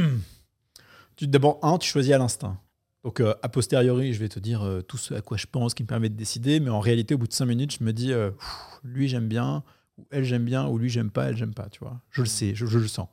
D'abord, 1.23 1.59
un, 1.63 1.77
tu 1.79 1.89
choisis 1.91 2.13
à 2.13 2.19
l'instinct. 2.19 2.59
Donc, 3.05 3.21
euh, 3.21 3.35
a 3.43 3.49
posteriori, 3.49 4.13
je 4.13 4.21
vais 4.21 4.29
te 4.29 4.39
dire 4.39 4.63
euh, 4.63 4.83
tout 4.83 4.99
ce 4.99 5.15
à 5.15 5.23
quoi 5.23 5.37
je 5.37 5.47
pense 5.47 5.73
qui 5.73 5.83
me 5.83 5.89
permet 5.89 6.09
de 6.09 6.17
décider. 6.17 6.61
Mais 6.61 6.71
en 6.71 6.81
réalité, 6.81 7.15
au 7.15 7.19
bout 7.19 7.27
de 7.27 7.33
cinq 7.33 7.47
minutes, 7.47 7.77
je 7.79 7.85
me 7.85 7.93
dis, 7.93 8.13
euh, 8.13 8.31
lui, 8.85 9.09
j'aime 9.09 9.27
bien, 9.27 9.65
ou 9.97 10.07
elle, 10.11 10.25
j'aime 10.25 10.45
bien, 10.45 10.67
ou 10.67 10.77
lui, 10.77 10.91
j'aime 10.91 11.11
pas, 11.11 11.29
elle, 11.29 11.37
j'aime 11.37 11.55
pas. 11.55 11.69
Tu 11.71 11.81
vois, 11.81 12.01
je 12.11 12.21
le 12.21 12.27
sais, 12.29 12.55
je, 12.55 12.67
je 12.67 12.79
le 12.79 12.89
sens. 12.89 13.09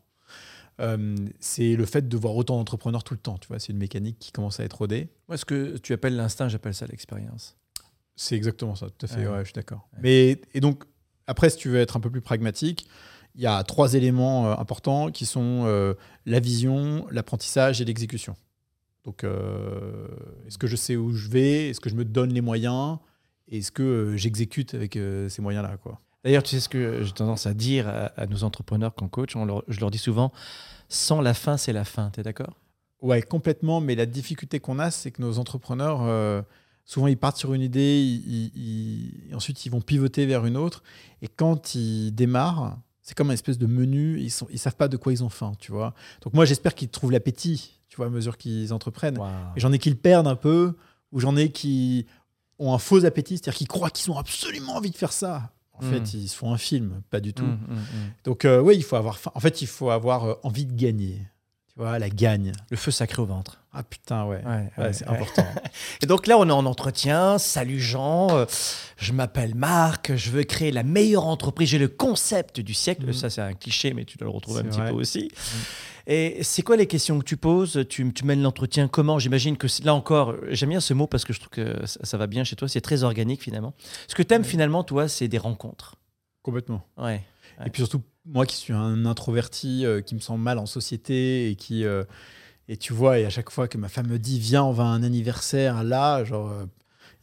C'est 1.39 1.75
le 1.75 1.85
fait 1.85 2.07
de 2.07 2.17
voir 2.17 2.35
autant 2.35 2.57
d'entrepreneurs 2.57 3.03
tout 3.03 3.13
le 3.13 3.19
temps. 3.19 3.37
Tu 3.37 3.47
vois, 3.47 3.59
c'est 3.59 3.71
une 3.71 3.79
mécanique 3.79 4.19
qui 4.19 4.31
commence 4.31 4.59
à 4.59 4.63
être 4.63 4.77
rodée. 4.77 5.09
Moi, 5.27 5.37
ce 5.37 5.45
que 5.45 5.77
tu 5.77 5.93
appelles 5.93 6.15
l'instinct, 6.15 6.49
j'appelle 6.49 6.75
ça 6.75 6.85
l'expérience. 6.85 7.57
C'est 8.15 8.35
exactement 8.35 8.75
ça, 8.75 8.87
tout 8.89 9.05
à 9.05 9.07
fait. 9.07 9.25
Ouais. 9.25 9.27
Ouais, 9.27 9.39
je 9.39 9.45
suis 9.45 9.53
d'accord. 9.53 9.87
Ouais. 9.93 9.99
Mais 10.03 10.41
et 10.53 10.59
donc 10.59 10.83
après, 11.25 11.49
si 11.49 11.57
tu 11.57 11.69
veux 11.69 11.79
être 11.79 11.97
un 11.97 11.99
peu 11.99 12.11
plus 12.11 12.21
pragmatique, 12.21 12.87
il 13.35 13.41
y 13.41 13.47
a 13.47 13.63
trois 13.63 13.93
éléments 13.93 14.59
importants 14.59 15.11
qui 15.11 15.25
sont 15.25 15.95
la 16.25 16.39
vision, 16.39 17.07
l'apprentissage 17.09 17.81
et 17.81 17.85
l'exécution. 17.85 18.35
Donc, 19.07 19.23
euh, 19.23 20.05
est-ce 20.45 20.57
que 20.57 20.67
je 20.67 20.75
sais 20.75 20.97
où 20.97 21.13
je 21.13 21.29
vais? 21.29 21.69
Est-ce 21.69 21.79
que 21.79 21.89
je 21.89 21.95
me 21.95 22.03
donne 22.03 22.33
les 22.33 22.41
moyens? 22.41 22.97
Est-ce 23.49 23.71
que 23.71 23.81
euh, 23.81 24.17
j'exécute 24.17 24.73
avec 24.73 24.97
euh, 24.97 25.29
ces 25.29 25.41
moyens-là 25.41 25.77
quoi? 25.77 26.01
D'ailleurs, 26.25 26.43
tu 26.43 26.49
sais 26.49 26.59
ce 26.59 26.67
que 26.67 27.03
j'ai 27.03 27.13
tendance 27.13 27.47
à 27.47 27.53
dire 27.53 27.87
à, 27.87 28.07
à 28.17 28.25
nos 28.25 28.43
entrepreneurs 28.43 28.93
qu'on 28.95 29.07
coach 29.07 29.37
on 29.37 29.45
leur- 29.45 29.63
Je 29.69 29.79
leur 29.79 29.91
dis 29.91 29.97
souvent 29.97 30.33
sans 30.89 31.21
la 31.21 31.33
fin, 31.33 31.55
c'est 31.55 31.71
la 31.71 31.85
fin. 31.85 32.09
Tu 32.13 32.19
es 32.19 32.23
d'accord? 32.23 32.57
Ouais, 33.01 33.21
complètement. 33.21 33.79
Mais 33.79 33.95
la 33.95 34.05
difficulté 34.05 34.59
qu'on 34.59 34.77
a, 34.77 34.91
c'est 34.91 35.11
que 35.11 35.21
nos 35.21 35.39
entrepreneurs, 35.39 36.43
souvent, 36.83 37.07
ils 37.07 37.17
partent 37.17 37.37
sur 37.37 37.53
une 37.53 37.61
idée, 37.61 38.01
ils- 38.01 38.25
ils- 38.27 38.51
ils- 38.55 39.31
et 39.31 39.35
ensuite, 39.35 39.65
ils 39.65 39.69
vont 39.69 39.79
pivoter 39.81 40.25
vers 40.25 40.45
une 40.45 40.57
autre. 40.57 40.83
Et 41.21 41.29
quand 41.29 41.75
ils 41.75 42.11
démarrent, 42.11 42.77
c'est 43.01 43.15
comme 43.15 43.27
une 43.27 43.33
espèce 43.33 43.57
de 43.57 43.67
menu. 43.67 44.19
Ils 44.19 44.25
ne 44.25 44.47
ils 44.51 44.59
savent 44.59 44.75
pas 44.75 44.89
de 44.89 44.97
quoi 44.97 45.13
ils 45.13 45.23
ont 45.23 45.29
faim, 45.29 45.53
tu 45.59 45.71
vois. 45.71 45.93
Donc, 46.23 46.33
moi, 46.33 46.43
j'espère 46.43 46.75
qu'ils 46.75 46.89
trouvent 46.89 47.11
l'appétit, 47.13 47.76
tu 47.97 48.01
vois, 48.01 48.05
à 48.05 48.09
mesure 48.11 48.37
qu'ils 48.37 48.73
entreprennent. 48.73 49.17
Et 49.55 49.59
j'en 49.59 49.71
ai 49.71 49.79
qui 49.79 49.89
le 49.89 49.95
perdent 49.95 50.27
un 50.27 50.35
peu, 50.35 50.75
ou 51.11 51.19
j'en 51.19 51.35
ai 51.35 51.49
qui 51.51 52.05
ont 52.59 52.71
un 52.75 52.77
faux 52.77 53.03
appétit, 53.05 53.37
c'est-à-dire 53.37 53.55
qu'ils 53.57 53.67
croient 53.67 53.89
qu'ils 53.89 54.11
ont 54.11 54.17
absolument 54.19 54.75
envie 54.75 54.91
de 54.91 54.95
faire 54.95 55.11
ça. 55.11 55.51
En 55.73 55.83
Mm. 55.83 55.89
fait, 55.91 56.13
ils 56.13 56.27
se 56.27 56.35
font 56.35 56.53
un 56.53 56.57
film, 56.59 57.01
pas 57.09 57.19
du 57.19 57.33
tout. 57.33 57.43
Hum, 57.43 57.57
hum. 57.69 57.77
Donc, 58.23 58.45
euh, 58.45 58.59
oui, 58.61 58.75
il 58.77 58.83
faut 58.83 58.95
avoir. 58.97 59.17
En 59.33 59.39
fait, 59.39 59.63
il 59.63 59.67
faut 59.67 59.89
avoir 59.89 60.25
euh, 60.25 60.33
envie 60.43 60.65
de 60.65 60.73
gagner. 60.73 61.21
Tu 61.77 61.83
vois, 61.83 61.99
la 61.99 62.09
gagne. 62.09 62.53
Le 62.71 62.75
feu 62.77 62.89
sacré 62.89 63.21
au 63.21 63.27
ventre. 63.27 63.61
Ah 63.71 63.83
putain, 63.83 64.25
ouais. 64.25 64.41
Ouais, 64.43 64.71
Ouais, 64.79 64.83
ouais, 64.85 64.93
c'est 64.93 65.07
ouais. 65.07 65.15
important. 65.15 65.45
Et 66.01 66.07
donc 66.07 66.25
là, 66.25 66.35
on 66.39 66.49
est 66.49 66.51
en 66.51 66.65
entretien. 66.65 67.37
Salut 67.37 67.79
Jean, 67.79 68.29
euh, 68.35 68.45
je 68.97 69.13
m'appelle 69.13 69.53
Marc, 69.53 70.15
je 70.15 70.31
veux 70.31 70.41
créer 70.43 70.71
la 70.71 70.81
meilleure 70.81 71.27
entreprise. 71.27 71.69
J'ai 71.69 71.77
le 71.77 71.87
concept 71.87 72.61
du 72.61 72.73
siècle. 72.73 73.05
Mhm. 73.05 73.13
Ça, 73.13 73.29
c'est 73.29 73.41
un 73.41 73.53
cliché, 73.53 73.93
mais 73.93 74.05
tu 74.05 74.17
dois 74.17 74.25
le 74.27 74.33
retrouver 74.33 74.61
un 74.61 74.63
petit 74.63 74.79
peu 74.81 74.89
aussi. 74.89 75.29
Et 76.07 76.39
c'est 76.41 76.63
quoi 76.63 76.77
les 76.77 76.87
questions 76.87 77.19
que 77.19 77.25
tu 77.25 77.37
poses? 77.37 77.85
Tu, 77.87 78.11
tu 78.11 78.25
mènes 78.25 78.41
l'entretien 78.41 78.87
comment? 78.87 79.19
J'imagine 79.19 79.55
que 79.55 79.67
là 79.83 79.93
encore, 79.93 80.33
j'aime 80.49 80.69
bien 80.69 80.79
ce 80.79 80.95
mot 80.95 81.05
parce 81.05 81.25
que 81.25 81.33
je 81.33 81.39
trouve 81.39 81.51
que 81.51 81.85
ça, 81.85 81.99
ça 82.01 82.17
va 82.17 82.25
bien 82.25 82.43
chez 82.43 82.55
toi. 82.55 82.67
C'est 82.67 82.81
très 82.81 83.03
organique 83.03 83.43
finalement. 83.43 83.75
Ce 84.07 84.15
que 84.15 84.23
tu 84.23 84.33
aimes 84.33 84.45
finalement, 84.45 84.83
toi, 84.83 85.07
c'est 85.07 85.27
des 85.27 85.37
rencontres. 85.37 85.93
Complètement. 86.41 86.81
Ouais. 86.97 87.23
Et 87.63 87.69
puis 87.69 87.81
surtout, 87.83 88.01
moi 88.27 88.45
qui 88.45 88.55
suis 88.57 88.73
un 88.73 89.05
introverti, 89.05 89.85
euh, 89.85 90.01
qui 90.01 90.13
me 90.15 90.19
sens 90.19 90.37
mal 90.39 90.57
en 90.59 90.65
société 90.65 91.49
et 91.49 91.55
qui. 91.55 91.85
euh, 91.85 92.03
et 92.69 92.75
tu 92.77 92.91
vois, 92.93 93.17
et 93.19 93.25
à 93.25 93.29
chaque 93.29 93.49
fois 93.49 93.67
que 93.67 93.77
ma 93.77 93.87
femme 93.89 94.07
me 94.07 94.19
dit, 94.19 94.39
viens, 94.39 94.63
on 94.63 94.73
va 94.73 94.83
à 94.83 94.87
un 94.87 95.01
anniversaire 95.03 95.83
là, 95.83 96.23
genre. 96.23 96.49
euh, 96.51 96.65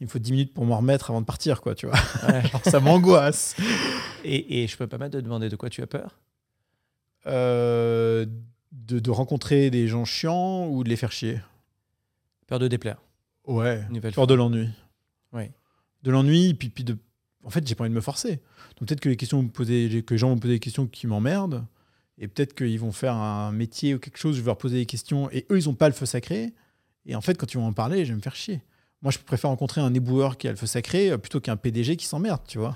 il 0.01 0.05
me 0.07 0.09
faut 0.09 0.19
10 0.19 0.31
minutes 0.33 0.53
pour 0.53 0.65
m'en 0.65 0.77
remettre 0.77 1.09
avant 1.11 1.21
de 1.21 1.25
partir, 1.25 1.61
quoi, 1.61 1.73
tu 1.73 1.85
vois. 1.87 1.95
Ouais. 2.27 2.41
Genre, 2.51 2.61
ça 2.65 2.81
m'angoisse. 2.81 3.55
Et, 4.25 4.61
et 4.63 4.67
je 4.67 4.75
peux 4.75 4.87
pas 4.87 4.97
mal 4.97 5.09
te 5.09 5.15
demander 5.15 5.47
de 5.47 5.55
quoi 5.55 5.69
tu 5.69 5.81
as 5.81 5.87
peur? 5.87 6.19
De, 7.25 8.27
de 8.99 9.09
rencontrer 9.09 9.69
des 9.69 9.87
gens 9.87 10.03
chiants 10.03 10.67
ou 10.67 10.83
de 10.83 10.89
les 10.89 10.97
faire 10.97 11.11
chier? 11.13 11.39
Peur 12.47 12.59
de 12.59 12.67
déplaire. 12.67 12.97
Ouais. 13.47 13.83
Peur 14.15 14.27
de 14.27 14.33
l'ennui. 14.33 14.67
Ouais. 15.31 15.51
De 16.03 16.11
l'ennui, 16.11 16.53
puis, 16.53 16.69
puis 16.69 16.83
de. 16.83 16.97
En 17.45 17.49
fait, 17.49 17.65
j'ai 17.67 17.75
pas 17.75 17.83
envie 17.83 17.91
de 17.91 17.95
me 17.95 18.01
forcer. 18.01 18.41
Donc 18.77 18.87
peut-être 18.89 18.99
que 18.99 19.07
les 19.09 19.15
questions 19.17 19.47
poser, 19.47 20.03
que 20.03 20.13
les 20.13 20.17
gens 20.17 20.29
vont 20.29 20.35
me 20.35 20.39
poser 20.41 20.55
des 20.55 20.59
questions 20.59 20.87
qui 20.87 21.07
m'emmerdent, 21.07 21.63
et 22.17 22.27
peut-être 22.27 22.53
qu'ils 22.55 22.79
vont 22.79 22.91
faire 22.91 23.13
un 23.15 23.51
métier 23.51 23.93
ou 23.95 23.99
quelque 23.99 24.17
chose, 24.17 24.35
je 24.35 24.41
vais 24.41 24.47
leur 24.47 24.57
poser 24.57 24.77
des 24.77 24.85
questions, 24.85 25.29
et 25.31 25.45
eux, 25.51 25.57
ils 25.57 25.69
ont 25.69 25.73
pas 25.75 25.87
le 25.87 25.93
feu 25.93 26.05
sacré. 26.05 26.53
Et 27.05 27.15
en 27.15 27.21
fait, 27.21 27.35
quand 27.37 27.53
ils 27.53 27.57
vont 27.57 27.67
en 27.67 27.73
parler, 27.73 28.03
je 28.05 28.11
vais 28.11 28.15
me 28.17 28.21
faire 28.21 28.35
chier. 28.35 28.61
Moi, 29.01 29.11
je 29.11 29.19
préfère 29.19 29.49
rencontrer 29.51 29.79
un 29.81 29.93
éboueur 29.93 30.37
qui 30.37 30.47
a 30.47 30.51
le 30.51 30.57
feu 30.57 30.65
sacré 30.65 31.11
euh, 31.11 31.17
plutôt 31.17 31.39
qu'un 31.39 31.55
PDG 31.57 31.95
qui 31.97 32.05
s'emmerde, 32.07 32.41
tu 32.47 32.57
vois. 32.57 32.75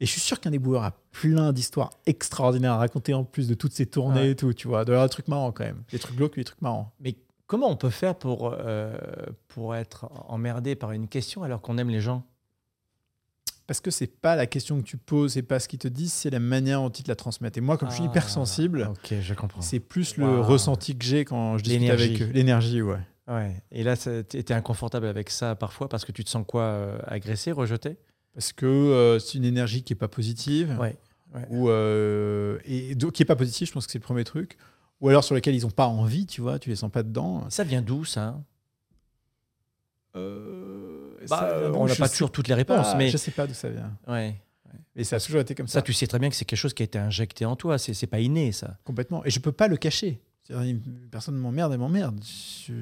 Et 0.00 0.06
je 0.06 0.10
suis 0.10 0.20
sûr 0.20 0.40
qu'un 0.40 0.50
éboueur 0.50 0.82
a 0.82 0.90
plein 1.12 1.52
d'histoires 1.52 1.90
extraordinaires 2.06 2.72
à 2.72 2.78
raconter 2.78 3.14
en 3.14 3.22
plus 3.22 3.46
de 3.46 3.54
toutes 3.54 3.72
ces 3.72 3.86
tournées 3.86 4.20
Ouais. 4.22 4.30
et 4.30 4.36
tout, 4.36 4.52
tu 4.52 4.66
vois. 4.66 4.84
De 4.84 4.92
des 5.00 5.08
trucs 5.08 5.28
marrants 5.28 5.52
quand 5.52 5.62
même. 5.64 5.84
Des 5.92 5.98
trucs 6.00 6.16
glauques, 6.16 6.34
des 6.34 6.42
trucs 6.44 6.60
marrants. 6.60 6.92
Mais 6.98 7.14
comment 7.46 7.70
on 7.70 7.76
peut 7.76 7.90
faire 7.90 8.16
pour, 8.16 8.52
euh, 8.58 8.96
pour 9.46 9.76
être 9.76 10.10
emmerdé 10.28 10.74
par 10.74 10.90
une 10.90 11.06
question 11.06 11.44
alors 11.44 11.60
qu'on 11.60 11.78
aime 11.78 11.90
les 11.90 12.00
gens? 12.00 12.26
Parce 13.72 13.80
que 13.80 13.90
c'est 13.90 14.06
pas 14.20 14.36
la 14.36 14.46
question 14.46 14.76
que 14.82 14.84
tu 14.84 14.98
poses, 14.98 15.32
c'est 15.32 15.40
pas 15.40 15.58
ce 15.58 15.66
qu'ils 15.66 15.78
te 15.78 15.88
disent, 15.88 16.12
c'est 16.12 16.28
la 16.28 16.40
manière 16.40 16.82
dont 16.82 16.90
ils 16.90 17.04
te 17.04 17.08
la 17.08 17.16
transmettent? 17.16 17.56
Et 17.56 17.62
moi, 17.62 17.78
comme 17.78 17.88
je 17.88 17.94
suis 17.94 18.04
Ah, 18.04 18.08
hypersensible, 18.08 18.86
Ok, 18.90 19.14
je 19.18 19.32
comprends. 19.32 19.62
c'est 19.62 19.80
plus 19.80 20.18
le 20.18 20.26
Wow. 20.26 20.42
ressenti 20.42 20.94
que 20.94 21.02
j'ai 21.02 21.24
quand 21.24 21.56
je 21.56 21.64
discute 21.64 21.88
avec 21.88 22.20
eux. 22.20 22.30
L'énergie, 22.34 22.82
ouais. 22.82 22.98
Ouais. 23.28 23.56
Et 23.70 23.82
là, 23.82 23.96
t'es 23.96 24.24
t'es 24.24 24.52
inconfortable 24.52 25.06
avec 25.06 25.30
ça 25.30 25.54
parfois 25.54 25.88
parce 25.88 26.04
que 26.04 26.12
tu 26.12 26.22
te 26.22 26.28
sens 26.28 26.44
quoi 26.46 26.64
euh, 26.64 26.98
Agressé, 27.06 27.50
rejeté? 27.50 27.96
Parce 28.34 28.52
que 28.52 28.66
euh, 28.66 29.18
c'est 29.18 29.38
une 29.38 29.46
énergie 29.46 29.82
qui 29.82 29.94
est 29.94 29.96
pas 29.96 30.06
positive. 30.08 30.76
Ouais. 30.78 30.94
ouais. 31.34 31.46
Ou, 31.48 31.70
euh, 31.70 32.58
et 32.66 32.94
qui 33.14 33.22
est 33.22 33.26
pas 33.26 33.36
positive, 33.36 33.68
je 33.68 33.72
pense 33.72 33.86
que 33.86 33.92
c'est 33.92 33.98
le 34.00 34.04
premier 34.04 34.24
truc. 34.24 34.58
Ou 35.00 35.08
alors 35.08 35.24
sur 35.24 35.34
lequel 35.34 35.54
ils 35.54 35.64
ont 35.64 35.70
pas 35.70 35.86
envie, 35.86 36.26
tu 36.26 36.42
vois, 36.42 36.58
tu 36.58 36.68
les 36.68 36.76
sens 36.76 36.90
pas 36.90 37.02
dedans. 37.02 37.46
Ça 37.48 37.64
vient 37.64 37.80
d'où 37.80 38.04
ça? 38.04 38.38
Euh, 40.14 40.91
Bah, 41.28 41.38
ça 41.38 41.68
d'où, 41.68 41.76
On 41.76 41.86
n'a 41.86 41.94
pas 41.94 42.06
sais 42.06 42.12
toujours 42.14 42.32
toutes 42.32 42.48
les 42.48 42.54
réponses, 42.54 42.92
pas, 42.92 42.96
mais 42.96 43.08
Je 43.08 43.16
sais 43.16 43.30
pas 43.30 43.46
d'où 43.46 43.54
ça 43.54 43.68
vient. 43.68 43.96
ouais. 44.08 44.36
Mais 44.94 45.04
ça 45.04 45.16
a 45.16 45.20
toujours 45.20 45.40
été 45.40 45.54
comme 45.54 45.66
ça. 45.66 45.74
ça, 45.74 45.82
tu 45.82 45.92
sais 45.94 46.06
très 46.06 46.18
bien 46.18 46.28
que 46.28 46.36
c'est 46.36 46.44
quelque 46.44 46.58
chose 46.58 46.74
qui 46.74 46.82
a 46.82 46.84
été 46.84 46.98
injecté 46.98 47.46
en 47.46 47.56
toi. 47.56 47.78
C'est 47.78 48.06
pas 48.06 48.20
inné, 48.20 48.52
ça. 48.52 48.76
Complètement. 48.84 49.24
Et 49.24 49.30
je 49.30 49.40
peux 49.40 49.52
pas 49.52 49.68
le 49.68 49.76
cacher. 49.76 50.20
Personne 51.10 51.36
m'emmerde, 51.36 51.72
elle 51.72 51.78
m'emmerde. 51.78 52.22
Je 52.66 52.72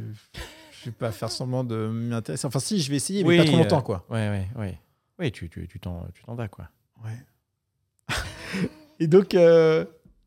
je 0.80 0.86
vais 0.86 0.92
pas 0.92 1.12
faire 1.12 1.30
semblant 1.30 1.62
de 1.62 1.88
m'intéresser. 1.88 2.46
Enfin, 2.46 2.58
si, 2.58 2.80
je 2.80 2.90
vais 2.90 2.96
essayer, 2.96 3.22
mais 3.22 3.28
Oui, 3.28 3.36
pas 3.38 3.44
trop 3.44 3.56
euh, 3.56 3.58
longtemps, 3.58 3.82
quoi. 3.82 4.06
Ouais, 4.08 4.28
ouais, 4.30 4.48
ouais. 4.56 4.78
Oui, 5.18 5.30
tu 5.30 5.48
t'en 5.80 6.06
tu 6.14 6.22
t'en 6.24 6.34
vas, 6.34 6.48
quoi. 6.48 6.68
Ouais. 7.04 8.16
Et 8.98 9.06
donc, 9.06 9.34
euh, 9.34 9.84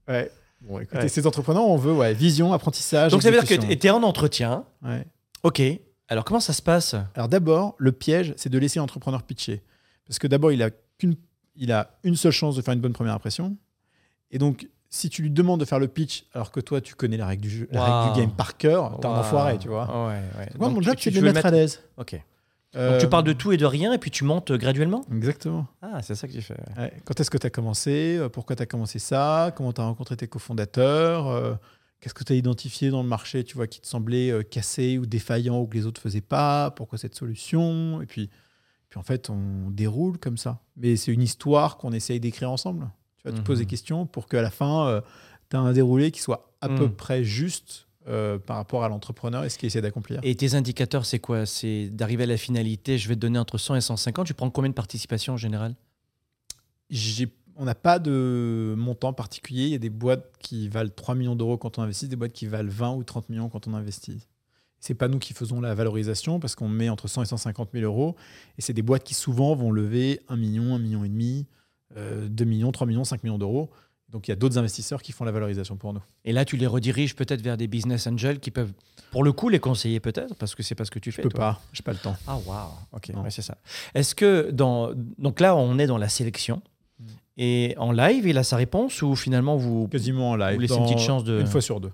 ouais. 0.07 0.31
Bon, 0.61 0.79
écoutez, 0.79 0.99
Ouais. 1.01 1.07
ces 1.09 1.25
entrepreneurs, 1.27 1.65
on 1.65 1.75
veut 1.75 1.91
ouais, 1.93 2.13
vision, 2.13 2.53
apprentissage. 2.53 3.11
Donc, 3.11 3.23
ça 3.23 3.31
veut 3.31 3.39
dire 3.39 3.47
que 3.47 3.73
tu 3.73 3.87
es 3.87 3.89
en 3.89 4.03
entretien. 4.03 4.65
Ouais. 4.83 5.05
Ok. 5.41 5.61
Alors, 6.09 6.25
comment 6.25 6.39
ça 6.39 6.53
se 6.53 6.61
passe? 6.61 6.95
Alors 7.15 7.27
d'abord, 7.29 7.75
le 7.77 7.91
piège, 7.91 8.33
c'est 8.37 8.49
de 8.49 8.57
laisser 8.57 8.79
l'entrepreneur 8.79 9.23
pitcher. 9.23 9.61
Parce 10.05 10.19
que 10.19 10.27
d'abord, 10.27 10.51
il 10.51 10.61
a, 10.61 10.69
qu'une, 10.97 11.15
il 11.55 11.71
a 11.71 11.91
une 12.03 12.15
seule 12.15 12.31
chance 12.31 12.55
de 12.55 12.61
faire 12.61 12.73
une 12.73 12.81
bonne 12.81 12.93
première 12.93 13.13
impression. 13.13 13.55
Et 14.31 14.37
donc, 14.37 14.67
si 14.89 15.09
tu 15.09 15.21
lui 15.23 15.31
demandes 15.31 15.59
de 15.59 15.65
faire 15.65 15.79
le 15.79 15.87
pitch, 15.87 16.25
alors 16.33 16.51
que 16.51 16.59
toi, 16.59 16.81
tu 16.81 16.93
connais 16.95 17.17
la 17.17 17.25
règle 17.27 17.41
du, 17.41 17.49
jeu, 17.49 17.67
la 17.71 17.79
Wow. 17.79 17.85
règle 18.01 18.13
du 18.15 18.19
game 18.21 18.31
par 18.31 18.57
cœur, 18.57 18.99
t'es 18.99 19.07
un 19.07 19.11
Waouh. 19.11 19.19
enfoiré, 19.21 19.57
tu 19.57 19.67
vois. 19.69 19.85
Ouais, 20.07 20.21
ouais. 20.37 20.49
Moi, 20.59 20.67
Donc, 20.67 20.75
mon 20.77 20.81
job, 20.81 20.95
c'est 20.99 21.09
de 21.09 21.15
les 21.15 21.21
mettre 21.21 21.45
à 21.45 21.51
l'aise. 21.51 21.81
Ok. 21.97 22.19
Euh, 22.75 22.91
Donc, 22.93 22.99
tu 23.01 23.07
parles 23.07 23.23
de 23.23 23.33
tout 23.33 23.51
et 23.51 23.57
de 23.57 23.65
rien 23.65 23.93
et 23.93 23.97
puis 23.99 24.09
tu 24.11 24.23
montes 24.23 24.49
euh, 24.51 24.57
graduellement? 24.57 25.05
Exactement. 25.11 25.67
Ah, 25.81 26.01
c'est 26.01 26.15
ça 26.15 26.27
que 26.27 26.33
tu 26.33 26.41
fais. 26.41 26.57
ouais. 26.77 26.91
Quand 27.05 27.19
est-ce 27.19 27.29
que 27.29 27.37
tu 27.37 27.45
as 27.47 27.51
commencé? 27.51 28.17
Euh, 28.19 28.29
Pourquoi 28.29 28.55
tu 28.55 28.63
as 28.63 28.65
commencé 28.65 28.97
ça? 28.99 29.51
Comment 29.55 29.71
tu 29.73 29.79
as 29.81 29.85
rencontré 29.85 30.17
tes 30.17 30.27
cofondateurs? 30.27 31.27
Euh, 31.27 31.53
Qu'est-ce 32.03 32.13
que 32.13 32.25
tu 32.25 32.33
as 32.33 32.35
identifié 32.35 32.89
dans 32.89 33.01
le 33.01 33.07
marché, 33.07 33.45
tu 33.45 33.55
vois, 33.55 33.65
qui 33.65 33.79
te 33.79 33.87
semblait 33.87 34.29
euh, 34.29 34.43
cassé 34.43 34.97
ou 34.97 35.05
défaillant 35.05 35.61
ou 35.61 35.67
que 35.67 35.77
les 35.77 35.85
autres 35.85 36.01
faisaient 36.01 36.19
pas? 36.19 36.69
Pourquoi 36.71 36.97
cette 36.97 37.15
solution? 37.15 38.01
Et 38.01 38.05
puis, 38.05 38.29
Puis 38.89 38.99
en 38.99 39.03
fait, 39.03 39.29
on 39.29 39.71
déroule 39.71 40.17
comme 40.17 40.37
ça. 40.37 40.59
Mais 40.75 40.97
c'est 40.97 41.13
une 41.13 41.21
histoire 41.21 41.77
qu'on 41.77 41.93
essaye 41.93 42.19
d'écrire 42.19 42.51
ensemble. 42.51 42.91
Tu 43.17 43.23
vas 43.29 43.31
te 43.35 43.41
poser 43.41 43.61
Mhm. 43.61 43.65
des 43.65 43.69
questions 43.69 44.05
pour 44.05 44.27
qu'à 44.27 44.41
la 44.41 44.51
fin, 44.51 45.01
tu 45.49 45.55
as 45.55 45.59
un 45.61 45.71
déroulé 45.71 46.11
qui 46.11 46.19
soit 46.19 46.53
à 46.59 46.67
peu 46.67 46.87
Mhm. 46.87 46.95
près 46.95 47.23
juste 47.23 47.87
euh, 48.09 48.37
par 48.37 48.57
rapport 48.57 48.83
à 48.83 48.89
l'entrepreneur 48.89 49.45
et 49.45 49.49
ce 49.49 49.57
qu'il 49.57 49.67
essaie 49.67 49.81
d'accomplir. 49.81 50.19
Et 50.23 50.35
tes 50.35 50.55
indicateurs, 50.55 51.05
c'est 51.05 51.19
quoi? 51.19 51.45
C'est 51.45 51.89
d'arriver 51.89 52.23
à 52.23 52.27
la 52.27 52.35
finalité, 52.37 52.97
je 52.97 53.07
vais 53.07 53.15
te 53.15 53.21
donner 53.21 53.39
entre 53.39 53.57
100 53.57 53.75
et 53.75 53.81
150. 53.81 54.27
Tu 54.27 54.33
prends 54.33 54.49
combien 54.49 54.69
de 54.69 54.75
participations 54.75 55.33
en 55.35 55.37
général? 55.37 55.73
J'ai- 56.89 57.33
on 57.55 57.65
n'a 57.65 57.75
pas 57.75 57.99
de 57.99 58.73
montant 58.77 59.13
particulier. 59.13 59.65
Il 59.65 59.71
y 59.71 59.75
a 59.75 59.79
des 59.79 59.89
boîtes 59.89 60.31
qui 60.39 60.67
valent 60.69 60.89
3 60.95 61.15
millions 61.15 61.35
d'euros 61.35 61.57
quand 61.57 61.77
on 61.77 61.81
investit, 61.83 62.07
des 62.07 62.15
boîtes 62.15 62.33
qui 62.33 62.47
valent 62.47 62.69
20 62.71 62.93
ou 62.95 63.03
30 63.03 63.29
millions 63.29 63.49
quand 63.49 63.67
on 63.67 63.73
investit. 63.73 64.27
C'est 64.79 64.95
pas 64.95 65.07
nous 65.07 65.19
qui 65.19 65.33
faisons 65.33 65.61
la 65.61 65.73
valorisation 65.75 66.39
parce 66.39 66.55
qu'on 66.55 66.67
met 66.67 66.89
entre 66.89 67.07
100 67.07 67.21
et 67.23 67.25
150 67.25 67.69
000 67.73 67.85
euros. 67.85 68.15
Et 68.57 68.61
c'est 68.61 68.73
des 68.73 68.81
boîtes 68.81 69.03
qui 69.03 69.13
souvent 69.13 69.55
vont 69.55 69.71
lever 69.71 70.19
1 70.27 70.35
million, 70.35 70.75
1 70.75 70.79
million 70.79 71.03
et 71.05 71.09
demi, 71.09 71.47
euh, 71.95 72.27
2 72.27 72.43
millions, 72.45 72.71
3 72.71 72.85
millions, 72.87 73.03
5 73.05 73.23
millions 73.23 73.37
d'euros. 73.37 73.69
Donc 74.09 74.27
il 74.27 74.31
y 74.31 74.33
a 74.33 74.35
d'autres 74.35 74.57
investisseurs 74.59 75.01
qui 75.01 75.11
font 75.11 75.23
la 75.23 75.31
valorisation 75.31 75.75
pour 75.77 75.93
nous. 75.93 76.01
Et 76.25 76.33
là, 76.33 76.45
tu 76.45 76.57
les 76.57 76.67
rediriges 76.67 77.15
peut-être 77.15 77.41
vers 77.41 77.57
des 77.57 77.67
business 77.67 78.05
angels 78.07 78.39
qui 78.39 78.51
peuvent, 78.51 78.73
pour 79.11 79.23
le 79.23 79.31
coup, 79.31 79.49
les 79.49 79.59
conseiller 79.59 79.99
peut-être, 79.99 80.35
parce 80.35 80.53
que 80.53 80.61
c'est 80.61 80.75
pas 80.75 80.85
ce 80.85 80.91
que 80.91 80.99
tu 80.99 81.09
Je 81.11 81.15
fais. 81.15 81.21
peux 81.23 81.29
toi. 81.29 81.39
pas, 81.39 81.61
j'ai 81.71 81.81
pas 81.81 81.93
le 81.93 81.97
temps. 81.99 82.15
Ah, 82.27 82.37
waouh. 82.45 82.69
Ok, 82.91 83.09
ouais, 83.15 83.31
c'est 83.31 83.41
ça. 83.41 83.57
Est-ce 83.95 84.13
que 84.13 84.51
dans. 84.51 84.91
Donc 85.17 85.39
là, 85.39 85.55
on 85.55 85.79
est 85.79 85.87
dans 85.87 85.97
la 85.97 86.09
sélection. 86.09 86.61
Et 87.37 87.73
en 87.77 87.91
live, 87.91 88.27
il 88.27 88.37
a 88.37 88.43
sa 88.43 88.57
réponse 88.57 89.01
ou 89.01 89.15
finalement 89.15 89.57
vous. 89.57 89.87
Quasiment 89.87 90.31
en 90.31 90.35
live. 90.35 90.53
Vous 90.55 90.59
laissez 90.61 90.75
une 90.75 90.83
petite 90.83 90.99
chance 90.99 91.23
de- 91.23 91.39
Une 91.41 91.47
fois 91.47 91.61
sur 91.61 91.79
deux. 91.81 91.87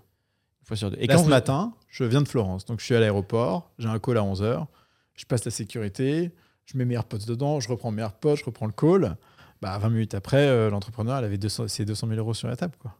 Une 0.61 0.65
fois 0.65 0.75
sur 0.77 0.91
deux. 0.91 0.97
Et 0.99 1.07
Là, 1.07 1.13
quand 1.13 1.19
ce 1.21 1.23
vous- 1.25 1.29
matin, 1.29 1.73
je 1.87 2.03
viens 2.03 2.21
de 2.21 2.27
Florence. 2.27 2.65
Donc, 2.65 2.79
je 2.81 2.85
suis 2.85 2.95
à 2.95 2.99
l'aéroport. 2.99 3.71
J'ai 3.79 3.87
un 3.87 3.99
call 3.99 4.17
à 4.17 4.23
11h. 4.23 4.67
Je 5.15 5.25
passe 5.25 5.45
la 5.45 5.51
sécurité. 5.51 6.31
Je 6.65 6.77
mets 6.77 6.85
mes 6.85 6.95
AirPods 6.95 7.25
dedans. 7.27 7.59
Je 7.59 7.69
reprends 7.69 7.91
mes 7.91 8.01
AirPods. 8.01 8.35
Je 8.35 8.43
reprends 8.45 8.65
le 8.67 8.73
call. 8.73 9.15
Bah, 9.61 9.77
20 9.77 9.89
minutes 9.89 10.13
après, 10.13 10.45
euh, 10.47 10.69
l'entrepreneur, 10.69 11.17
elle 11.17 11.25
avait 11.25 11.37
200, 11.37 11.67
ses 11.67 11.83
200 11.85 12.07
000 12.07 12.19
euros 12.19 12.33
sur 12.33 12.47
la 12.47 12.55
table. 12.55 12.75
Quoi. 12.79 12.95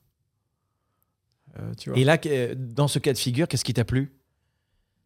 Euh, 1.60 1.74
tu 1.78 1.90
vois. 1.90 2.00
Et 2.00 2.04
là, 2.04 2.18
dans 2.56 2.88
ce 2.88 3.00
cas 3.00 3.14
de 3.14 3.18
figure, 3.18 3.48
qu'est-ce 3.48 3.64
qui 3.66 3.74
t'a 3.74 3.86
plu? 3.86 4.12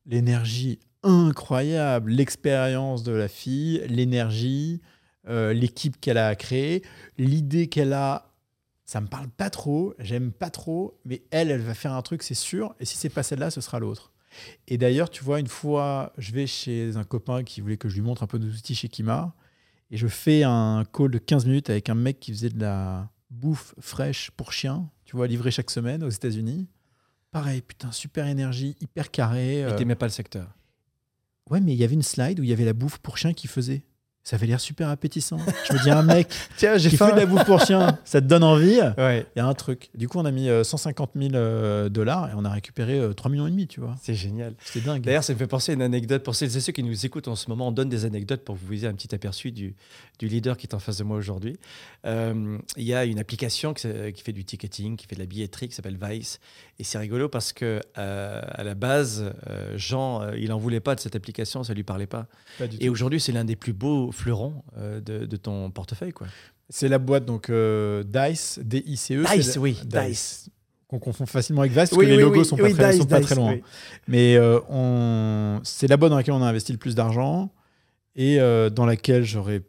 L'énergie 0.05 0.79
incroyable. 1.03 2.11
L'expérience 2.11 3.03
de 3.03 3.11
la 3.11 3.27
fille. 3.27 3.81
L'énergie. 3.87 4.81
Euh, 5.27 5.53
L'équipe 5.53 5.99
qu'elle 5.99 6.17
a 6.17 6.35
créée. 6.35 6.83
L'idée 7.17 7.67
qu'elle 7.67 7.93
a. 7.93 8.29
Ça 8.85 8.99
me 9.01 9.07
parle 9.07 9.29
pas 9.29 9.49
trop. 9.49 9.93
J'aime 9.99 10.31
pas 10.31 10.49
trop. 10.49 10.99
Mais 11.05 11.23
elle, 11.31 11.51
elle 11.51 11.61
va 11.61 11.73
faire 11.73 11.93
un 11.93 12.01
truc, 12.01 12.23
c'est 12.23 12.33
sûr. 12.33 12.75
Et 12.79 12.85
si 12.85 12.97
c'est 12.97 13.09
pas 13.09 13.23
celle-là, 13.23 13.49
ce 13.49 13.61
sera 13.61 13.79
l'autre. 13.79 14.11
Et 14.67 14.77
d'ailleurs, 14.77 15.09
tu 15.09 15.23
vois, 15.23 15.39
une 15.39 15.47
fois, 15.47 16.11
je 16.17 16.31
vais 16.31 16.47
chez 16.47 16.97
un 16.97 17.03
copain 17.03 17.43
qui 17.43 17.61
voulait 17.61 17.77
que 17.77 17.89
je 17.89 17.95
lui 17.95 18.01
montre 18.01 18.23
un 18.23 18.27
peu 18.27 18.37
nos 18.37 18.49
outils 18.49 18.75
chez 18.75 18.89
Kima. 18.89 19.35
Et 19.91 19.97
je 19.97 20.07
fais 20.07 20.43
un 20.43 20.85
call 20.91 21.11
de 21.11 21.19
15 21.19 21.45
minutes 21.45 21.69
avec 21.69 21.89
un 21.89 21.95
mec 21.95 22.19
qui 22.19 22.31
faisait 22.31 22.49
de 22.49 22.59
la 22.59 23.09
bouffe 23.29 23.75
fraîche 23.79 24.31
pour 24.31 24.51
chiens, 24.51 24.89
tu 25.05 25.15
vois, 25.15 25.27
livrée 25.27 25.51
chaque 25.51 25.71
semaine 25.71 26.03
aux 26.03 26.09
États-Unis. 26.09 26.67
Pareil, 27.31 27.61
putain, 27.61 27.91
super 27.91 28.27
énergie, 28.27 28.75
hyper 28.79 29.11
carré. 29.11 29.59
Et 29.59 29.65
euh, 29.65 29.75
t'aimais 29.75 29.95
pas 29.95 30.05
le 30.05 30.11
secteur 30.11 30.55
Ouais, 31.49 31.59
mais 31.59 31.73
il 31.73 31.77
y 31.77 31.83
avait 31.83 31.95
une 31.95 32.03
slide 32.03 32.39
où 32.39 32.43
il 32.43 32.49
y 32.49 32.53
avait 32.53 32.65
la 32.65 32.73
bouffe 32.73 32.99
pour 32.99 33.17
chiens 33.17 33.33
qui 33.33 33.47
faisait. 33.47 33.83
Ça 34.25 34.37
avait 34.37 34.47
l'air 34.47 34.61
super 34.61 34.87
appétissant. 34.87 35.37
Je 35.67 35.73
me 35.73 35.83
dis, 35.83 35.89
un 35.89 36.01
mec 36.01 36.29
Tiens, 36.57 36.77
qui 36.77 36.89
fait 36.95 37.11
de 37.11 37.17
la 37.17 37.25
bouffe 37.25 37.43
pour 37.43 37.59
chiens, 37.59 37.99
ça 38.05 38.21
te 38.21 38.25
donne 38.25 38.43
envie 38.45 38.79
Ouais, 38.97 39.25
Il 39.35 39.39
y 39.39 39.41
a 39.41 39.45
un 39.45 39.53
truc. 39.53 39.89
Du 39.95 40.07
coup, 40.07 40.17
on 40.17 40.23
a 40.23 40.31
mis 40.31 40.47
euh, 40.47 40.63
150 40.63 41.11
000 41.15 41.35
euh, 41.35 41.89
dollars 41.89 42.29
et 42.29 42.33
on 42.37 42.45
a 42.45 42.49
récupéré 42.49 42.97
euh, 42.97 43.11
3 43.11 43.29
millions 43.29 43.47
et 43.47 43.51
demi, 43.51 43.67
tu 43.67 43.81
vois. 43.81 43.97
c'est 44.01 44.13
génial. 44.13 44.53
C'était 44.63 44.85
dingue. 44.85 45.01
D'ailleurs, 45.01 45.25
ça 45.25 45.33
me 45.33 45.37
fait 45.37 45.47
penser 45.47 45.73
à 45.73 45.75
une 45.75 45.81
anecdote. 45.81 46.23
Pour 46.23 46.35
celles 46.35 46.55
et 46.55 46.61
ceux 46.61 46.71
qui 46.71 46.83
nous 46.83 47.05
écoutent 47.05 47.27
en 47.27 47.35
ce 47.35 47.49
moment, 47.49 47.67
on 47.67 47.71
donne 47.73 47.89
des 47.89 48.05
anecdotes 48.05 48.45
pour 48.45 48.55
vous 48.55 48.73
ayez 48.73 48.87
un 48.87 48.93
petit 48.93 49.13
aperçu 49.13 49.51
du, 49.51 49.75
du 50.19 50.27
leader 50.29 50.55
qui 50.55 50.67
est 50.67 50.73
en 50.73 50.79
face 50.79 50.99
de 50.99 51.03
moi 51.03 51.17
aujourd'hui. 51.17 51.57
Euh, 52.05 52.57
Il 52.77 52.83
y 52.83 52.93
a 52.93 53.03
une 53.03 53.19
application 53.19 53.73
qui, 53.73 53.89
qui 54.13 54.23
fait 54.23 54.31
du 54.31 54.45
ticketing, 54.45 54.95
qui 54.95 55.05
fait 55.05 55.15
de 55.15 55.19
la 55.19 55.25
billetterie, 55.25 55.67
qui 55.67 55.75
s'appelle 55.75 55.97
Vice. 56.01 56.39
Et 56.79 56.83
c'est 56.83 56.97
rigolo 56.97 57.29
parce 57.29 57.53
que 57.53 57.81
euh, 57.97 58.41
à 58.43 58.63
la 58.63 58.73
base, 58.73 59.31
euh, 59.47 59.73
Jean, 59.77 60.21
euh, 60.23 60.37
il 60.37 60.51
en 60.51 60.57
voulait 60.57 60.79
pas 60.79 60.95
de 60.95 60.99
cette 60.99 61.15
application, 61.15 61.63
ça 61.63 61.73
lui 61.73 61.83
parlait 61.83 62.07
pas. 62.07 62.25
Pas 62.57 62.67
du 62.67 62.77
Et 62.79 62.89
aujourd'hui, 62.89 63.19
c'est 63.19 63.31
l'un 63.31 63.45
des 63.45 63.55
plus 63.55 63.73
beaux 63.73 64.11
fleurons 64.11 64.63
euh, 64.77 64.99
de, 64.99 65.25
de 65.25 65.35
ton 65.37 65.69
portefeuille, 65.69 66.13
quoi. 66.13 66.27
C'est 66.69 66.87
la 66.87 66.97
boîte 66.97 67.25
donc 67.25 67.51
Dice, 67.51 68.59
D-I-C-E. 68.63 69.23
Dice, 69.35 69.55
la- 69.55 69.61
oui, 69.61 69.79
Dice. 69.85 70.49
Qu'on 70.87 70.97
confond 70.99 71.25
facilement 71.25 71.61
avec 71.61 71.71
Vice 71.73 71.89
parce 71.89 71.93
Oui, 71.93 72.05
que 72.05 72.11
les 72.11 72.17
logos 72.17 72.39
oui, 72.39 72.45
sont, 72.45 72.57
pas, 72.57 72.69
très, 72.71 72.91
Dice, 72.91 73.01
sont 73.01 73.07
pas 73.07 73.17
Dice, 73.19 73.27
très 73.27 73.35
loin. 73.35 73.57
Mais 74.07 74.39
on... 74.69 75.59
c'est 75.63 75.87
la 75.87 75.97
boîte 75.97 76.09
dans 76.11 76.17
laquelle 76.17 76.33
on 76.33 76.41
a 76.41 76.47
investi 76.47 76.71
le 76.71 76.77
plus 76.79 76.95
d'argent 76.95 77.51
et 78.15 78.37
dans 78.71 78.85
laquelle 78.85 79.23
j'aurais. 79.23 79.61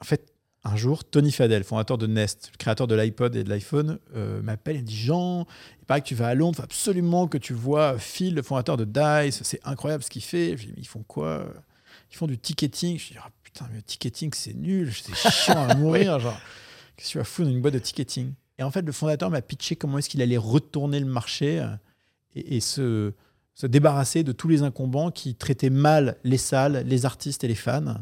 En 0.00 0.04
fait, 0.04 0.31
un 0.64 0.76
jour, 0.76 1.04
Tony 1.04 1.32
Fadell, 1.32 1.64
fondateur 1.64 1.98
de 1.98 2.06
Nest, 2.06 2.50
le 2.52 2.56
créateur 2.56 2.86
de 2.86 2.94
l'iPod 2.94 3.34
et 3.34 3.42
de 3.42 3.48
l'iPhone, 3.48 3.98
euh, 4.14 4.40
m'appelle 4.42 4.76
et 4.76 4.80
me 4.80 4.86
dit 4.86 4.96
Jean, 4.96 5.46
il 5.80 5.86
paraît 5.86 6.02
que 6.02 6.06
tu 6.06 6.14
vas 6.14 6.28
à 6.28 6.34
Londres, 6.34 6.54
il 6.54 6.56
faut 6.58 6.64
absolument 6.64 7.26
que 7.26 7.38
tu 7.38 7.52
vois 7.52 7.98
Phil, 7.98 8.34
le 8.34 8.42
fondateur 8.42 8.76
de 8.76 8.84
Dice, 8.84 9.42
c'est 9.42 9.60
incroyable 9.64 10.04
ce 10.04 10.10
qu'il 10.10 10.22
fait. 10.22 10.56
Je 10.56 10.62
lui 10.62 10.66
dis, 10.66 10.72
mais 10.76 10.82
ils 10.82 10.88
font 10.88 11.02
quoi? 11.02 11.46
Ils 12.12 12.16
font 12.16 12.26
du 12.26 12.38
ticketing. 12.38 12.98
Je 12.98 13.08
lui 13.08 13.14
dis, 13.14 13.20
ah, 13.20 13.30
putain, 13.42 13.66
mais 13.70 13.76
le 13.76 13.82
ticketing, 13.82 14.30
c'est 14.34 14.54
nul, 14.54 14.92
c'est 14.92 15.30
chiant 15.30 15.68
à 15.68 15.74
mourir. 15.76 16.20
Genre, 16.20 16.38
qu'est-ce 16.96 17.08
que 17.08 17.12
tu 17.12 17.18
vas 17.18 17.24
foutre 17.24 17.48
dans 17.48 17.54
une 17.54 17.62
boîte 17.62 17.74
de 17.74 17.80
ticketing? 17.80 18.32
Et 18.58 18.62
en 18.62 18.70
fait, 18.70 18.82
le 18.82 18.92
fondateur 18.92 19.30
m'a 19.30 19.42
pitché 19.42 19.74
comment 19.74 19.98
est-ce 19.98 20.08
qu'il 20.08 20.22
allait 20.22 20.36
retourner 20.36 21.00
le 21.00 21.06
marché 21.06 21.58
euh, 21.58 21.66
et, 22.36 22.56
et 22.56 22.60
se, 22.60 23.12
se 23.54 23.66
débarrasser 23.66 24.22
de 24.22 24.30
tous 24.30 24.46
les 24.46 24.62
incombants 24.62 25.10
qui 25.10 25.34
traitaient 25.34 25.70
mal 25.70 26.18
les 26.22 26.38
salles, 26.38 26.84
les 26.86 27.04
artistes 27.04 27.42
et 27.42 27.48
les 27.48 27.56
fans. 27.56 27.96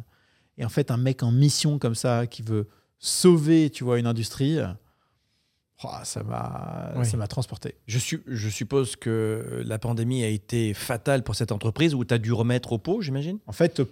Et 0.59 0.65
en 0.65 0.69
fait, 0.69 0.91
un 0.91 0.97
mec 0.97 1.23
en 1.23 1.33
mission 1.33 1.79
comme 1.79 1.95
ça, 1.95 2.27
qui 2.27 2.43
veut 2.43 2.69
sauver, 2.99 3.71
tu 3.71 3.85
vois, 3.85 3.99
une 3.99 4.07
industrie, 4.07 4.59
oh, 5.85 5.89
ça 6.05 6.23
m'a 6.23 6.93
Oui. 6.97 7.07
ça 7.07 7.17
m'a 7.17 7.27
transporté. 7.27 7.75
Je, 7.87 7.99
su- 7.99 8.23
je 8.27 8.49
suppose 8.49 8.97
que 8.97 9.63
la 9.65 9.79
pandémie 9.79 10.23
a 10.23 10.29
été 10.29 10.75
fatale 10.75 11.23
pour 11.23 11.35
cette 11.35 11.53
entreprise 11.53 11.95
où 11.95 12.05
tu 12.05 12.13
as 12.15 12.19
dû 12.19 12.33
remettre 12.33 12.73
au 12.73 12.79
pot, 12.79 13.01
j'imagine? 13.01 13.39
En 13.47 13.53
fait, 13.53 13.81
euh, 13.81 13.87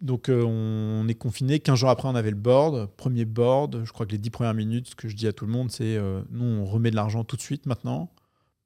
donc 0.00 0.28
euh, 0.28 0.42
on 0.44 1.08
est 1.08 1.14
confiné. 1.14 1.60
15 1.60 1.78
jours 1.78 1.88
après, 1.90 2.08
on 2.08 2.14
avait 2.14 2.30
le 2.30 2.36
board. 2.36 2.90
Premier 2.96 3.24
board, 3.24 3.82
je 3.84 3.92
crois 3.92 4.04
que 4.06 4.12
les 4.12 4.18
10 4.18 4.30
premières 4.30 4.54
minutes, 4.54 4.88
ce 4.88 4.94
que 4.94 5.08
je 5.08 5.16
dis 5.16 5.26
à 5.26 5.32
tout 5.32 5.46
le 5.46 5.52
monde, 5.52 5.70
c'est 5.70 5.96
euh, 5.96 6.20
nous, 6.30 6.44
on 6.44 6.64
remet 6.66 6.90
de 6.90 6.96
l'argent 6.96 7.24
tout 7.24 7.36
de 7.36 7.40
suite 7.42 7.64
maintenant 7.66 8.10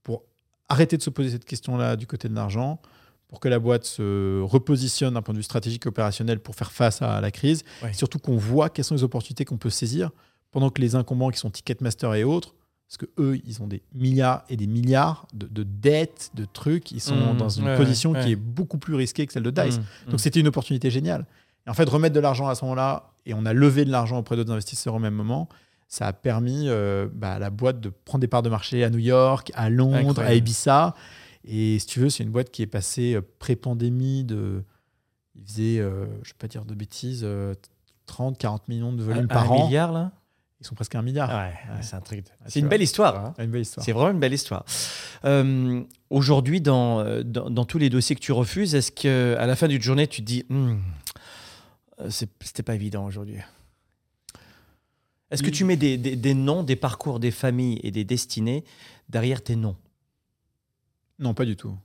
pour 0.03 0.25
arrêter 0.69 0.97
de 0.97 1.03
se 1.03 1.11
poser 1.11 1.31
cette 1.31 1.45
question-là 1.45 1.95
du 1.97 2.07
côté 2.07 2.29
de 2.29 2.35
l'argent, 2.35 2.81
pour 3.29 3.41
que 3.41 3.49
la 3.49 3.59
boîte 3.59 3.85
se 3.85 4.41
repositionne 4.43 5.15
d'un 5.15 5.23
point 5.23 5.35
de 5.35 5.39
vue 5.39 5.45
stratégique 5.45 5.85
et 5.87 5.89
opérationnel 5.89 6.41
pour 6.41 6.55
faire 6.55 6.73
face 6.73 7.03
à 7.03 7.21
la 7.21 7.31
crise. 7.31 7.63
Ouais. 7.83 7.93
Surtout 7.93 8.19
qu'on 8.19 8.37
voit 8.37 8.71
quelles 8.71 8.85
sont 8.87 8.95
les 8.95 9.05
opportunités 9.05 9.45
qu'on 9.45 9.59
peut 9.59 9.71
saisir 9.71 10.11
pendant 10.51 10.71
que 10.71 10.81
les 10.81 10.95
incombants 10.95 11.31
qui 11.31 11.39
sont 11.39 11.51
Ticketmaster 11.51 12.15
et 12.15 12.25
autres, 12.25 12.55
parce 12.89 12.97
que 12.97 13.07
eux, 13.19 13.39
ils 13.45 13.63
ont 13.63 13.67
des 13.67 13.83
milliards 13.95 14.45
et 14.49 14.57
des 14.57 14.67
milliards 14.67 15.27
de, 15.35 15.47
de 15.47 15.63
dettes, 15.63 16.31
de 16.33 16.47
trucs, 16.47 16.91
ils 16.91 17.03
sont 17.03 17.15
Mmh, 17.35 17.37
dans 17.37 17.51
une 17.51 17.67
ouais, 17.67 17.77
position 17.77 18.13
ouais. 18.13 18.25
qui 18.25 18.33
est 18.33 18.37
beaucoup 18.37 18.79
plus 18.79 18.95
risquée 18.95 19.27
que 19.27 19.33
celle 19.35 19.43
de 19.43 19.51
Dice. 19.51 19.79
Mmh, 19.79 20.11
Donc 20.11 20.21
c'était 20.21 20.41
une 20.41 20.49
opportunité 20.49 20.91
géniale. 20.91 21.27
Et 21.67 21.71
en 21.71 21.75
fait, 21.75 21.87
remettre 21.87 22.15
de 22.15 22.21
l'argent 22.21 22.49
à 22.49 22.55
ce 22.55 22.65
moment-là, 22.65 23.11
et 23.27 23.35
on 23.35 23.45
a 23.45 23.53
levé 23.53 23.85
de 23.85 23.91
l'argent 23.91 24.17
auprès 24.17 24.37
d'autres 24.37 24.53
investisseurs 24.53 24.95
au 24.95 24.99
même 24.99 25.13
moment, 25.13 25.51
ça 25.87 26.07
a 26.07 26.15
permis 26.15 26.65
euh, 26.69 27.09
bah, 27.13 27.33
à 27.35 27.39
la 27.39 27.51
boîte 27.51 27.79
de 27.81 27.91
prendre 28.07 28.23
des 28.23 28.27
parts 28.29 28.43
de 28.43 28.49
marché 28.49 28.83
à 28.85 28.89
New 28.91 28.99
York, 28.99 29.53
à 29.55 29.69
Londres, 29.69 29.97
Incroyable. 29.97 30.27
à 30.27 30.35
Ibiza. 30.35 30.95
Et 31.51 31.79
si 31.79 31.87
tu 31.87 31.99
veux, 32.01 32.11
c'est 32.11 32.23
une 32.23 32.31
boîte 32.31 32.51
qui 32.51 32.63
est 32.63 32.67
passée 32.67 33.15
euh, 33.15 33.23
pré-pandémie 33.39 34.23
de. 34.25 34.63
Ils 35.35 35.47
faisaient, 35.47 35.79
euh, 35.79 36.05
je 36.05 36.11
ne 36.11 36.25
vais 36.25 36.39
pas 36.39 36.49
dire 36.49 36.65
de 36.65 36.75
bêtises, 36.75 37.23
euh, 37.25 37.55
30, 38.07 38.37
40 38.39 38.69
millions 38.69 38.93
de 38.93 39.03
volume 39.03 39.25
un, 39.25 39.27
par 39.29 39.45
un 39.53 39.57
an. 39.57 39.65
milliard, 39.67 39.93
là? 39.93 40.13
Ils 40.61 40.67
sont 40.67 40.75
presque 40.75 40.95
un 40.97 41.03
milliard. 41.03 41.29
Ouais, 41.31 41.53
Ouais. 41.75 41.83
c'est 41.83 41.95
un 41.95 42.01
truc. 42.01 42.25
de- 42.25 42.31
Ouais, 42.31 42.37
C'est 42.49 42.59
une 42.59 42.67
vrai. 42.67 42.71
belle 42.77 42.83
histoire. 42.83 43.25
hein. 43.27 43.35
Une 43.39 43.51
belle 43.51 43.63
histoire. 43.63 43.85
C'est 43.87 43.93
vraiment 43.93 44.11
une 44.11 44.19
belle 44.19 44.33
histoire. 44.35 44.65
Euh, 45.25 45.83
Aujourd'hui, 46.11 46.61
dans, 46.61 47.01
euh, 47.01 47.23
dans, 47.23 47.49
dans 47.51 47.65
tous 47.65 47.79
les 47.79 47.91
dossiers 47.91 48.17
que 48.17 48.21
tu 48.21 48.33
refuses, 48.33 48.75
est-ce 48.75 48.91
qu'à 48.91 49.47
la 49.47 49.57
fin 49.57 49.69
d'une 49.69 49.81
journée, 49.83 50.07
tu 50.09 50.21
te 50.23 50.27
dis 50.27 50.45
Hmm, 50.49 50.79
euh, 52.01 52.11
c'était 52.11 52.63
pas 52.65 52.75
évident 52.75 53.05
aujourd'hui? 53.07 53.37
Est-ce 55.31 55.43
que 55.43 55.51
tu 55.51 55.65
mets 55.65 55.77
des, 55.77 55.97
des- 55.99 56.17
des 56.17 56.35
noms, 56.35 56.63
des 56.63 56.77
parcours, 56.77 57.21
des 57.21 57.31
familles 57.31 57.79
et 57.83 57.91
des 57.91 58.05
destinées 58.05 58.65
derrière 59.11 59.43
tes 59.43 59.57
noms? 59.57 59.77
Non, 61.19 61.35
pas 61.35 61.45
du 61.45 61.57
tout. 61.57 61.77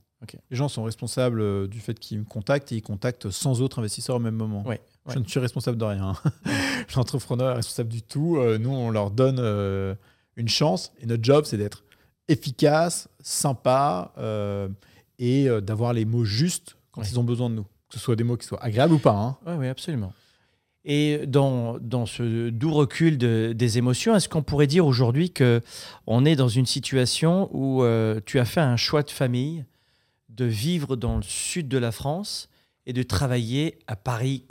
Les 0.50 0.56
gens 0.56 0.70
sont 0.70 0.84
responsables 0.84 1.42
euh, 1.42 1.68
du 1.68 1.82
fait 1.82 2.00
qu'ils 2.00 2.20
me 2.20 2.24
contactent 2.24 2.72
et 2.72 2.76
ils 2.78 2.82
contactent 2.82 3.30
100 3.30 3.60
autres 3.60 3.80
investisseurs 3.80 4.16
au 4.16 4.20
même 4.20 4.36
moment. 4.36 4.66
Ouais, 4.66 4.80
Je 5.10 5.20
ne 5.20 5.26
suis 5.26 5.40
responsable 5.42 5.78
de 5.78 5.84
rien. 5.84 6.14
L'entrepreneur 6.96 7.52
est 7.52 7.56
responsable 7.56 7.90
du 7.90 8.02
tout. 8.04 8.38
Euh, 8.38 8.58
nous, 8.58 8.70
on 8.72 8.90
leur 8.90 9.12
donne 9.12 9.38
euh, 9.40 9.96
une 10.38 10.48
chance 10.48 10.94
et 11.02 11.06
notre 11.08 11.24
job, 11.24 11.44
c'est 11.44 11.58
d'être 11.58 11.84
efficace, 12.30 13.10
sympa 13.22 14.14
euh, 14.18 14.70
et 15.20 15.48
d'avoir 15.62 15.92
les 15.92 16.06
mots 16.06 16.24
justes 16.24 16.78
quand 16.92 17.02
Ouais. 17.02 17.08
ils 17.12 17.20
ont 17.20 17.24
besoin 17.26 17.50
de 17.50 17.56
nous. 17.56 17.64
Que 17.64 17.96
ce 17.96 18.00
soit 18.00 18.16
des 18.16 18.24
mots 18.24 18.38
qui 18.38 18.48
soient 18.48 18.64
agréables 18.64 18.94
ou 18.94 19.00
pas. 19.00 19.12
hein. 19.16 19.38
Oui, 19.46 19.54
oui, 19.58 19.68
absolument. 19.68 20.14
Et 20.86 21.26
dans, 21.28 21.78
dans 21.80 22.06
ce 22.06 22.50
doux 22.50 22.74
recul 22.74 23.18
de- 23.18 23.54
des 23.56 23.78
émotions, 23.78 24.16
est-ce 24.16 24.28
qu'on 24.28 24.44
pourrait 24.44 24.68
dire 24.68 24.86
aujourd'hui 24.86 25.32
que 25.32 25.62
on 26.08 26.26
est 26.26 26.36
dans 26.36 26.50
une 26.50 26.66
situation 26.66 27.50
où 27.54 27.84
euh, 27.84 28.20
tu 28.26 28.38
as 28.40 28.46
fait 28.46 28.60
un 28.60 28.76
choix 28.76 29.02
de 29.04 29.10
famille 29.12 29.64
de 30.30 30.46
vivre 30.46 30.96
dans 30.96 31.16
le 31.16 31.24
sud 31.24 31.68
de 31.70 31.78
la 31.78 31.92
France 31.94 32.50
et 32.86 32.92
de 32.92 33.02
travailler 33.04 33.80
à 33.88 33.96
Paris? 33.96 34.44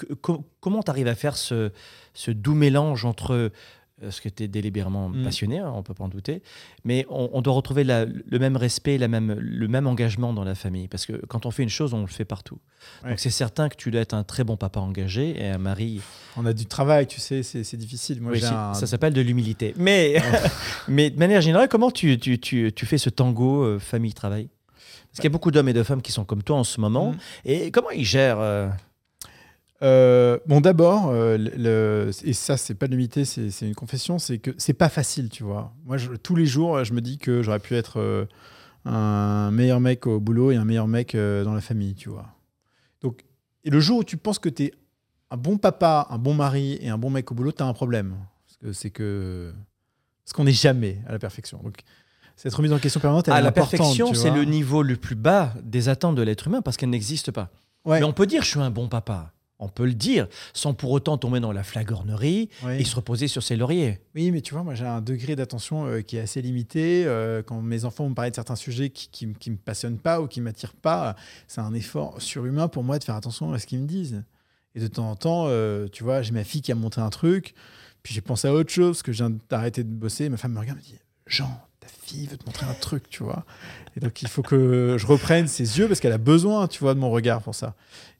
Comment 0.60 0.82
tu 0.82 0.90
arrives 0.90 1.08
à 1.08 1.14
faire 1.14 1.36
ce, 1.36 1.70
ce 2.14 2.30
doux 2.30 2.54
mélange 2.54 3.04
entre 3.04 3.50
euh, 4.02 4.10
ce 4.10 4.20
que 4.20 4.28
tu 4.28 4.42
es 4.44 4.48
délibérément 4.48 5.08
Mm. 5.08 5.24
passionné, 5.24 5.58
hein, 5.58 5.72
on 5.74 5.82
peut 5.82 5.94
pas 5.94 6.04
en 6.04 6.08
douter, 6.08 6.42
mais 6.84 7.06
on, 7.10 7.30
on 7.32 7.42
doit 7.42 7.52
retrouver 7.54 7.84
la- 7.84 8.04
le 8.04 8.38
même 8.38 8.56
respect, 8.56 8.98
la 8.98 9.08
même, 9.08 9.32
le 9.38 9.68
même 9.68 9.86
engagement 9.86 10.32
dans 10.32 10.44
la 10.44 10.54
famille. 10.54 10.88
Parce 10.88 11.06
que 11.06 11.14
quand 11.26 11.46
on 11.46 11.50
fait 11.50 11.62
une 11.62 11.68
chose, 11.68 11.94
on 11.94 12.00
le 12.02 12.06
fait 12.06 12.24
partout. 12.24 12.58
Ouais. 13.04 13.10
Donc 13.10 13.18
c'est 13.20 13.30
certain 13.30 13.68
que 13.68 13.76
tu 13.76 13.90
dois 13.90 14.00
être 14.00 14.14
un 14.14 14.24
très 14.24 14.44
bon 14.44 14.56
papa 14.56 14.80
engagé 14.80 15.40
et 15.40 15.48
un 15.48 15.58
mari. 15.58 16.00
On 16.36 16.46
a 16.46 16.52
du 16.52 16.66
travail, 16.66 17.06
tu 17.06 17.20
sais, 17.20 17.42
c'est 17.42 17.76
difficile. 17.76 18.20
Moi, 18.20 18.32
Oui, 18.32 18.38
j'ai 18.40 18.46
c'est- 18.46 18.52
un- 18.52 18.74
Ça 18.74 18.86
s'appelle 18.86 19.12
de 19.12 19.20
l'humilité. 19.20 19.74
Mais, 19.76 20.16
mais 20.88 21.10
de 21.10 21.18
manière 21.18 21.40
générale, 21.40 21.68
comment 21.68 21.90
tu, 21.90 22.18
tu, 22.18 22.38
tu, 22.38 22.72
tu 22.74 22.86
fais 22.86 22.98
ce 22.98 23.10
tango 23.10 23.62
euh, 23.64 23.78
famille-travail? 23.78 24.48
Parce 25.10 25.16
qu'il 25.20 25.24
y 25.24 25.26
a 25.26 25.30
beaucoup 25.30 25.50
d'hommes 25.50 25.68
et 25.68 25.74
de 25.74 25.82
femmes 25.82 26.00
qui 26.00 26.10
sont 26.10 26.24
comme 26.24 26.42
toi 26.42 26.56
en 26.56 26.64
ce 26.64 26.80
moment. 26.80 27.12
Mm. 27.12 27.16
Et 27.44 27.70
comment 27.70 27.90
ils 27.90 28.04
gèrent 28.04 28.40
euh, 28.40 28.68
Euh, 29.82 30.38
bon, 30.46 30.60
d'abord, 30.60 31.08
euh, 31.08 32.12
et 32.24 32.32
ça, 32.32 32.56
c'est 32.56 32.74
pas 32.74 32.86
de 32.86 32.92
l'humilité, 32.92 33.24
c'est 33.24 33.50
une 33.66 33.74
confession, 33.74 34.18
c'est 34.18 34.38
que 34.38 34.52
c'est 34.56 34.74
pas 34.74 34.88
facile, 34.88 35.28
tu 35.28 35.42
vois. 35.42 35.72
Moi, 35.84 35.96
je- 35.96 36.12
tous 36.12 36.36
les 36.36 36.46
jours, 36.46 36.84
je 36.84 36.92
me 36.92 37.00
dis 37.00 37.18
que 37.18 37.42
j'aurais 37.42 37.58
pu 37.58 37.74
être 37.74 37.98
euh, 37.98 38.24
un 38.84 39.50
meilleur 39.50 39.80
mec 39.80 40.06
au 40.06 40.20
boulot 40.20 40.52
et 40.52 40.56
un 40.56 40.64
meilleur 40.64 40.86
mec 40.86 41.14
euh, 41.14 41.42
dans 41.44 41.54
la 41.54 41.60
famille, 41.60 41.94
tu 41.94 42.08
vois. 42.10 42.26
Donc, 43.00 43.24
et 43.64 43.70
le 43.70 43.80
jour 43.80 43.98
où 43.98 44.04
tu 44.04 44.16
penses 44.16 44.38
que 44.38 44.48
tu 44.48 44.64
es 44.64 44.72
un 45.30 45.36
bon 45.36 45.56
papa, 45.58 46.06
un 46.10 46.18
bon 46.18 46.34
mari 46.34 46.78
et 46.80 46.88
un 46.88 46.98
bon 46.98 47.10
mec 47.10 47.30
au 47.32 47.34
boulot, 47.34 47.50
tu 47.52 47.62
as 47.62 47.66
un 47.66 47.72
problème. 47.72 48.14
Parce 48.46 48.56
que 48.58 48.72
c'est 48.72 48.90
que. 48.90 49.52
Parce 50.24 50.32
qu'on 50.34 50.44
n'est 50.44 50.52
jamais 50.52 51.00
à 51.08 51.12
la 51.12 51.18
perfection. 51.18 51.58
Donc, 51.62 51.78
cette 52.36 52.54
remise 52.54 52.72
en 52.72 52.78
question 52.78 53.00
permanente, 53.00 53.26
elle 53.28 53.34
Ah, 53.34 53.40
est 53.40 53.42
la 53.42 53.52
perfection, 53.52 54.14
c'est 54.14 54.30
le 54.30 54.44
niveau 54.44 54.82
le 54.82 54.96
plus 54.96 55.16
bas 55.16 55.54
des 55.64 55.88
attentes 55.88 56.14
de 56.14 56.22
l'être 56.22 56.46
humain 56.46 56.62
parce 56.62 56.76
qu'elle 56.76 56.90
n'existe 56.90 57.30
pas. 57.32 57.50
Ouais. 57.84 57.98
Mais 57.98 58.06
on 58.06 58.12
peut 58.12 58.26
dire 58.26 58.42
je 58.44 58.48
suis 58.48 58.60
un 58.60 58.70
bon 58.70 58.88
papa. 58.88 59.32
On 59.62 59.68
peut 59.68 59.86
le 59.86 59.94
dire 59.94 60.26
sans 60.54 60.74
pour 60.74 60.90
autant 60.90 61.16
tomber 61.18 61.38
dans 61.38 61.52
la 61.52 61.62
flagornerie 61.62 62.48
et 62.80 62.84
se 62.84 62.96
reposer 62.96 63.28
sur 63.28 63.42
ses 63.42 63.54
lauriers. 63.56 64.00
Oui, 64.14 64.30
mais 64.32 64.40
tu 64.40 64.54
vois, 64.54 64.62
moi 64.64 64.74
j'ai 64.74 64.84
un 64.86 65.00
degré 65.00 65.36
d'attention 65.36 65.86
euh, 65.86 66.00
qui 66.00 66.16
est 66.16 66.20
assez 66.20 66.42
limité. 66.42 67.04
Euh, 67.06 67.42
quand 67.42 67.62
mes 67.62 67.84
enfants 67.84 68.08
me 68.08 68.14
parlent 68.14 68.30
de 68.30 68.34
certains 68.34 68.56
sujets 68.56 68.90
qui, 68.90 69.08
qui 69.38 69.50
me 69.50 69.56
passionnent 69.56 69.98
pas 69.98 70.20
ou 70.20 70.26
qui 70.26 70.40
m'attirent 70.40 70.74
pas, 70.74 71.14
c'est 71.46 71.60
un 71.60 71.74
effort 71.74 72.20
surhumain 72.20 72.66
pour 72.66 72.82
moi 72.82 72.98
de 72.98 73.04
faire 73.04 73.14
attention 73.14 73.52
à 73.52 73.58
ce 73.60 73.66
qu'ils 73.66 73.78
me 73.78 73.86
disent. 73.86 74.24
Et 74.74 74.80
de 74.80 74.86
temps 74.88 75.10
en 75.10 75.16
temps, 75.16 75.44
euh, 75.46 75.86
tu 75.92 76.02
vois, 76.02 76.22
j'ai 76.22 76.32
ma 76.32 76.44
fille 76.44 76.62
qui 76.62 76.72
a 76.72 76.74
montré 76.74 77.00
un 77.02 77.10
truc, 77.10 77.54
puis 78.02 78.14
j'ai 78.14 78.20
pensé 78.22 78.48
à 78.48 78.54
autre 78.54 78.70
chose, 78.72 78.96
parce 78.96 79.02
que 79.02 79.12
je 79.12 79.22
viens 79.24 79.36
d'arrêter 79.48 79.84
de 79.84 79.90
bosser. 79.90 80.28
Ma 80.28 80.38
femme 80.38 80.54
me 80.54 80.58
regarde 80.58 80.78
et 80.78 80.82
me 80.82 80.86
dit 80.86 80.98
Jean, 81.26 81.60
ta 81.78 81.86
fille 81.88 82.26
veut 82.26 82.36
te 82.36 82.46
montrer 82.46 82.66
un 82.66 82.74
truc, 82.74 83.08
tu 83.10 83.22
vois. 83.22 83.44
Et 83.96 84.00
donc 84.00 84.22
il 84.22 84.28
faut 84.28 84.42
que 84.42 84.96
je 84.98 85.06
reprenne 85.06 85.46
ses 85.46 85.78
yeux 85.78 85.86
parce 85.86 86.00
qu'elle 86.00 86.12
a 86.12 86.18
besoin, 86.18 86.66
tu 86.68 86.80
vois, 86.80 86.94
de 86.94 86.98
mon 86.98 87.10
regard 87.10 87.42
pour 87.42 87.54
ça. 87.54 87.74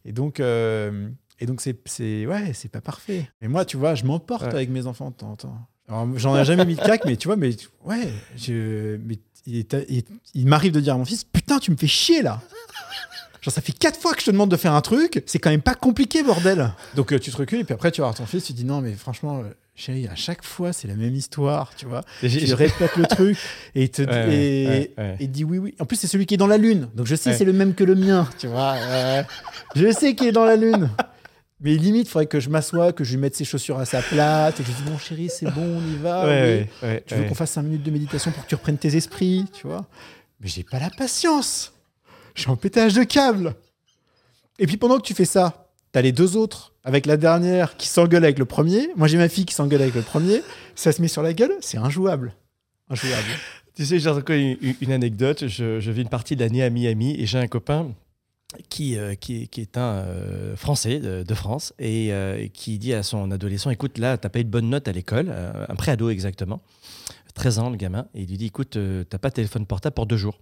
Et 0.05 0.13
donc. 0.13 0.39
euh, 0.39 1.09
et 1.43 1.47
donc, 1.47 1.61
c'est, 1.61 1.77
c'est, 1.87 2.25
ouais, 2.27 2.53
c'est 2.55 2.71
pas 2.71 2.81
parfait. 2.81 3.29
Mais 3.41 3.49
moi, 3.49 3.65
tu 3.65 3.77
vois, 3.77 3.95
je 3.95 4.05
m'emporte 4.05 4.43
Ouais. 4.45 4.55
avec 4.55 4.71
mes 4.71 4.87
enfants 4.87 5.11
de 5.11 5.15
temps 5.17 5.31
en 5.33 5.37
temps. 5.37 5.59
Alors, 5.89 6.07
j'en 6.17 6.37
ai 6.37 6.45
jamais 6.45 6.65
mis 6.65 6.77
de 6.77 6.81
claque, 6.81 7.05
mais 7.05 7.17
tu 7.17 7.29
vois, 7.29 7.37
mais 7.37 7.51
ouais, 7.85 8.09
je, 8.37 8.97
mais 9.05 9.19
il, 9.47 9.59
est- 9.59 9.77
il- 9.89 10.05
il 10.35 10.47
m'arrive 10.47 10.73
de 10.73 10.81
dire 10.81 10.95
à 10.95 10.97
mon 10.99 11.05
fils, 11.05 11.25
putain, 11.25 11.59
tu 11.59 11.71
me 11.73 11.77
fais 11.77 11.89
chier 11.89 12.23
là. 12.23 12.41
Genre, 13.41 13.53
ça 13.53 13.61
fait 13.61 13.73
quatre 13.73 13.99
fois 14.01 14.15
que 14.15 14.21
je 14.21 14.27
te 14.27 14.31
demande 14.31 14.51
de 14.53 14.57
faire 14.57 14.73
un 14.73 14.81
truc, 14.81 15.23
c'est 15.27 15.41
quand 15.41 15.51
même 15.51 15.63
pas 15.63 15.75
compliqué, 15.75 16.23
bordel. 16.23 16.71
Donc, 16.95 17.13
euh, 17.13 17.19
tu 17.19 17.33
te 17.33 17.37
recules, 17.37 17.59
et 17.61 17.65
puis 17.65 17.75
après, 17.75 17.91
tu 17.91 18.01
vas 18.01 18.07
voir 18.07 18.15
ton 18.17 18.25
fils, 18.27 18.45
tu 18.45 18.53
dis, 18.53 18.65
non, 18.65 18.81
mais 18.81 18.93
franchement, 18.93 19.41
euh, 19.41 19.49
chérie, 19.75 20.07
à 20.07 20.15
chaque 20.15 20.45
fois, 20.45 20.73
c'est 20.73 20.87
la 20.87 20.95
même 20.95 21.17
histoire, 21.17 21.73
tu 21.77 21.87
vois. 21.87 22.03
Tu 22.21 22.55
répètes 22.55 22.97
le 22.97 23.05
truc, 23.07 23.37
et 23.75 23.83
il 23.83 23.91
te 23.91 24.03
Ouais, 24.09 24.33
et, 24.33 24.95
ouais, 24.97 25.17
et 25.19 25.27
dit 25.27 25.43
oui, 25.43 25.59
oui. 25.59 25.75
En 25.81 25.87
plus, 25.87 25.97
c'est 25.97 26.07
celui 26.07 26.25
qui 26.27 26.35
est 26.35 26.39
dans 26.39 26.47
la 26.47 26.57
lune, 26.59 26.89
donc 26.95 27.07
je 27.09 27.17
sais, 27.17 27.33
c'est 27.37 27.45
le 27.45 27.53
même 27.53 27.75
que 27.75 27.83
le 27.83 27.97
mien, 27.97 28.29
tu 28.39 28.47
vois. 28.47 28.75
euh, 28.79 29.23
je 29.75 29.91
sais 29.91 30.15
qu'il 30.15 30.29
est 30.29 30.33
dans 30.33 30.45
la 30.45 30.55
lune. 30.57 30.89
Mais 31.63 31.75
limite, 31.77 32.09
il 32.09 32.11
faudrait 32.11 32.27
que 32.27 32.41
je 32.41 32.51
m'assoie, 32.51 32.93
que 32.93 33.05
je 33.05 33.13
lui 33.13 33.19
mette 33.19 33.37
ses 33.37 33.45
chaussures 33.45 33.79
à 33.79 33.85
sa 33.85 34.03
place, 34.03 34.59
et 34.59 34.63
que 34.65 34.69
je 34.69 34.77
lui 34.77 34.83
dis, 34.83 34.91
bon, 34.91 34.99
chérie, 34.99 35.29
c'est 35.31 35.49
bon, 35.51 35.79
on 35.79 35.93
y 35.93 35.97
va. 35.97 36.27
Tu 37.07 37.15
veux 37.15 37.25
qu'on 37.25 37.35
fasse 37.35 37.53
5 37.53 37.63
minutes 37.63 37.85
de 37.85 37.91
méditation 37.93 38.33
pour 38.33 38.43
que 38.43 38.49
tu 38.49 38.57
reprennes 38.57 38.79
tes 38.79 38.97
esprits, 38.97 39.45
tu 39.53 39.69
vois 39.69 39.87
Mais 40.41 40.49
j'ai 40.49 40.65
pas 40.65 40.81
la 40.81 40.91
patience. 40.91 41.73
Je 42.35 42.43
suis 42.43 42.51
en 42.51 42.57
pétage 42.57 42.95
de 42.95 43.05
câble. 43.05 43.55
Et 44.59 44.67
puis 44.67 44.77
pendant 44.77 44.97
que 44.99 45.03
tu 45.03 45.15
fais 45.15 45.25
ça, 45.25 45.69
t'as 45.93 46.03
les 46.03 46.13
deux 46.13 46.37
autres 46.37 46.73
avec 46.85 47.07
la 47.07 47.17
dernière 47.17 47.77
qui 47.77 47.87
s'engueule 47.87 48.25
avec 48.25 48.39
le 48.39 48.45
premier. 48.45 48.89
Moi, 48.97 49.07
j'ai 49.07 49.19
ma 49.19 49.29
fille 49.29 49.45
qui 49.45 49.55
s'engueule 49.55 49.83
avec 49.83 49.95
le 49.95 50.03
premier. 50.03 50.43
Ça 50.75 50.91
se 50.91 51.01
met 51.01 51.09
sur 51.09 51.23
la 51.23 51.33
gueule, 51.33 51.53
c'est 51.61 51.79
injouable. 51.79 52.35
Injouable. 52.91 53.29
Tu 53.75 53.87
sais, 53.87 53.99
j'ai 53.99 54.11
encore 54.11 54.37
une, 54.37 54.57
une 54.81 54.93
anecdote. 54.93 55.47
Je, 55.47 55.81
je 55.81 55.91
vis 55.93 56.03
une 56.03 56.09
partie 56.09 56.35
de 56.35 56.43
l'année 56.43 56.63
à 56.63 56.71
Miami 56.71 57.15
et 57.19 57.27
j'ai 57.27 57.39
un 57.39 57.47
copain 57.47 57.93
qui, 58.69 58.97
euh, 58.97 59.15
qui, 59.15 59.43
est- 59.43 59.47
qui 59.47 59.61
est 59.61 59.77
un 59.79 59.99
euh, 60.05 60.57
Français 60.57 60.99
de, 61.01 61.23
de 61.23 61.35
France 61.35 61.73
et 61.79 62.13
euh, 62.13 62.47
qui 62.49 62.79
dit 62.79 62.93
à 62.95 63.03
son 63.03 63.31
adolescent 63.31 63.71
Écoute, 63.71 63.99
là, 63.99 64.19
t'as 64.19 64.29
pas 64.29 64.41
eu 64.41 64.45
de 64.45 64.51
bonne 64.51 64.69
note 64.71 64.89
à 64.89 64.93
l'école, 64.93 65.31
un 65.69 65.75
pré-ado 65.75 66.11
exactement, 66.11 66.61
13 67.35 67.59
ans, 67.61 67.71
le 67.71 67.77
gamin, 67.77 68.07
et 68.15 68.23
il 68.23 68.29
lui 68.29 68.37
dit 68.39 68.47
Écoute, 68.47 68.77
t'as 69.09 69.19
pas 69.19 69.29
de 69.31 69.35
téléphone 69.35 69.67
portable 69.67 69.95
pour 69.95 70.07
deux 70.07 70.17
jours. 70.17 70.39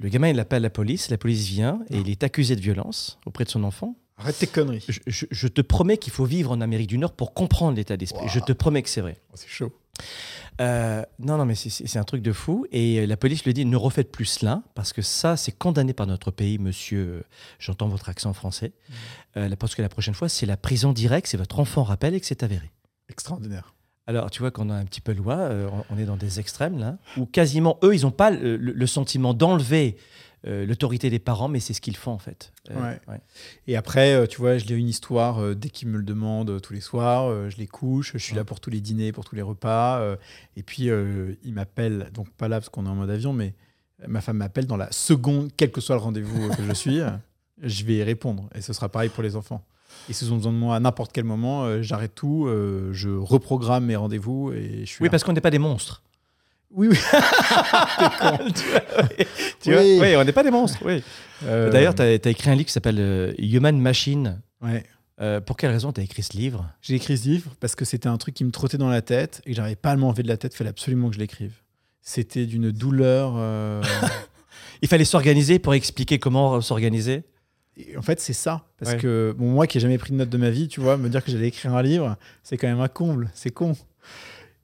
Le 0.00 0.08
gamin, 0.08 0.28
il 0.28 0.38
appelle 0.38 0.62
la 0.62 0.70
police, 0.70 1.10
la 1.10 1.18
police 1.18 1.46
vient 1.48 1.80
et 1.90 1.98
il 1.98 2.08
est 2.08 2.22
accusé 2.22 2.54
de 2.56 2.60
violence 2.60 3.18
auprès 3.26 3.44
de 3.44 3.50
son 3.50 3.64
enfant. 3.64 3.96
Arrête 4.18 4.38
tes 4.38 4.46
conneries. 4.46 4.84
Je, 4.88 4.98
je- 5.06 5.26
je 5.30 5.48
te 5.48 5.60
promets 5.60 5.96
qu'il 5.96 6.12
faut 6.12 6.24
vivre 6.24 6.50
en 6.50 6.60
Amérique 6.60 6.88
du 6.88 6.98
Nord 6.98 7.12
pour 7.12 7.32
comprendre 7.34 7.76
l'état 7.76 7.96
d'esprit. 7.96 8.22
Wow. 8.24 8.28
Je 8.28 8.40
te 8.40 8.52
promets 8.52 8.82
que 8.82 8.88
c'est 8.88 9.00
vrai. 9.00 9.16
Oh, 9.30 9.34
c'est 9.36 9.48
chaud. 9.48 9.72
Euh, 10.60 11.04
non, 11.20 11.36
non, 11.38 11.44
mais 11.44 11.54
c'est- 11.54 11.96
un 11.96 12.04
truc 12.04 12.22
de 12.22 12.32
fou. 12.32 12.66
Et 12.72 12.98
euh, 13.00 13.06
la 13.06 13.16
police 13.16 13.44
lui 13.44 13.54
dit 13.54 13.64
ne 13.64 13.76
refaites 13.76 14.10
plus 14.10 14.24
cela, 14.24 14.62
parce 14.74 14.92
que 14.92 15.02
ça, 15.02 15.36
c'est 15.36 15.52
condamné 15.52 15.92
par 15.92 16.06
notre 16.06 16.30
pays, 16.32 16.58
monsieur. 16.58 16.98
euh, 17.00 17.22
J'entends 17.60 17.88
votre 17.88 18.08
accent 18.08 18.32
français. 18.32 18.72
Euh, 19.36 19.54
parce 19.56 19.74
que 19.74 19.82
la 19.82 19.88
prochaine 19.88 20.14
fois, 20.14 20.28
c'est 20.28 20.46
la 20.46 20.56
prison 20.56 20.92
directe, 20.92 21.28
c'est 21.28 21.36
votre 21.36 21.60
enfant 21.60 21.84
rappelle 21.84 22.14
et 22.14 22.20
que 22.20 22.26
c'est 22.26 22.42
avéré. 22.42 22.70
Extraordinaire. 23.08 23.74
Alors, 24.08 24.30
tu 24.30 24.40
vois 24.40 24.50
qu'on 24.50 24.70
a 24.70 24.74
un 24.74 24.86
petit 24.86 25.02
peu 25.02 25.12
loi, 25.12 25.36
euh, 25.36 25.68
on- 25.90 25.98
est 25.98 26.06
dans 26.06 26.16
des 26.16 26.40
extrêmes 26.40 26.78
là, 26.78 26.96
où 27.18 27.26
quasiment 27.26 27.78
eux, 27.84 27.94
ils 27.94 28.02
n'ont 28.02 28.10
pas 28.10 28.30
le, 28.30 28.86
sentiment 28.86 29.34
d'enlever 29.34 29.98
euh, 30.46 30.64
l'autorité 30.64 31.10
des 31.10 31.18
parents, 31.18 31.48
mais 31.48 31.60
c'est 31.60 31.74
ce 31.74 31.80
qu'ils 31.82 31.96
font 31.96 32.12
en 32.12 32.18
fait. 32.18 32.54
Euh, 32.70 32.94
Ouais. 33.06 33.20
Et 33.66 33.76
après, 33.76 34.26
tu 34.26 34.38
vois, 34.38 34.56
je 34.56 34.64
lis 34.64 34.76
une 34.76 34.88
histoire 34.88 35.54
dès 35.54 35.68
qu'ils 35.68 35.88
me 35.88 35.98
le 35.98 36.04
demandent 36.04 36.58
tous 36.62 36.72
les 36.72 36.80
soirs. 36.80 37.50
je 37.50 37.58
les 37.58 37.66
couche, 37.66 38.12
je 38.14 38.18
suis 38.18 38.34
là 38.34 38.44
pour 38.44 38.60
tous 38.60 38.70
les 38.70 38.80
dîners, 38.80 39.12
pour 39.12 39.26
tous 39.26 39.34
les 39.34 39.42
repas. 39.42 40.02
et 40.56 40.62
puis, 40.62 40.84
ils 41.44 41.52
m'appellent, 41.52 42.08
donc 42.14 42.30
pas 42.30 42.48
là 42.48 42.60
parce 42.60 42.70
qu'on 42.70 42.86
est 42.86 42.88
en 42.88 42.94
mode 42.94 43.10
avion, 43.10 43.34
mais 43.34 43.52
ma 44.06 44.22
femme 44.22 44.38
m'appelle 44.38 44.66
dans 44.66 44.78
la 44.78 44.90
seconde, 44.90 45.50
quel 45.54 45.70
que 45.70 45.82
soit 45.82 45.96
le 45.96 46.00
rendez-vous 46.02 46.48
que 46.56 46.62
je 46.66 46.72
suis, 46.72 47.00
je 47.62 47.84
vais 47.84 47.96
y 47.96 48.02
répondre. 48.02 48.48
Et 48.54 48.62
ce 48.62 48.72
sera 48.72 48.88
pareil 48.88 49.10
pour 49.10 49.22
les 49.22 49.36
enfants. 49.36 49.62
Et 50.08 50.12
s'ils 50.12 50.32
ont 50.32 50.36
besoin 50.36 50.52
de 50.52 50.56
moi 50.58 50.76
à 50.76 50.80
n'importe 50.80 51.12
quel 51.12 51.24
moment, 51.24 51.64
euh, 51.64 51.82
j'arrête 51.82 52.14
tout, 52.14 52.46
euh, 52.46 52.90
je 52.92 53.10
reprogramme 53.10 53.84
mes 53.86 53.96
rendez-vous 53.96 54.52
et 54.52 54.80
je 54.80 54.84
suis 54.86 55.02
Oui, 55.02 55.06
là. 55.08 55.10
parce 55.10 55.24
qu'on 55.24 55.32
n'est 55.32 55.40
pas 55.40 55.50
des 55.50 55.58
monstres. 55.58 56.02
Oui, 56.70 56.88
oui. 56.90 56.98
Tu 59.60 59.72
vois 59.72 59.82
Oui. 59.82 59.98
Oui, 60.00 60.16
on 60.16 60.24
n'est 60.24 60.32
pas 60.32 60.42
des 60.42 60.50
monstres. 60.50 60.78
Oui. 60.84 61.02
Euh, 61.44 61.70
D'ailleurs, 61.70 61.94
tu 61.94 62.02
as, 62.02 62.14
écrit 62.14 62.50
un 62.50 62.54
livre 62.54 62.66
qui 62.66 62.72
s'appelle 62.72 63.34
Human 63.38 63.78
Machine. 63.78 64.40
ouais. 64.62 64.84
Euh, 65.20 65.40
pour 65.40 65.56
quelle 65.56 65.72
raison 65.72 65.92
tu 65.92 66.00
as 66.00 66.04
écrit 66.04 66.22
ce 66.22 66.36
livre? 66.36 66.64
J'ai 66.80 66.94
écrit 66.94 67.18
ce 67.18 67.28
livre 67.28 67.50
parce 67.58 67.74
que 67.74 67.84
c'était 67.84 68.08
un 68.08 68.16
truc 68.18 68.34
qui 68.36 68.44
me 68.44 68.52
trottait 68.52 68.78
dans 68.78 68.88
la 68.88 69.02
tête 69.02 69.42
et 69.46 69.50
que 69.50 69.56
j'arrivais 69.56 69.74
pas 69.74 69.90
à 69.90 69.96
m'enlever 69.96 70.22
de 70.22 70.28
la 70.28 70.36
tête. 70.36 70.54
Il 70.54 70.56
fallait 70.56 70.70
absolument 70.70 71.08
que 71.08 71.16
je 71.16 71.18
l'écrive. 71.18 71.54
C'était 72.02 72.46
d'une 72.46 72.70
douleur. 72.70 73.34
euh, 73.36 73.82
Il 74.82 74.86
fallait 74.86 75.04
s'organiser 75.04 75.58
pour 75.58 75.74
expliquer 75.74 76.20
comment 76.20 76.60
s'organiser? 76.60 77.24
Et 77.78 77.96
en 77.96 78.02
fait, 78.02 78.20
c'est 78.20 78.32
ça. 78.32 78.66
Parce 78.78 78.92
Ouais. 78.92 78.98
que 78.98 79.34
bon, 79.38 79.50
moi 79.52 79.66
qui 79.66 79.76
n'ai 79.76 79.82
jamais 79.82 79.98
pris 79.98 80.10
de 80.12 80.16
notes 80.16 80.28
de 80.30 80.38
ma 80.38 80.50
vie, 80.50 80.68
tu 80.68 80.80
vois, 80.80 80.96
me 80.96 81.08
dire 81.08 81.24
que 81.24 81.30
j'allais 81.30 81.48
écrire 81.48 81.74
un 81.74 81.82
livre, 81.82 82.16
c'est 82.42 82.56
quand 82.56 82.66
même 82.68 82.80
un 82.80 82.88
comble. 82.88 83.30
C'est 83.34 83.50
con. 83.50 83.76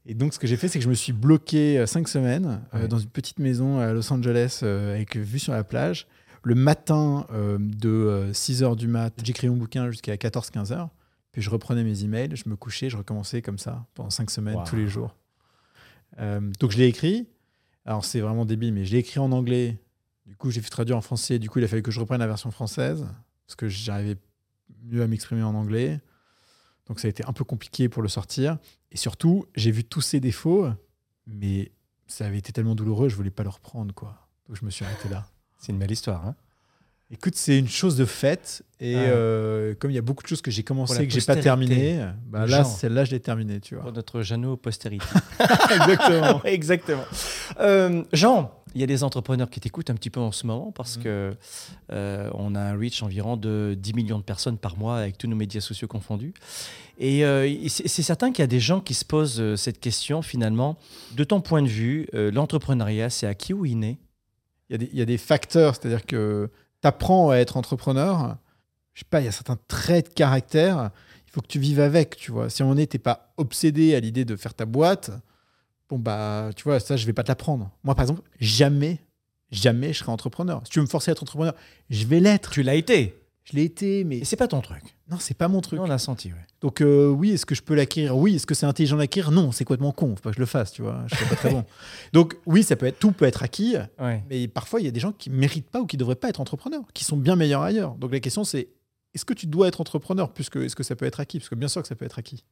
Et 0.06 0.14
donc, 0.14 0.34
ce 0.34 0.38
que 0.38 0.46
j'ai 0.46 0.56
fait, 0.56 0.68
c'est 0.68 0.78
que 0.78 0.84
je 0.84 0.88
me 0.90 0.94
suis 0.94 1.12
bloqué 1.12 1.78
euh, 1.78 1.86
cinq 1.86 2.08
semaines 2.08 2.60
euh, 2.74 2.86
dans 2.88 2.98
une 2.98 3.08
petite 3.08 3.38
maison 3.38 3.78
à 3.78 3.92
Los 3.92 4.12
Angeles 4.12 4.60
euh, 4.62 4.94
avec 4.94 5.16
vue 5.16 5.38
sur 5.38 5.52
la 5.54 5.64
plage. 5.64 6.06
Le 6.42 6.54
matin 6.54 7.26
euh, 7.32 7.56
de 7.58 8.28
6h 8.32 8.76
du 8.76 8.86
mat, 8.86 9.14
j'écrivais 9.24 9.50
mon 9.50 9.58
bouquin 9.58 9.90
jusqu'à 9.90 10.14
14-15h. 10.16 10.88
Puis 11.32 11.40
je 11.40 11.48
reprenais 11.48 11.82
mes 11.84 12.04
emails, 12.04 12.36
je 12.36 12.48
me 12.50 12.54
couchais, 12.56 12.90
je 12.90 12.96
recommençais 12.98 13.40
comme 13.40 13.58
ça 13.58 13.86
pendant 13.94 14.10
cinq 14.10 14.30
semaines, 14.30 14.56
Wow. 14.56 14.64
tous 14.66 14.76
les 14.76 14.86
jours. 14.88 15.16
Donc 16.60 16.70
je 16.70 16.76
l'ai 16.78 16.86
écrit. 16.86 17.26
Alors 17.86 18.04
c'est 18.04 18.20
vraiment 18.20 18.44
débile, 18.44 18.72
mais 18.72 18.84
je 18.84 18.92
l'ai 18.92 18.98
écrit 18.98 19.18
en 19.18 19.32
anglais. 19.32 19.78
Du 20.26 20.36
coup, 20.36 20.50
j'ai 20.50 20.60
fait 20.60 20.70
traduire 20.70 20.96
en 20.96 21.00
français. 21.02 21.38
Du 21.38 21.50
coup, 21.50 21.58
il 21.58 21.64
a 21.64 21.68
fallu 21.68 21.82
que 21.82 21.90
je 21.90 22.00
reprenne 22.00 22.20
la 22.20 22.26
version 22.26 22.50
française 22.50 23.06
parce 23.46 23.56
que 23.56 23.68
j'arrivais 23.68 24.16
mieux 24.84 25.02
à 25.02 25.06
m'exprimer 25.06 25.42
en 25.42 25.54
anglais. 25.54 26.00
Donc 26.86 27.00
ça 27.00 27.06
a 27.06 27.10
été 27.10 27.24
un 27.26 27.32
peu 27.32 27.44
compliqué 27.44 27.88
pour 27.88 28.02
le 28.02 28.08
sortir. 28.08 28.58
Et 28.90 28.96
surtout, 28.96 29.46
j'ai 29.54 29.70
vu 29.70 29.84
tous 29.84 30.00
ses 30.00 30.20
défauts, 30.20 30.68
mais 31.26 31.72
ça 32.06 32.26
avait 32.26 32.38
été 32.38 32.52
tellement 32.52 32.74
douloureux, 32.74 33.08
je 33.08 33.16
voulais 33.16 33.30
pas 33.30 33.42
le 33.42 33.48
reprendre, 33.48 33.94
quoi. 33.94 34.28
Donc 34.48 34.56
je 34.58 34.64
me 34.64 34.70
suis 34.70 34.84
arrêté 34.84 35.08
là. 35.08 35.26
C'est 35.58 35.72
une 35.72 35.78
belle 35.78 35.90
histoire. 35.92 36.26
Hein 36.26 36.34
Écoute, 37.10 37.36
c'est 37.36 37.58
une 37.58 37.68
chose 37.68 37.96
de 37.96 38.04
faite. 38.06 38.62
Et 38.80 38.96
Ouais. 38.96 39.04
euh, 39.06 39.74
comme 39.74 39.90
il 39.90 39.94
y 39.94 39.98
a 39.98 40.02
beaucoup 40.02 40.22
de 40.22 40.28
choses 40.28 40.42
que 40.42 40.50
j'ai 40.50 40.62
commencé 40.62 41.02
et 41.02 41.06
que 41.06 41.12
j'ai 41.12 41.20
pas 41.20 41.34
postérité. 41.36 41.42
terminé, 41.44 42.06
bah 42.26 42.46
là, 42.46 42.64
celle-là, 42.64 43.04
je 43.04 43.12
l'ai 43.12 43.20
terminée, 43.20 43.60
tu 43.60 43.74
vois. 43.74 43.84
Pour 43.84 43.92
notre 43.92 44.22
Jeannot 44.22 44.56
postérité. 44.56 45.04
Exactement. 45.70 46.42
Exactement. 46.44 47.04
Euh, 47.60 48.04
Jean, 48.12 48.50
Il 48.74 48.80
y 48.80 48.84
a 48.84 48.86
des 48.86 49.04
entrepreneurs 49.04 49.50
qui 49.50 49.60
t'écoutent 49.60 49.90
un 49.90 49.94
petit 49.94 50.10
peu 50.10 50.20
en 50.20 50.32
ce 50.32 50.46
moment 50.46 50.72
parce 50.72 50.96
Mhm. 50.96 51.02
que 51.04 51.36
euh, 51.92 52.30
on 52.34 52.54
a 52.54 52.60
un 52.60 52.76
reach 52.76 53.02
environ 53.02 53.36
de 53.36 53.76
10 53.78 53.94
millions 53.94 54.18
de 54.18 54.24
personnes 54.24 54.58
par 54.58 54.76
mois 54.76 54.98
avec 54.98 55.16
tous 55.18 55.26
nos 55.28 55.36
médias 55.36 55.60
sociaux 55.60 55.86
confondus. 55.88 56.34
Et 56.98 57.24
euh, 57.24 57.68
c'est 57.68 58.02
certain 58.02 58.30
qu'il 58.32 58.42
y 58.42 58.44
a 58.44 58.48
des 58.48 58.60
gens 58.60 58.80
qui 58.80 58.94
se 58.94 59.04
posent 59.04 59.40
euh, 59.40 59.56
cette 59.56 59.80
question 59.80 60.22
finalement. 60.22 60.76
De 61.16 61.24
ton 61.24 61.40
point 61.40 61.62
de 61.62 61.68
vue, 61.68 62.08
euh, 62.14 62.30
l'entrepreneuriat, 62.30 63.10
c'est 63.10 63.26
acquis 63.26 63.52
ou 63.52 63.64
inné? 63.64 63.98
Il 64.70 64.72
y, 64.72 64.74
a 64.74 64.78
des, 64.78 64.90
il 64.92 64.98
y 64.98 65.02
a 65.02 65.04
des 65.04 65.18
facteurs, 65.18 65.74
c'est-à-dire 65.76 66.06
que 66.06 66.50
tu 66.82 66.88
apprends 66.88 67.30
à 67.30 67.36
être 67.36 67.56
entrepreneur. 67.56 68.36
Je 68.94 69.00
sais 69.00 69.06
pas, 69.10 69.20
il 69.20 69.24
y 69.24 69.28
a 69.28 69.32
certains 69.32 69.58
traits 69.68 70.08
de 70.10 70.14
caractère. 70.14 70.90
Il 71.26 71.30
faut 71.32 71.40
que 71.40 71.48
tu 71.48 71.58
vives 71.58 71.80
avec, 71.80 72.16
tu 72.16 72.30
vois. 72.32 72.48
Si 72.48 72.62
on 72.62 72.76
est, 72.76 72.86
t'es 72.86 72.98
pas 72.98 73.32
obsédé 73.36 73.94
à 73.94 74.00
l'idée 74.00 74.24
de 74.24 74.36
faire 74.36 74.54
ta 74.54 74.66
boîte, 74.66 75.10
bon 75.96 76.02
bah, 76.02 76.50
tu 76.56 76.64
vois, 76.64 76.80
ça, 76.80 76.96
je 76.96 77.06
vais 77.06 77.12
pas 77.12 77.22
te 77.22 77.28
l'apprendre. 77.28 77.70
Moi, 77.82 77.94
par 77.94 78.02
exemple, 78.02 78.22
jamais, 78.40 78.98
jamais 79.50 79.92
je 79.92 79.98
serai 80.00 80.12
entrepreneur. 80.12 80.60
Si 80.64 80.70
tu 80.70 80.78
veux 80.78 80.84
me 80.84 80.90
forcer 80.90 81.10
à 81.10 81.12
être 81.12 81.22
entrepreneur, 81.22 81.54
je 81.90 82.06
vais 82.06 82.20
l'être. 82.20 82.50
Tu 82.50 82.62
l'as 82.62 82.74
été. 82.74 83.20
Je 83.44 83.56
l'ai 83.56 83.64
été, 83.64 84.04
mais 84.04 84.18
Et 84.18 84.24
c'est 84.24 84.36
pas 84.36 84.48
ton 84.48 84.62
truc. 84.62 84.82
non, 85.10 85.18
c'est 85.20 85.36
pas 85.36 85.48
mon 85.48 85.60
truc. 85.60 85.78
On 85.78 85.90
a 85.90 85.98
senti, 85.98 86.28
ouais. 86.28 86.46
Donc 86.62 86.80
euh, 86.80 87.08
oui, 87.08 87.32
est-ce 87.32 87.44
que 87.44 87.54
je 87.54 87.60
peux 87.60 87.74
l'acquérir? 87.74 88.16
Oui. 88.16 88.36
Est-ce 88.36 88.46
que 88.46 88.54
c'est 88.54 88.64
intelligent 88.64 88.96
d'acquérir? 88.96 89.30
Non, 89.32 89.52
c'est 89.52 89.64
complètement 89.66 89.92
con. 89.92 90.16
Faut 90.16 90.22
pas 90.22 90.30
que 90.30 90.36
je 90.36 90.40
le 90.40 90.46
fasse, 90.46 90.72
tu 90.72 90.80
vois. 90.80 91.02
Je 91.08 91.14
suis 91.16 91.26
pas 91.26 91.36
très 91.36 91.50
bon. 91.50 91.62
Donc 92.14 92.36
oui, 92.46 92.62
ça 92.62 92.74
peut 92.74 92.86
être 92.86 92.98
tout 92.98 93.12
peut 93.12 93.26
être 93.26 93.42
acquis. 93.42 93.76
Ouais. 93.98 94.24
Mais 94.30 94.48
parfois, 94.48 94.80
il 94.80 94.84
y 94.84 94.88
a 94.88 94.90
des 94.90 95.00
gens 95.00 95.12
qui 95.12 95.28
méritent 95.28 95.68
pas 95.68 95.80
ou 95.82 95.86
qui 95.86 95.98
devraient 95.98 96.14
pas 96.16 96.30
être 96.30 96.40
entrepreneurs, 96.40 96.84
qui 96.94 97.04
sont 97.04 97.18
bien 97.18 97.36
meilleurs 97.36 97.60
ailleurs. 97.60 97.96
Donc 97.96 98.12
la 98.12 98.20
question, 98.20 98.44
c'est 98.44 98.68
est-ce 99.12 99.26
que 99.26 99.34
tu 99.34 99.46
dois 99.46 99.68
être 99.68 99.82
entrepreneur 99.82 100.32
plus 100.32 100.48
que 100.48 100.58
est-ce 100.60 100.74
que 100.74 100.82
ça 100.82 100.96
peut 100.96 101.04
être 101.04 101.20
acquis? 101.20 101.38
Parce 101.38 101.50
que 101.50 101.54
bien 101.54 101.68
sûr 101.68 101.82
que 101.82 101.88
ça 101.88 101.94
peut 101.96 102.06
être 102.06 102.18
acquis. 102.18 102.44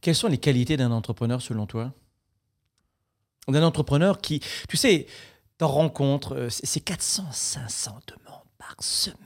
Quelles 0.00 0.14
sont 0.14 0.28
les 0.28 0.38
qualités 0.38 0.76
d'un 0.76 0.90
entrepreneur 0.90 1.40
selon 1.42 1.66
toi? 1.66 1.92
D'un 3.48 3.62
entrepreneur 3.62 4.20
qui, 4.20 4.40
tu 4.68 4.76
sais, 4.76 5.06
t'en 5.56 5.68
rencontres, 5.68 6.34
euh, 6.34 6.48
c'est 6.50 6.66
c'est 6.66 6.80
400, 6.80 7.24
500 7.32 7.98
demandes 8.06 8.42
par 8.58 8.76
semaine. 8.80 9.16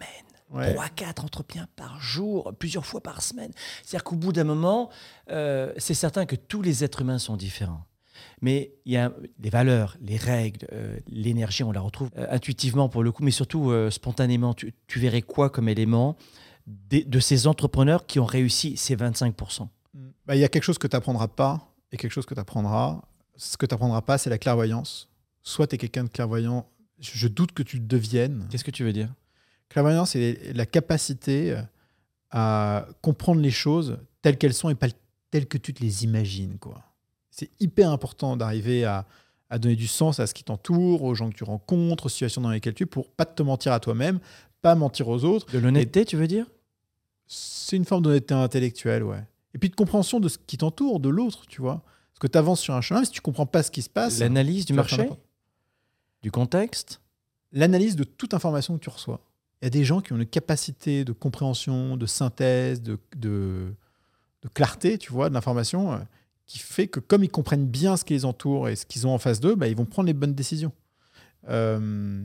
Ouais. 0.51 0.75
3, 0.75 0.89
4 0.91 1.25
entretiens 1.25 1.67
par 1.77 1.99
jour, 2.01 2.53
plusieurs 2.59 2.85
fois 2.87 3.01
par 3.01 3.23
semaine. 3.23 3.51
C'est-à-dire 3.83 4.05
qu'au 4.05 4.17
bout 4.17 4.33
d'un 4.33 4.45
moment, 4.45 4.91
euh, 5.31 5.73
c'est 5.79 5.95
certain 5.95 6.27
que 6.27 6.37
tous 6.37 6.61
les 6.63 6.85
êtres 6.85 7.01
humains 7.01 7.19
sont 7.19 7.37
différents. 7.37 7.85
Mais 8.43 8.75
il 8.85 8.93
y 8.93 8.97
a 8.99 9.13
les 9.39 9.49
valeurs, 9.51 9.97
les 10.03 10.17
règles, 10.19 10.67
euh, 10.73 10.99
l'énergie, 11.09 11.65
on 11.65 11.73
la 11.73 11.81
retrouve 11.81 12.11
euh, 12.19 12.27
intuitivement 12.31 12.89
pour 12.91 13.03
le 13.03 13.11
coup, 13.13 13.23
mais 13.25 13.31
surtout 13.31 13.73
spontanément. 13.91 14.53
Tu, 14.55 14.75
tu 14.87 15.01
verrais 15.01 15.23
quoi 15.23 15.49
comme 15.51 15.69
élément 15.69 16.17
des- 16.67 17.05
de 17.05 17.19
ces 17.19 17.47
entrepreneurs 17.47 18.07
qui 18.07 18.21
ont 18.21 18.27
réussi 18.27 18.77
ces 18.77 18.95
25% 18.95 19.69
Bah, 20.27 20.37
Il 20.37 20.41
y 20.41 20.45
a 20.45 20.49
quelque 20.49 20.65
chose 20.65 20.79
que 20.79 20.87
tu 20.87 20.97
n'apprendras 20.97 21.29
pas 21.29 21.75
et 21.91 21.97
quelque 21.97 22.13
chose 22.13 22.27
que 22.27 22.35
tu 22.35 22.41
apprendras. 22.41 23.03
Ce 23.37 23.57
que 23.57 23.67
tu 23.67 23.75
n'apprendras 23.75 24.03
pas, 24.03 24.19
c'est 24.19 24.31
la 24.31 24.39
clairvoyance. 24.39 25.09
Soit 25.43 25.67
tu 25.67 25.75
es 25.75 25.79
quelqu'un 25.79 26.05
de 26.05 26.09
clairvoyant, 26.09 26.67
je 26.99 27.11
je 27.15 27.29
doute 27.29 27.53
que 27.53 27.63
tu 27.63 27.79
le 27.79 27.85
deviennes. 27.85 28.47
Qu'est-ce 28.51 28.65
que 28.65 28.71
tu 28.71 28.85
veux 28.85 28.93
dire? 28.93 29.13
Clairvoyance, 29.69 30.11
c'est 30.11 30.53
la 30.55 30.67
capacité 30.67 31.57
à 32.31 32.87
comprendre 33.01 33.41
les 33.41 33.51
choses 33.51 33.99
telles 34.23 34.39
qu'elles 34.39 34.55
sont 34.55 34.71
et 34.71 34.75
pas 34.75 34.89
telles 35.31 35.47
que 35.47 35.59
tu 35.59 35.75
te 35.75 35.83
les 35.83 36.05
imagines. 36.05 36.59
quoi. 36.59 36.83
C'est 37.31 37.51
hyper 37.59 37.91
important 37.91 38.37
d'arriver 38.37 38.85
à, 38.85 39.07
à 39.51 39.59
donner 39.59 39.77
du 39.77 39.87
sens 39.87 40.21
à 40.21 40.27
ce 40.27 40.35
qui 40.35 40.45
t'entoure, 40.45 41.03
aux 41.03 41.15
gens 41.15 41.31
que 41.31 41.35
tu 41.35 41.45
rencontres, 41.45 42.07
aux 42.07 42.09
situations 42.09 42.43
dans 42.43 42.51
lesquelles 42.51 42.75
tu 42.75 42.85
es, 42.85 42.87
pour 42.87 43.11
pas 43.11 43.25
te 43.25 43.43
mentir 43.43 43.73
à 43.73 43.81
toi-même, 43.81 44.21
pas 44.61 44.75
mentir 44.75 45.09
aux 45.09 45.25
autres. 45.25 45.51
De 45.53 45.59
l'honnêteté, 45.59 46.05
tu 46.05 46.17
veux 46.17 46.29
dire? 46.29 46.47
C'est 47.27 47.77
une 47.77 47.85
forme 47.85 48.03
d'honnêteté 48.03 48.35
intellectuelle, 48.35 49.03
ouais. 49.03 49.25
Et 49.55 49.59
puis 49.59 49.69
de 49.69 49.75
compréhension 49.75 50.21
de 50.21 50.29
ce 50.29 50.39
qui 50.47 50.57
t'entoure, 50.59 51.01
de 51.01 51.09
l'autre, 51.09 51.47
tu 51.47 51.61
vois. 51.61 51.83
Parce 52.13 52.21
que 52.21 52.27
tu 52.27 52.39
avances 52.39 52.61
sur 52.61 52.75
un 52.75 52.81
chemin, 52.81 53.05
si 53.05 53.11
tu 53.11 53.21
comprends 53.21 53.47
pas 53.47 53.63
ce 53.63 53.71
qui 53.71 53.83
se 53.83 53.91
passe, 53.91 54.19
L'analyse 54.21 54.65
du 54.65 54.73
marché, 54.73 55.09
du 56.23 56.31
contexte. 56.31 57.01
l'analyse 57.53 57.97
de 57.97 58.05
toute 58.05 58.33
information 58.35 58.79
que 58.79 58.83
tu 58.83 58.91
reçois. 58.91 59.21
Il 59.61 59.65
y 59.65 59.69
a 59.69 59.71
des 59.71 59.85
gens 59.85 60.01
qui 60.01 60.13
ont 60.13 60.17
une 60.17 60.27
capacité 60.27 61.05
de 61.05 61.13
compréhension, 61.13 61.97
de 61.97 62.07
synthèse, 62.07 62.83
de, 62.83 62.99
de, 63.17 63.75
de 64.43 64.49
clarté, 64.49 64.99
tu 64.99 65.13
vois, 65.13 65.29
de 65.29 65.35
l'information, 65.35 65.93
euh, 65.93 65.99
qui 66.47 66.59
fait 66.59 66.89
que 66.89 66.99
comme 67.01 67.23
ils 67.23 67.31
comprennent 67.31 67.67
bien 67.69 67.97
ce 67.97 68.05
qui 68.05 68.15
les 68.15 68.25
entoure 68.25 68.69
et 68.69 68.77
ce 68.77 68.87
qu'ils 68.87 69.07
ont 69.07 69.15
en 69.15 69.19
face 69.19 69.39
d'eux, 69.41 69.55
bah, 69.55 69.69
ils 69.69 69.77
vont 69.77 69.85
prendre 69.85 70.07
les 70.07 70.13
bonnes 70.15 70.35
décisions. 70.35 70.73
Euh, 71.49 72.25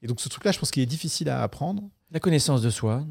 et 0.00 0.06
donc 0.06 0.20
ce 0.20 0.28
truc-là, 0.28 0.52
je 0.52 0.58
pense 0.58 0.70
qu'il 0.70 0.82
est 0.82 0.86
difficile 0.86 1.28
à 1.28 1.42
apprendre. 1.42 1.82
La 2.10 2.20
connaissance 2.20 2.62
de 2.62 2.70
soi. 2.70 3.04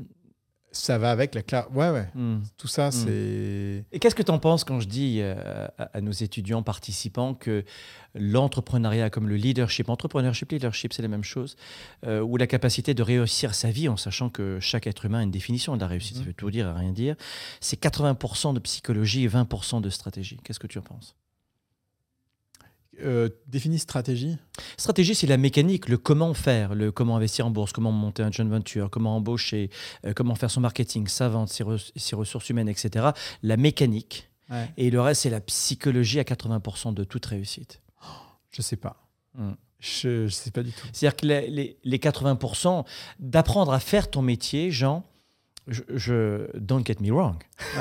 Ça 0.73 0.97
va 0.97 1.11
avec 1.11 1.35
la 1.35 1.41
clarté. 1.41 1.73
Ouais, 1.73 1.89
ouais. 1.89 2.07
Hmm. 2.15 2.39
Tout 2.57 2.67
ça, 2.69 2.87
Mm. 2.87 2.91
c'est... 2.91 3.85
Et 3.91 3.99
qu'est-ce 3.99 4.15
que 4.15 4.23
tu 4.23 4.31
en 4.31 4.39
penses 4.39 4.63
quand 4.63 4.79
je 4.79 4.87
dis 4.87 5.17
euh, 5.19 5.67
à, 5.77 5.83
à 5.97 6.01
nos 6.01 6.11
étudiants 6.13 6.63
participants 6.63 7.33
que 7.33 7.65
l'entrepreneuriat 8.15 9.09
comme 9.09 9.27
le 9.27 9.35
leadership, 9.35 9.89
entrepreneurship, 9.89 10.51
leadership, 10.51 10.93
c'est 10.93 11.01
la 11.01 11.07
même 11.07 11.23
chose, 11.23 11.55
euh, 12.05 12.21
ou 12.21 12.37
la 12.37 12.47
capacité 12.47 12.93
de 12.93 13.03
réussir 13.03 13.53
sa 13.53 13.69
vie 13.71 13.89
en 13.89 13.97
sachant 13.97 14.29
que 14.29 14.59
chaque 14.59 14.87
être 14.87 15.05
humain 15.05 15.19
a 15.19 15.23
une 15.23 15.31
définition 15.31 15.75
de 15.75 15.81
la 15.81 15.87
réussite, 15.87 16.15
ça 16.15 16.21
Mhm. 16.21 16.27
veut 16.27 16.33
tout 16.33 16.51
dire 16.51 16.67
et 16.67 16.79
rien 16.79 16.91
dire, 16.91 17.15
c'est 17.59 17.79
80% 17.79 18.53
de 18.53 18.59
psychologie 18.59 19.23
et 19.23 19.27
20% 19.27 19.81
de 19.81 19.89
stratégie. 19.89 20.37
Qu'est-ce 20.43 20.59
que 20.59 20.67
tu 20.67 20.77
en 20.79 20.83
penses? 20.83 21.15
Euh, 23.03 23.29
définis 23.47 23.79
stratégie. 23.79 24.37
Stratégie, 24.77 25.15
c'est 25.15 25.27
la 25.27 25.37
mécanique, 25.37 25.89
le 25.89 25.97
comment 25.97 26.33
faire, 26.33 26.75
le 26.75 26.91
comment 26.91 27.15
investir 27.17 27.45
en 27.47 27.49
bourse, 27.51 27.71
comment 27.71 27.91
monter 27.91 28.23
un 28.23 28.31
joint 28.31 28.45
venture, 28.47 28.89
comment 28.89 29.15
embaucher, 29.15 29.69
euh, 30.05 30.13
comment 30.13 30.35
faire 30.35 30.51
son 30.51 30.61
marketing, 30.61 31.07
sa 31.07 31.29
vente, 31.29 31.49
ses, 31.49 31.63
re- 31.63 31.91
ses 31.95 32.15
ressources 32.15 32.49
humaines, 32.49 32.69
etc. 32.69 33.09
La 33.43 33.57
mécanique. 33.57 34.29
Ouais. 34.49 34.69
Et 34.77 34.89
le 34.91 34.99
reste, 35.01 35.21
c'est 35.21 35.29
la 35.29 35.41
psychologie 35.41 36.19
à 36.19 36.23
80% 36.23 36.93
de 36.93 37.03
toute 37.03 37.25
réussite. 37.25 37.81
Je 38.51 38.61
sais 38.61 38.75
pas. 38.75 38.97
Mm. 39.35 39.51
Je, 39.79 40.27
je 40.27 40.31
sais 40.33 40.51
pas 40.51 40.61
du 40.61 40.71
tout. 40.71 40.85
C'est-à-dire 40.93 41.15
que 41.15 41.25
les, 41.25 41.47
les- 41.49 41.77
les 41.83 41.97
80% 41.97 42.85
d'apprendre 43.19 43.71
à 43.73 43.79
faire 43.79 44.09
ton 44.11 44.21
métier, 44.21 44.69
Jean, 44.71 45.03
je, 45.67 45.81
je- 45.95 46.47
don't 46.57 46.83
get 46.85 46.97
me 46.99 47.11
wrong, 47.11 47.35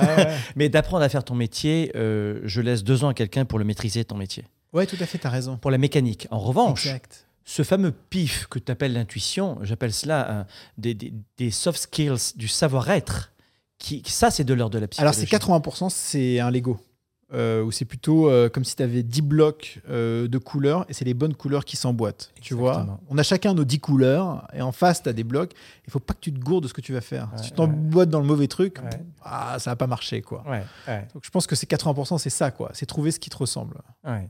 mais 0.56 0.68
d'apprendre 0.68 1.02
à 1.04 1.08
faire 1.08 1.24
ton 1.24 1.34
métier, 1.34 1.90
euh, 1.96 2.40
je 2.44 2.60
laisse 2.60 2.84
deux 2.84 3.04
ans 3.04 3.08
à 3.08 3.14
quelqu'un 3.14 3.44
pour 3.44 3.58
le 3.58 3.64
maîtriser, 3.64 4.04
ton 4.04 4.16
métier. 4.16 4.44
Ouais, 4.72 4.86
tout 4.86 4.96
à 5.00 5.06
fait, 5.06 5.18
tu 5.18 5.26
as 5.26 5.30
raison. 5.30 5.56
Pour 5.56 5.70
la 5.70 5.78
mécanique. 5.78 6.26
En 6.30 6.38
revanche, 6.38 6.86
Exact. 6.86 7.26
ce 7.44 7.62
fameux 7.62 7.92
pif 7.92 8.46
que 8.48 8.58
tu 8.58 8.70
appelles 8.72 8.92
l'intuition, 8.92 9.58
j'appelle 9.62 9.92
cela 9.92 10.40
un- 10.40 10.46
des, 10.78 10.94
des- 10.94 11.12
des 11.38 11.50
soft 11.50 11.80
skills, 11.80 12.34
du 12.36 12.48
savoir-être, 12.48 13.32
qui, 13.78 14.02
ça, 14.06 14.30
c'est 14.30 14.44
de 14.44 14.52
l'ordre 14.54 14.74
de 14.74 14.78
la 14.78 14.88
psychologie. 14.88 15.02
Alors, 15.02 15.14
c'est 15.14 15.26
80%, 15.26 15.88
c'est 15.90 16.38
un 16.40 16.50
Lego. 16.50 16.78
Euh, 17.32 17.62
ou 17.62 17.70
c'est 17.70 17.84
plutôt 17.84 18.28
euh, 18.28 18.48
comme 18.48 18.64
si 18.64 18.74
tu 18.74 18.82
avais 18.82 19.04
10 19.04 19.22
blocs 19.22 19.78
euh, 19.88 20.26
de 20.26 20.36
couleurs 20.38 20.84
et 20.88 20.94
c'est 20.94 21.04
les 21.04 21.14
bonnes 21.14 21.34
couleurs 21.36 21.64
qui 21.64 21.76
s'emboîtent. 21.76 22.32
Tu 22.42 22.54
vois. 22.54 22.98
On 23.08 23.16
a 23.18 23.22
chacun 23.22 23.54
nos 23.54 23.62
10 23.64 23.78
couleurs 23.78 24.48
et 24.52 24.60
en 24.62 24.72
face, 24.72 25.00
tu 25.04 25.08
as 25.08 25.12
des 25.12 25.22
blocs. 25.22 25.52
Il 25.86 25.92
faut 25.92 26.00
pas 26.00 26.12
que 26.12 26.18
tu 26.18 26.32
te 26.32 26.40
gourdes 26.40 26.64
de 26.64 26.68
ce 26.68 26.74
que 26.74 26.80
tu 26.80 26.92
vas 26.92 27.00
faire. 27.00 27.28
Ouais, 27.32 27.38
si 27.38 27.50
tu 27.50 27.52
t'emboîtes 27.52 28.10
dans 28.10 28.18
le 28.18 28.26
mauvais 28.26 28.48
truc, 28.48 28.78
Ouais. 28.82 28.90
ah, 29.22 29.60
ça 29.60 29.70
va 29.70 29.76
pas 29.76 29.86
marcher. 29.86 30.22
quoi. 30.22 30.42
Donc, 31.14 31.22
je 31.24 31.30
pense 31.30 31.46
que 31.46 31.54
c'est 31.54 31.70
80%, 31.70 32.18
c'est 32.18 32.30
ça. 32.30 32.50
quoi. 32.50 32.70
C'est 32.74 32.86
trouver 32.86 33.12
ce 33.12 33.20
qui 33.20 33.30
te 33.30 33.36
ressemble. 33.36 33.76
ouais. 34.04 34.28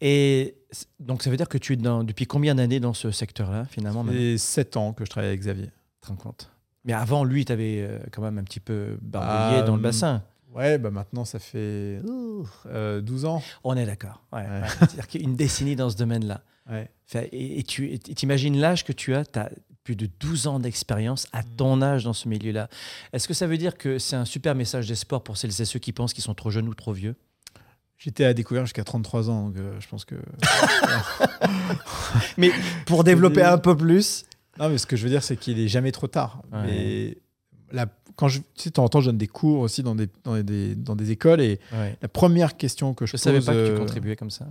Et 0.00 0.56
donc, 1.00 1.22
ça 1.22 1.30
veut 1.30 1.36
dire 1.36 1.48
que 1.48 1.58
tu 1.58 1.74
es 1.74 1.76
dans, 1.76 2.04
depuis 2.04 2.26
combien 2.26 2.54
d'années 2.54 2.80
dans 2.80 2.94
ce 2.94 3.10
secteur-là, 3.10 3.64
finalement 3.66 4.04
Et 4.10 4.38
7 4.38 4.76
ans 4.76 4.92
que 4.92 5.04
je 5.04 5.10
travaille 5.10 5.28
avec 5.28 5.40
Xavier. 5.40 5.70
te 6.00 6.08
rends 6.08 6.16
compte? 6.16 6.50
Mais 6.84 6.92
avant, 6.92 7.22
lui, 7.24 7.44
tu 7.44 7.52
avais 7.52 7.88
quand 8.10 8.22
même 8.22 8.38
un 8.38 8.44
petit 8.44 8.58
peu 8.60 8.98
barbouillé 9.00 9.60
Ah, 9.60 9.62
dans 9.62 9.72
le 9.72 9.78
hum. 9.78 9.82
bassin. 9.82 10.22
Ouais, 10.54 10.76
bah 10.76 10.90
maintenant, 10.90 11.24
ça 11.24 11.38
fait 11.38 12.00
euh, 12.66 13.00
12 13.00 13.24
ans. 13.24 13.42
On 13.64 13.74
est 13.76 13.86
d'accord. 13.86 14.22
Ouais, 14.32 14.40
Ouais. 14.42 14.46
ouais. 14.60 14.68
C'est-à-dire 14.80 15.08
qu'une 15.08 15.34
décennie 15.36 15.76
dans 15.76 15.88
ce 15.88 15.96
domaine-là. 15.96 16.42
Ouais. 16.70 16.90
Et, 17.32 17.58
et 17.60 17.62
tu 17.62 17.92
et 17.92 17.98
t'imagines 17.98 18.58
l'âge 18.58 18.84
que 18.84 18.92
tu 18.92 19.14
as, 19.14 19.24
tu 19.24 19.38
as 19.38 19.50
plus 19.82 19.96
de 19.96 20.08
12 20.20 20.46
ans 20.48 20.58
d'expérience 20.60 21.26
à 21.32 21.42
ton 21.42 21.80
âge 21.82 22.04
dans 22.04 22.12
ce 22.12 22.28
milieu-là. 22.28 22.68
Est-ce 23.12 23.26
que 23.26 23.34
ça 23.34 23.46
veut 23.46 23.56
dire 23.56 23.76
que 23.78 23.98
c'est 23.98 24.14
un 24.16 24.24
super 24.26 24.54
message 24.54 24.86
d'espoir 24.88 25.22
pour 25.22 25.36
celles 25.38 25.58
et 25.60 25.64
ceux 25.64 25.78
qui 25.78 25.92
pensent 25.92 26.12
qu'ils 26.12 26.22
sont 26.22 26.34
trop 26.34 26.50
jeunes 26.50 26.68
ou 26.68 26.74
trop 26.74 26.92
vieux? 26.92 27.16
J'étais 28.04 28.24
à 28.24 28.34
découvrir 28.34 28.64
jusqu'à 28.64 28.82
33 28.82 29.30
ans, 29.30 29.46
donc 29.46 29.56
euh, 29.58 29.78
je 29.78 29.86
pense 29.86 30.04
que. 30.04 30.16
Mais 32.36 32.50
pour 32.84 33.04
développer 33.04 33.42
un 33.42 33.58
peu 33.58 33.76
plus. 33.76 34.24
Non, 34.58 34.68
mais 34.68 34.76
ce 34.76 34.86
que 34.86 34.96
je 34.96 35.04
veux 35.04 35.08
dire, 35.08 35.22
c'est 35.22 35.36
qu'il 35.36 35.60
est 35.60 35.68
jamais 35.68 35.92
trop 35.92 36.08
tard. 36.08 36.42
Ouais. 36.52 36.62
Mais 36.66 37.18
la, 37.72 37.86
quand 38.16 38.28
je, 38.28 38.38
tu 38.40 38.44
sais, 38.64 38.68
de 38.70 38.74
temps 38.74 38.84
en 38.84 38.88
temps, 38.88 39.00
je 39.00 39.06
donne 39.06 39.18
des 39.18 39.26
cours 39.26 39.60
aussi 39.60 39.82
dans 39.82 39.94
des, 39.94 40.08
dans 40.24 40.40
des, 40.42 40.74
dans 40.74 40.94
des 40.96 41.10
écoles 41.10 41.40
et 41.40 41.58
la 42.02 42.08
première 42.08 42.56
question 42.56 42.92
que 42.94 43.06
je, 43.06 43.12
Je 43.12 43.16
savais 43.16 43.38
pose, 43.38 43.46
pas 43.46 43.52
que 43.54 43.66
tu 43.66 43.72
euh, 43.72 43.78
contribuais 43.78 44.16
comme 44.16 44.30
ça. 44.30 44.46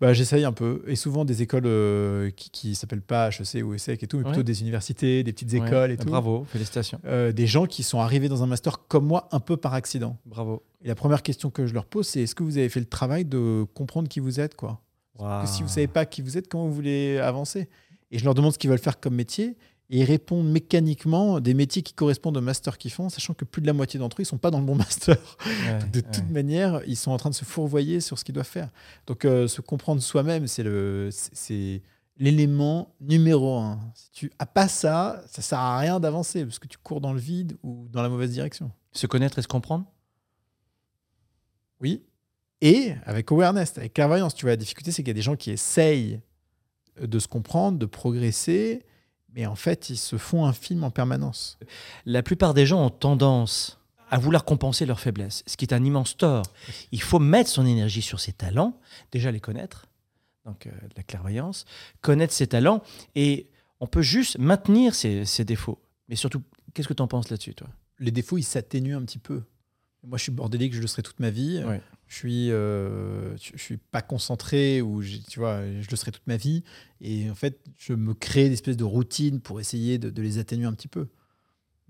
Bah, 0.00 0.12
j'essaye 0.12 0.44
un 0.44 0.52
peu. 0.52 0.82
Et 0.86 0.96
souvent 0.96 1.24
des 1.24 1.42
écoles 1.42 1.66
euh, 1.66 2.30
qui, 2.30 2.50
qui 2.50 2.74
s'appellent 2.74 3.02
pas 3.02 3.28
HEC 3.30 3.64
ou 3.64 3.74
ESSEC 3.74 4.02
et 4.02 4.06
tout, 4.06 4.18
mais 4.18 4.24
Ouais. 4.24 4.30
plutôt 4.30 4.42
des 4.44 4.60
universités, 4.62 5.22
des 5.24 5.32
petites 5.32 5.52
Ouais. 5.52 5.66
écoles 5.66 5.90
et 5.90 5.96
Ah, 5.98 6.02
tout. 6.02 6.08
Bravo, 6.08 6.44
félicitations. 6.48 7.00
Euh, 7.04 7.32
des 7.32 7.46
gens 7.46 7.66
qui 7.66 7.82
sont 7.82 8.00
arrivés 8.00 8.28
dans 8.28 8.42
un 8.42 8.46
master 8.46 8.86
comme 8.88 9.06
moi 9.06 9.28
un 9.32 9.40
peu 9.40 9.56
par 9.56 9.74
accident. 9.74 10.16
Bravo. 10.24 10.62
Et 10.82 10.88
la 10.88 10.94
première 10.94 11.22
question 11.22 11.50
que 11.50 11.66
je 11.66 11.74
leur 11.74 11.84
pose, 11.86 12.06
c'est 12.06 12.22
est-ce 12.22 12.34
que 12.34 12.42
vous 12.42 12.56
avez 12.58 12.68
fait 12.68 12.80
le 12.80 12.86
travail 12.86 13.24
de 13.24 13.66
comprendre 13.74 14.08
qui 14.08 14.20
vous 14.20 14.40
êtes, 14.40 14.54
quoi? 14.54 14.80
Que 15.18 15.46
si 15.46 15.62
vous 15.62 15.68
savez 15.68 15.86
pas 15.88 16.06
qui 16.06 16.22
vous 16.22 16.38
êtes, 16.38 16.48
comment 16.48 16.66
vous 16.66 16.72
voulez 16.72 17.18
avancer? 17.18 17.68
Et 18.10 18.18
je 18.18 18.24
leur 18.24 18.32
demande 18.34 18.52
ce 18.54 18.58
qu'ils 18.58 18.70
veulent 18.70 18.78
faire 18.78 18.98
comme 19.00 19.14
métier. 19.14 19.54
Et 19.92 19.98
ils 19.98 20.04
répondent 20.04 20.48
mécaniquement 20.50 21.40
des 21.40 21.52
métiers 21.52 21.82
qui 21.82 21.92
correspondent 21.94 22.36
au 22.36 22.40
master 22.40 22.78
qu'ils 22.78 22.92
font, 22.92 23.08
sachant 23.08 23.34
que 23.34 23.44
plus 23.44 23.60
de 23.60 23.66
la 23.66 23.72
moitié 23.72 23.98
d'entre 23.98 24.20
eux, 24.20 24.22
ils 24.22 24.26
sont 24.26 24.38
pas 24.38 24.50
dans 24.52 24.60
le 24.60 24.64
bon 24.64 24.76
master. 24.76 25.16
Ouais, 25.44 25.78
de 25.92 26.00
toute 26.00 26.16
ouais. 26.18 26.32
manière, 26.32 26.80
ils 26.86 26.96
sont 26.96 27.10
en 27.10 27.16
train 27.16 27.30
de 27.30 27.34
se 27.34 27.44
fourvoyer 27.44 28.00
sur 28.00 28.16
ce 28.18 28.24
qu'ils 28.24 28.34
doivent 28.34 28.46
faire. 28.46 28.70
Donc, 29.08 29.24
euh, 29.24 29.48
se 29.48 29.60
comprendre 29.60 30.00
soi-même, 30.00 30.46
c'est 30.46 30.62
le, 30.62 31.08
c'est- 31.10 31.30
c'est 31.34 31.82
l'élément 32.18 32.94
numéro 33.00 33.58
un. 33.58 33.80
Si 33.94 34.10
tu 34.12 34.32
as 34.38 34.46
pas 34.46 34.68
ça, 34.68 35.22
ça 35.26 35.42
sert 35.42 35.58
à 35.58 35.78
rien 35.78 35.98
d'avancer 35.98 36.44
parce 36.44 36.58
que 36.58 36.68
tu 36.68 36.78
cours 36.78 37.00
dans 37.00 37.12
le 37.12 37.18
vide 37.20 37.56
ou 37.62 37.88
dans 37.90 38.02
la 38.02 38.08
mauvaise 38.08 38.30
direction. 38.30 38.70
Se 38.92 39.06
connaître 39.08 39.38
et 39.38 39.42
se 39.42 39.48
comprendre? 39.48 39.86
Oui. 41.80 42.02
Et 42.60 42.92
avec 43.06 43.30
awareness, 43.32 43.76
avec 43.78 43.94
clairvoyance, 43.94 44.34
tu 44.34 44.44
vois, 44.44 44.52
la 44.52 44.56
difficulté, 44.56 44.92
c'est 44.92 45.02
qu'il 45.02 45.08
y 45.08 45.12
a 45.12 45.14
des 45.14 45.22
gens 45.22 45.36
qui 45.36 45.50
essayent 45.50 46.20
de 47.00 47.18
se 47.18 47.26
comprendre, 47.26 47.78
de 47.78 47.86
progresser, 47.86 48.84
mais 49.34 49.46
en 49.46 49.54
fait, 49.54 49.90
ils 49.90 49.96
se 49.96 50.16
font 50.16 50.44
un 50.44 50.52
film 50.52 50.84
en 50.84 50.90
permanence. 50.90 51.58
La 52.06 52.22
plupart 52.22 52.54
des 52.54 52.66
gens 52.66 52.84
ont 52.84 52.90
tendance 52.90 53.78
à 54.10 54.18
vouloir 54.18 54.44
compenser 54.44 54.86
leurs 54.86 55.00
faiblesses, 55.00 55.44
ce 55.46 55.56
qui 55.56 55.64
est 55.64 55.72
un 55.72 55.84
immense 55.84 56.16
tort. 56.16 56.44
Il 56.90 57.00
faut 57.00 57.20
mettre 57.20 57.48
son 57.48 57.64
énergie 57.64 58.02
sur 58.02 58.18
ses 58.18 58.32
talents, 58.32 58.78
déjà 59.12 59.30
les 59.30 59.40
connaître, 59.40 59.86
donc 60.44 60.66
euh, 60.66 60.70
de 60.70 60.94
la 60.96 61.02
clairvoyance, 61.04 61.64
connaître 62.00 62.32
ses 62.32 62.48
talents, 62.48 62.82
et 63.14 63.48
on 63.78 63.86
peut 63.86 64.02
juste 64.02 64.38
maintenir 64.38 64.94
ses, 64.94 65.24
ses 65.24 65.44
défauts. 65.44 65.78
Mais 66.08 66.16
surtout, 66.16 66.42
qu'est-ce 66.74 66.88
que 66.88 66.94
tu 66.94 67.02
en 67.02 67.06
penses 67.08 67.30
là-dessus, 67.30 67.54
toi? 67.54 67.68
Les 68.00 68.10
défauts, 68.10 68.38
ils 68.38 68.42
s'atténuent 68.42 68.96
un 68.96 69.04
petit 69.04 69.18
peu. 69.18 69.42
Moi, 70.02 70.16
je 70.18 70.22
suis 70.24 70.32
bordélique, 70.32 70.72
je 70.74 70.80
le 70.80 70.86
serai 70.86 71.02
toute 71.02 71.20
ma 71.20 71.30
vie. 71.30 71.62
Ouais. 71.64 71.80
Je 72.08 72.16
suis, 72.16 72.50
euh, 72.50 73.36
je, 73.36 73.50
je 73.54 73.62
suis 73.62 73.76
pas 73.76 74.02
concentré 74.02 74.80
ou 74.82 75.02
tu 75.28 75.38
vois, 75.38 75.60
je 75.80 75.88
le 75.90 75.96
serai 75.96 76.10
toute 76.10 76.26
ma 76.26 76.36
vie. 76.36 76.64
Et 77.00 77.30
en 77.30 77.34
fait, 77.34 77.60
je 77.76 77.92
me 77.92 78.14
crée 78.14 78.48
des 78.48 78.54
espèces 78.54 78.76
de 78.78 78.84
routines 78.84 79.40
pour 79.40 79.60
essayer 79.60 79.98
de, 79.98 80.10
de 80.10 80.22
les 80.22 80.38
atténuer 80.38 80.64
un 80.66 80.72
petit 80.72 80.88
peu. 80.88 81.06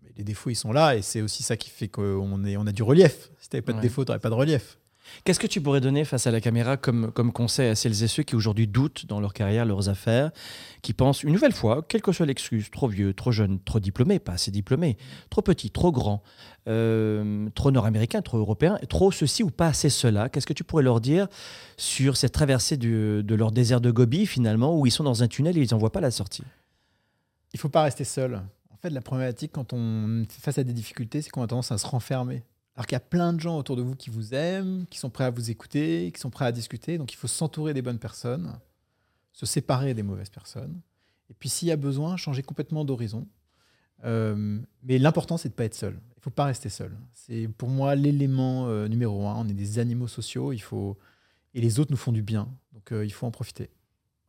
Mais 0.03 0.11
les 0.17 0.25
défauts, 0.25 0.51
ils 0.51 0.57
sont 0.57 0.73
là 0.73 0.97
et 0.97 1.03
c'est 1.03 1.23
aussi 1.23 1.43
ça 1.43 1.57
qui 1.57 1.71
fait 1.71 1.89
qu'on 1.89 2.45
est, 2.45 2.57
on 2.57 2.67
a 2.67 2.73
du 2.73 2.83
relief. 2.83 3.31
Si 3.41 3.49
t'avais 3.49 3.63
pas 3.63 3.73
de 3.73 3.79
Ouais. 3.79 3.83
défauts, 3.83 4.05
t'aurais 4.05 4.19
pas 4.19 4.29
de 4.31 4.35
relief. 4.35 4.79
Qu'est-ce 5.25 5.39
que 5.39 5.47
tu 5.47 5.61
pourrais 5.61 5.81
donner 5.81 6.05
face 6.05 6.27
à 6.27 6.31
la 6.31 6.41
caméra 6.41 6.77
comme, 6.77 7.13
comme 7.13 7.33
conseil 7.33 7.69
à 7.69 7.75
celles 7.75 8.03
et 8.03 8.09
ceux 8.09 8.23
qui 8.23 8.37
aujourd'hui 8.37 8.67
doutent 8.67 9.07
dans 9.07 9.21
leur 9.21 9.33
carrière, 9.33 9.65
leurs 9.65 9.89
affaires, 9.89 10.31
qui 10.83 10.93
pensent 10.93 11.23
une 11.23 11.33
nouvelle 11.33 11.53
fois, 11.53 11.85
quelle 11.87 12.03
que 12.03 12.13
soit 12.13 12.27
l'excuse, 12.27 12.71
trop 12.71 12.89
vieux, 12.89 13.13
trop 13.15 13.33
jeune, 13.33 13.61
trop 13.61 13.81
diplômé, 13.81 14.19
pas 14.19 14.33
assez 14.33 14.51
diplômé, 14.51 14.97
trop 15.29 15.43
petit, 15.43 15.71
trop 15.71 15.93
grand, 15.93 16.23
euh, 16.69 17.49
trop 17.55 17.71
nord-américain, 17.71 18.23
trop 18.23 18.39
européen, 18.39 18.79
trop 18.89 19.13
ceci 19.13 19.43
ou 19.43 19.51
pas 19.51 19.69
assez 19.69 19.91
cela, 19.91 20.29
qu'est-ce 20.29 20.47
que 20.47 20.53
tu 20.53 20.65
pourrais 20.65 20.83
leur 20.83 21.01
dire 21.01 21.27
sur 21.77 22.17
cette 22.17 22.33
traversée 22.33 22.77
de 22.77 23.35
leur 23.35 23.53
désert 23.53 23.81
de 23.81 23.91
Gobi 23.91 24.27
finalement, 24.27 24.79
où 24.79 24.87
ils 24.87 24.93
sont 24.93 25.05
dans 25.05 25.23
un 25.23 25.29
tunnel 25.29 25.59
et 25.59 25.63
ils 25.63 25.73
n'en 25.73 25.79
voient 25.79 25.93
pas 25.93 26.01
la 26.01 26.11
sortie? 26.11 26.45
Il 27.53 27.59
faut 27.61 27.69
pas 27.69 27.83
rester 27.83 28.05
seul. 28.05 28.37
En 28.71 28.77
fait, 28.77 28.91
la 28.91 29.01
problématique 29.01 29.53
quand 29.53 29.73
on 29.73 30.25
fait 30.29 30.41
face 30.41 30.59
à 30.59 30.65
des 30.65 30.73
difficultés, 30.73 31.21
c'est 31.21 31.31
qu'on 31.31 31.43
a 31.43 31.47
tendance 31.47 31.73
à 31.73 31.79
se 31.79 31.87
renfermer. 31.87 32.43
Alors 32.77 32.87
qu'il 32.87 32.95
y 32.95 32.97
a 32.97 33.01
plein 33.01 33.33
de 33.33 33.41
gens 33.41 33.59
autour 33.59 33.77
de 33.77 33.83
vous 33.83 33.95
qui 33.95 34.11
vous 34.11 34.35
aiment, 34.35 34.87
qui 34.89 34.99
sont 34.99 35.11
prêts 35.11 35.25
à 35.25 35.31
vous 35.31 35.51
écouter, 35.51 36.11
qui 36.15 36.21
sont 36.21 36.31
prêts 36.31 36.47
à 36.47 36.53
discuter. 36.53 36.99
Donc 36.99 37.13
il 37.13 37.17
faut 37.17 37.29
s'entourer 37.29 37.75
des 37.75 37.83
bonnes 37.83 37.99
personnes, 37.99 38.59
se 39.33 39.45
séparer 39.47 39.95
des 39.95 40.03
mauvaises 40.03 40.31
personnes. 40.31 40.81
Et 41.29 41.35
puis 41.35 41.49
s'il 41.49 41.69
y 41.69 41.73
a 41.73 41.77
besoin, 41.77 42.17
changer 42.17 42.43
complètement 42.43 42.85
d'horizon. 42.85 43.27
Euh, 44.05 44.59
mais 44.83 44.99
l'important, 44.99 45.37
c'est 45.37 45.51
de 45.51 45.55
pas 45.55 45.65
être 45.65 45.75
seul. 45.75 46.01
Il 46.21 46.23
faut 46.23 46.31
pas 46.31 46.45
rester 46.45 46.69
seul. 46.69 46.95
C'est 47.13 47.49
pour 47.49 47.71
moi 47.71 47.95
l'élément 47.95 48.69
euh, 48.69 48.89
numéro 48.89 49.27
un. 49.27 49.37
On 49.37 49.49
est 49.49 49.55
des 49.55 49.79
animaux 49.79 50.09
sociaux. 50.09 50.53
Il 50.53 50.61
faut 50.61 50.99
et 51.55 51.61
les 51.61 51.81
autres 51.81 51.91
nous 51.91 51.97
font 51.97 52.13
du 52.13 52.23
bien. 52.23 52.49
Donc 52.73 52.93
euh, 52.93 53.05
il 53.05 53.11
faut 53.11 53.27
en 53.27 53.31
profiter. 53.31 53.71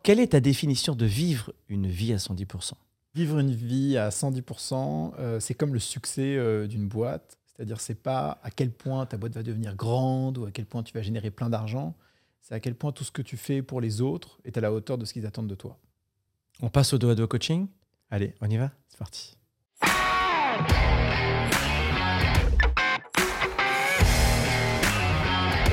Quelle 0.02 0.20
est 0.20 0.28
ta 0.28 0.40
définition 0.40 0.96
de 0.96 1.06
vivre 1.06 1.54
une 1.68 1.88
vie 1.88 2.14
à 2.14 2.18
110% 2.18 2.74
Vivre 3.14 3.40
une 3.40 3.52
vie 3.52 3.98
à 3.98 4.08
110%, 4.08 5.14
euh, 5.20 5.40
c'est 5.42 5.54
comme 5.54 5.74
le 5.74 5.80
succès 5.80 6.68
d'une 6.68 6.88
boîte. 6.88 7.38
C'est-à-dire, 7.62 7.80
c'est 7.80 7.94
pas 7.94 8.40
à 8.42 8.50
quel 8.50 8.72
point 8.72 9.06
ta 9.06 9.18
boîte 9.18 9.36
va 9.36 9.44
devenir 9.44 9.76
grande 9.76 10.40
ou 10.40 10.46
à 10.46 10.52
quel 10.52 10.66
point 10.66 10.82
tu 10.82 10.94
vas 10.96 11.04
générer 11.04 11.30
plein 11.30 11.48
d'argent. 11.48 11.94
C'est 12.42 12.56
à 12.56 12.60
quel 12.60 12.74
point 12.74 12.92
tout 12.92 13.04
ce 13.04 13.12
que 13.12 13.22
tu 13.22 13.38
fais 13.38 13.62
pour 13.62 13.82
les 13.82 14.02
autres 14.02 14.40
est 14.46 14.58
à 14.58 14.62
la 14.62 14.74
hauteur 14.74 14.98
de 14.98 15.06
ce 15.06 15.14
qu'ils 15.14 15.28
attendent 15.28 15.46
de 15.46 15.54
toi. 15.54 15.78
On 16.64 16.70
passe 16.70 16.92
au 16.94 16.98
dos 16.98 17.12
à 17.12 17.14
dos 17.14 17.28
coaching 17.28 17.68
Allez, 18.10 18.34
On 18.42 18.50
y 18.50 18.58
va 18.58 18.72
c'est 18.88 18.98
parti. 18.98 19.38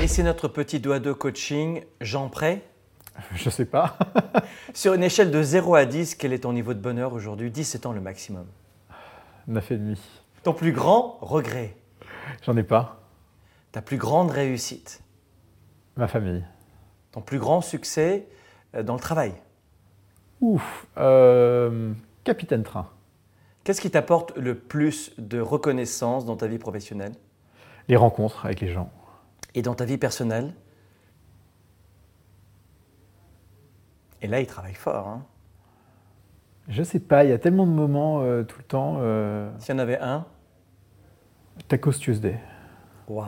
Et 0.03 0.07
c'est 0.07 0.21
notre 0.21 0.47
petit 0.47 0.87
à 0.91 0.99
dos 0.99 1.15
coaching, 1.15 1.85
Jean 2.01 2.29
Prêt 2.29 2.61
Je 3.33 3.49
sais 3.49 3.65
pas. 3.65 3.97
Sur 4.75 4.93
une 4.93 5.01
échelle 5.01 5.31
de 5.31 5.41
0 5.41 5.73
à 5.73 5.85
10, 5.85 6.13
quel 6.13 6.33
est 6.33 6.41
ton 6.41 6.53
niveau 6.53 6.75
de 6.75 6.79
bonheur 6.81 7.13
aujourd'hui? 7.13 7.49
10 7.49 7.73
étant 7.73 7.93
le 7.93 7.99
maximum. 7.99 8.45
9 9.47 9.71
et 9.71 9.77
demi. 9.77 9.99
Ton 10.43 10.53
plus 10.53 10.71
grand 10.71 11.17
regret? 11.21 11.78
J'en 12.45 12.55
ai 12.57 12.63
pas. 12.63 13.01
Ta 13.71 13.81
plus 13.81 13.97
grande 13.97 14.31
réussite 14.31 15.01
Ma 15.97 16.07
famille. 16.07 16.43
Ton 17.11 17.21
plus 17.21 17.39
grand 17.39 17.61
succès 17.61 18.27
euh, 18.75 18.83
dans 18.83 18.93
le 18.93 18.99
travail 18.99 19.33
Ouf. 20.41 20.87
Euh, 20.97 21.93
capitaine 22.23 22.63
train. 22.63 22.89
Qu'est-ce 23.63 23.81
qui 23.81 23.91
t'apporte 23.91 24.35
le 24.37 24.55
plus 24.57 25.11
de 25.17 25.39
reconnaissance 25.39 26.25
dans 26.25 26.37
ta 26.37 26.47
vie 26.47 26.57
professionnelle? 26.57 27.11
Les 27.87 27.95
rencontres 27.97 28.45
avec 28.45 28.61
les 28.61 28.71
gens. 28.71 28.91
et 29.55 29.61
dans 29.61 29.75
ta 29.75 29.85
vie 29.85 29.97
personnelle? 29.97 30.53
Et 34.21 34.27
là, 34.27 34.39
il 34.41 34.47
travaille 34.47 34.73
fort. 34.73 35.07
Hein. 35.07 35.25
Je 36.67 36.83
sais 36.83 36.99
pas, 36.99 37.23
il 37.23 37.29
y 37.29 37.33
a 37.33 37.39
tellement 37.39 37.65
de 37.65 37.71
moments 37.71 38.21
euh, 38.21 38.43
tout 38.43 38.59
le 38.59 38.63
temps. 38.65 38.97
Euh, 38.99 39.49
S'il 39.59 39.73
y 39.73 39.77
en 39.77 39.79
avait 39.79 39.99
un, 39.99 40.25
Tacos 41.67 41.93
Tuesday. 41.99 42.37
waouh 43.07 43.27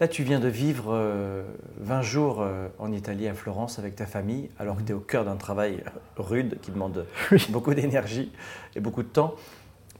Là, 0.00 0.08
tu 0.08 0.24
viens 0.24 0.40
de 0.40 0.48
vivre 0.48 0.86
euh, 0.92 1.44
20 1.78 2.02
jours 2.02 2.42
euh, 2.42 2.66
en 2.80 2.90
Italie, 2.92 3.28
à 3.28 3.34
Florence, 3.34 3.78
avec 3.78 3.94
ta 3.94 4.06
famille, 4.06 4.50
alors 4.58 4.76
que 4.76 4.82
tu 4.82 4.90
es 4.90 4.94
au 4.94 5.00
cœur 5.00 5.24
d'un 5.24 5.36
travail 5.36 5.84
euh, 5.86 5.90
rude 6.16 6.58
qui 6.60 6.72
demande 6.72 7.06
Oui. 7.30 7.46
beaucoup 7.50 7.74
d'énergie 7.74 8.32
et 8.74 8.80
beaucoup 8.80 9.04
de 9.04 9.08
temps. 9.08 9.34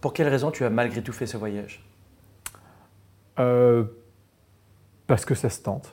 Pour 0.00 0.12
quelle 0.12 0.28
raison 0.28 0.50
tu 0.50 0.64
as 0.64 0.70
malgré 0.70 1.00
tout 1.00 1.12
fait 1.12 1.26
ce 1.26 1.36
voyage? 1.36 1.84
Euh, 3.38 3.84
parce 5.06 5.24
que 5.24 5.34
ça 5.36 5.48
se 5.48 5.62
tente. 5.62 5.92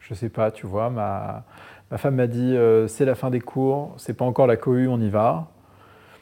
Je 0.00 0.14
sais 0.14 0.30
pas, 0.30 0.50
tu 0.50 0.66
vois, 0.66 0.88
ma, 0.88 1.44
ma 1.90 1.98
femme 1.98 2.14
m'a 2.14 2.26
dit 2.26 2.56
c'est 2.88 3.04
la 3.04 3.14
fin 3.14 3.28
des 3.30 3.40
cours, 3.40 3.94
c'est 3.98 4.14
pas 4.14 4.24
encore 4.24 4.46
la 4.46 4.56
cohue, 4.56 4.88
on 4.88 5.00
y 5.00 5.10
va. 5.10 5.48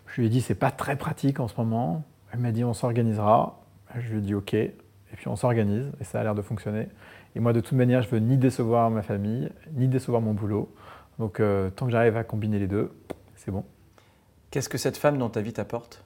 Je 0.07 0.21
lui 0.21 0.27
ai 0.27 0.31
dit 0.31 0.41
c'est 0.41 0.55
pas 0.55 0.71
très 0.71 0.97
pratique 0.97 1.39
en 1.39 1.49
ce 1.49 1.55
moment. 1.59 2.03
Elle 2.35 2.41
m'a 2.41 2.51
dit 2.51 2.65
on 2.65 2.75
s'organisera. 2.75 3.61
Je 3.97 4.11
lui 4.11 4.19
ai 4.19 4.21
dit 4.21 4.35
ok. 4.35 4.55
Et 4.55 4.75
puis 5.13 5.29
on 5.29 5.37
s'organise 5.37 5.93
et 6.01 6.05
ça 6.05 6.19
a 6.19 6.25
l'air 6.25 6.35
de 6.35 6.43
fonctionner. 6.43 6.89
Et 7.37 7.41
moi 7.41 7.53
de 7.53 7.61
toute 7.61 7.79
manière 7.79 8.03
je 8.03 8.09
veux 8.09 8.19
ni 8.19 8.37
décevoir 8.37 8.91
ma 8.91 9.03
famille, 9.03 9.51
ni 9.75 9.87
décevoir 9.87 10.21
mon 10.21 10.35
boulot. 10.35 10.75
Donc 11.21 11.39
euh, 11.39 11.71
tant 11.71 11.87
que 11.87 11.93
j'arrive 11.93 12.17
à 12.17 12.25
combiner 12.25 12.59
les 12.59 12.67
deux, 12.67 12.93
c'est 13.37 13.53
bon. 13.53 13.65
Qu'est-ce 14.51 14.69
que 14.69 14.79
cette 14.79 14.97
femme 14.97 15.17
dans 15.17 15.31
ta 15.31 15.43
vie 15.43 15.53
t'apporte? 15.53 16.05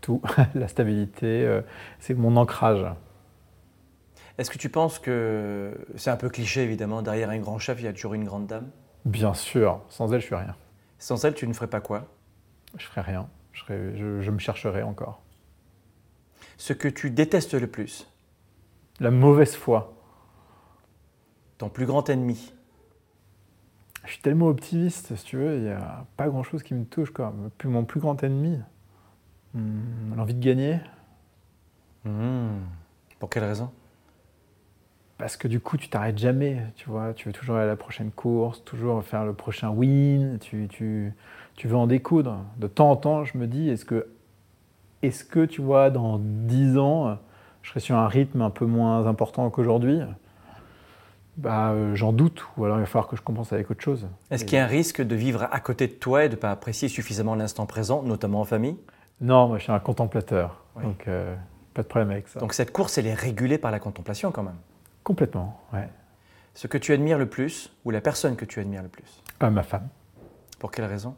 Tout, 0.00 0.22
la 0.54 0.68
stabilité, 0.68 1.44
euh, 1.44 1.60
c'est 1.98 2.14
mon 2.14 2.36
ancrage. 2.36 2.86
Est-ce 4.38 4.50
que 4.52 4.58
tu 4.58 4.68
penses 4.68 5.00
que 5.00 5.76
c'est 5.96 6.10
un 6.10 6.16
peu 6.16 6.28
cliché 6.28 6.62
évidemment, 6.62 7.02
derrière 7.02 7.30
un 7.30 7.38
grand 7.38 7.58
chef, 7.58 7.80
il 7.80 7.84
y 7.84 7.88
a 7.88 7.92
toujours 7.92 8.14
une 8.14 8.24
grande 8.24 8.46
dame? 8.46 8.70
Bien 9.04 9.34
sûr, 9.34 9.80
sans 9.88 10.12
elle 10.14 10.20
je 10.20 10.26
suis 10.26 10.34
rien. 10.36 10.54
Sans 11.00 11.24
elle, 11.24 11.34
tu 11.34 11.48
ne 11.48 11.52
ferais 11.52 11.66
pas 11.66 11.80
quoi? 11.80 12.06
Je 12.78 12.86
ferai 12.86 13.00
rien. 13.00 13.26
Je, 13.52 13.62
je- 13.96 14.20
je 14.20 14.30
me 14.30 14.38
chercherai 14.38 14.84
encore. 14.84 15.20
Ce 16.56 16.72
que 16.72 16.88
tu 16.88 17.10
détestes 17.10 17.54
le 17.54 17.66
plus, 17.66 18.08
La 19.00 19.10
mauvaise 19.10 19.54
foi. 19.56 19.94
ton 21.58 21.68
plus 21.68 21.86
grand 21.86 22.08
ennemi, 22.08 22.52
Je 24.04 24.12
suis 24.12 24.20
tellement 24.22 24.48
optimiste, 24.48 25.16
si 25.16 25.24
tu 25.24 25.36
veux, 25.38 25.56
il 25.56 25.62
n'y 25.62 25.70
a 25.70 26.06
pas 26.16 26.28
grand-chose 26.28 26.62
qui 26.62 26.74
me 26.74 26.84
touche. 26.84 27.10
Quoi. 27.10 27.32
Mon 27.64 27.84
plus 27.84 28.00
grand 28.00 28.22
ennemi, 28.22 28.58
hmm, 29.54 30.14
l'envie 30.16 30.34
de 30.34 30.44
gagner. 30.44 30.78
Hmm. 32.04 32.58
Pour 33.18 33.30
quelle 33.30 33.44
raison? 33.44 33.70
Parce 35.16 35.36
que 35.36 35.48
du 35.48 35.60
coup, 35.60 35.76
tu 35.78 35.88
t'arrêtes 35.88 36.18
jamais, 36.18 36.60
tu 36.76 36.90
vois. 36.90 37.14
Tu 37.14 37.28
veux 37.28 37.32
toujours 37.32 37.54
aller 37.56 37.64
à 37.64 37.68
la 37.68 37.76
prochaine 37.76 38.10
course, 38.10 38.62
toujours 38.64 39.02
faire 39.04 39.24
le 39.24 39.32
prochain 39.32 39.70
win. 39.70 40.38
Tu, 40.40 40.68
tu, 40.68 41.12
tu 41.56 41.68
veux 41.68 41.76
en 41.76 41.86
découdre. 41.86 42.44
De 42.58 42.66
temps 42.66 42.90
en 42.90 42.96
temps, 42.96 43.24
je 43.24 43.38
me 43.38 43.46
dis, 43.46 43.70
est-ce 43.70 43.84
que, 43.86 44.06
est-ce 45.06 45.24
que, 45.24 45.44
tu 45.44 45.60
vois, 45.60 45.90
dans 45.90 46.18
10 46.20 46.78
ans, 46.78 47.18
je 47.62 47.70
serai 47.70 47.80
sur 47.80 47.96
un 47.96 48.08
rythme 48.08 48.42
un 48.42 48.50
peu 48.50 48.66
moins 48.66 49.06
important 49.06 49.48
qu'aujourd'hui? 49.50 50.00
Bah, 51.36 51.70
euh, 51.70 51.94
J'en 51.94 52.12
doute. 52.12 52.44
Ou 52.56 52.64
alors, 52.64 52.76
il 52.78 52.80
va 52.80 52.86
falloir 52.86 53.08
que 53.08 53.16
je 53.16 53.22
compense 53.22 53.52
avec 53.52 53.70
autre 53.70 53.82
chose. 53.82 54.06
Est-ce 54.30 54.44
qu'il 54.44 54.56
y 54.56 54.60
a 54.60 54.64
un 54.64 54.68
risque 54.68 55.02
de 55.02 55.14
vivre 55.16 55.48
à 55.50 55.60
côté 55.60 55.86
de 55.86 55.92
toi 55.92 56.24
et 56.24 56.28
de 56.28 56.34
ne 56.34 56.40
pas 56.40 56.50
apprécier 56.50 56.88
suffisamment 56.88 57.34
l'instant 57.34 57.66
présent, 57.66 58.02
notamment 58.02 58.40
en 58.40 58.44
famille? 58.44 58.76
Non, 59.20 59.48
moi, 59.48 59.58
je 59.58 59.64
suis 59.64 59.72
un 59.72 59.78
contemplateur. 59.80 60.62
Oui. 60.76 60.84
Donc, 60.84 61.08
euh, 61.08 61.34
pas 61.74 61.82
de 61.82 61.88
problème 61.88 62.10
avec 62.10 62.28
ça. 62.28 62.38
Donc 62.38 62.54
cette 62.54 62.72
course, 62.72 62.98
elle 62.98 63.06
est 63.06 63.14
régulée 63.14 63.58
par 63.58 63.72
la 63.72 63.80
contemplation 63.80 64.30
quand 64.30 64.44
même? 64.44 64.58
Complètement, 65.02 65.60
ouais. 65.72 65.88
Ce 66.54 66.68
que 66.68 66.78
tu 66.78 66.92
admires 66.92 67.18
le 67.18 67.26
plus, 67.26 67.72
ou 67.84 67.90
la 67.90 68.00
personne 68.00 68.36
que 68.36 68.44
tu 68.44 68.60
admires 68.60 68.82
le 68.82 68.88
plus? 68.88 69.20
Ah, 69.40 69.50
ma 69.50 69.64
femme. 69.64 69.88
Pour 70.60 70.70
quelle 70.70 70.84
raison? 70.84 71.16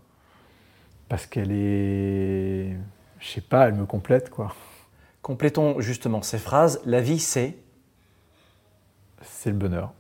Parce 1.11 1.27
qu'elle 1.27 1.53
est. 1.53 2.75
Je 3.19 3.29
sais 3.29 3.41
pas, 3.41 3.69
elle 3.69 3.75
me 3.75 3.87
complète, 3.87 4.31
quoi. 4.31 4.55
Complétons 5.23 5.81
justement 5.81 6.23
ces 6.23 6.39
phrases. 6.39 6.81
La 6.85 7.01
vie, 7.01 7.19
c'est. 7.19 7.57
C'est 9.23 9.51
le 9.51 9.57
bonheur. 9.57 9.93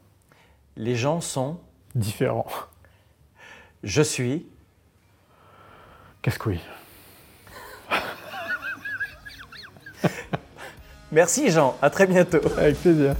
Les 0.77 0.95
gens 0.95 1.21
sont. 1.21 1.59
Différent. 1.95 2.47
Je 3.83 4.03
suis. 4.03 4.47
Casse-couille. 6.21 6.61
Merci 11.13 11.51
Jean, 11.51 11.77
à 11.81 11.89
très 11.89 12.07
bientôt. 12.07 12.41
Avec 12.59 12.77
plaisir. 12.81 13.15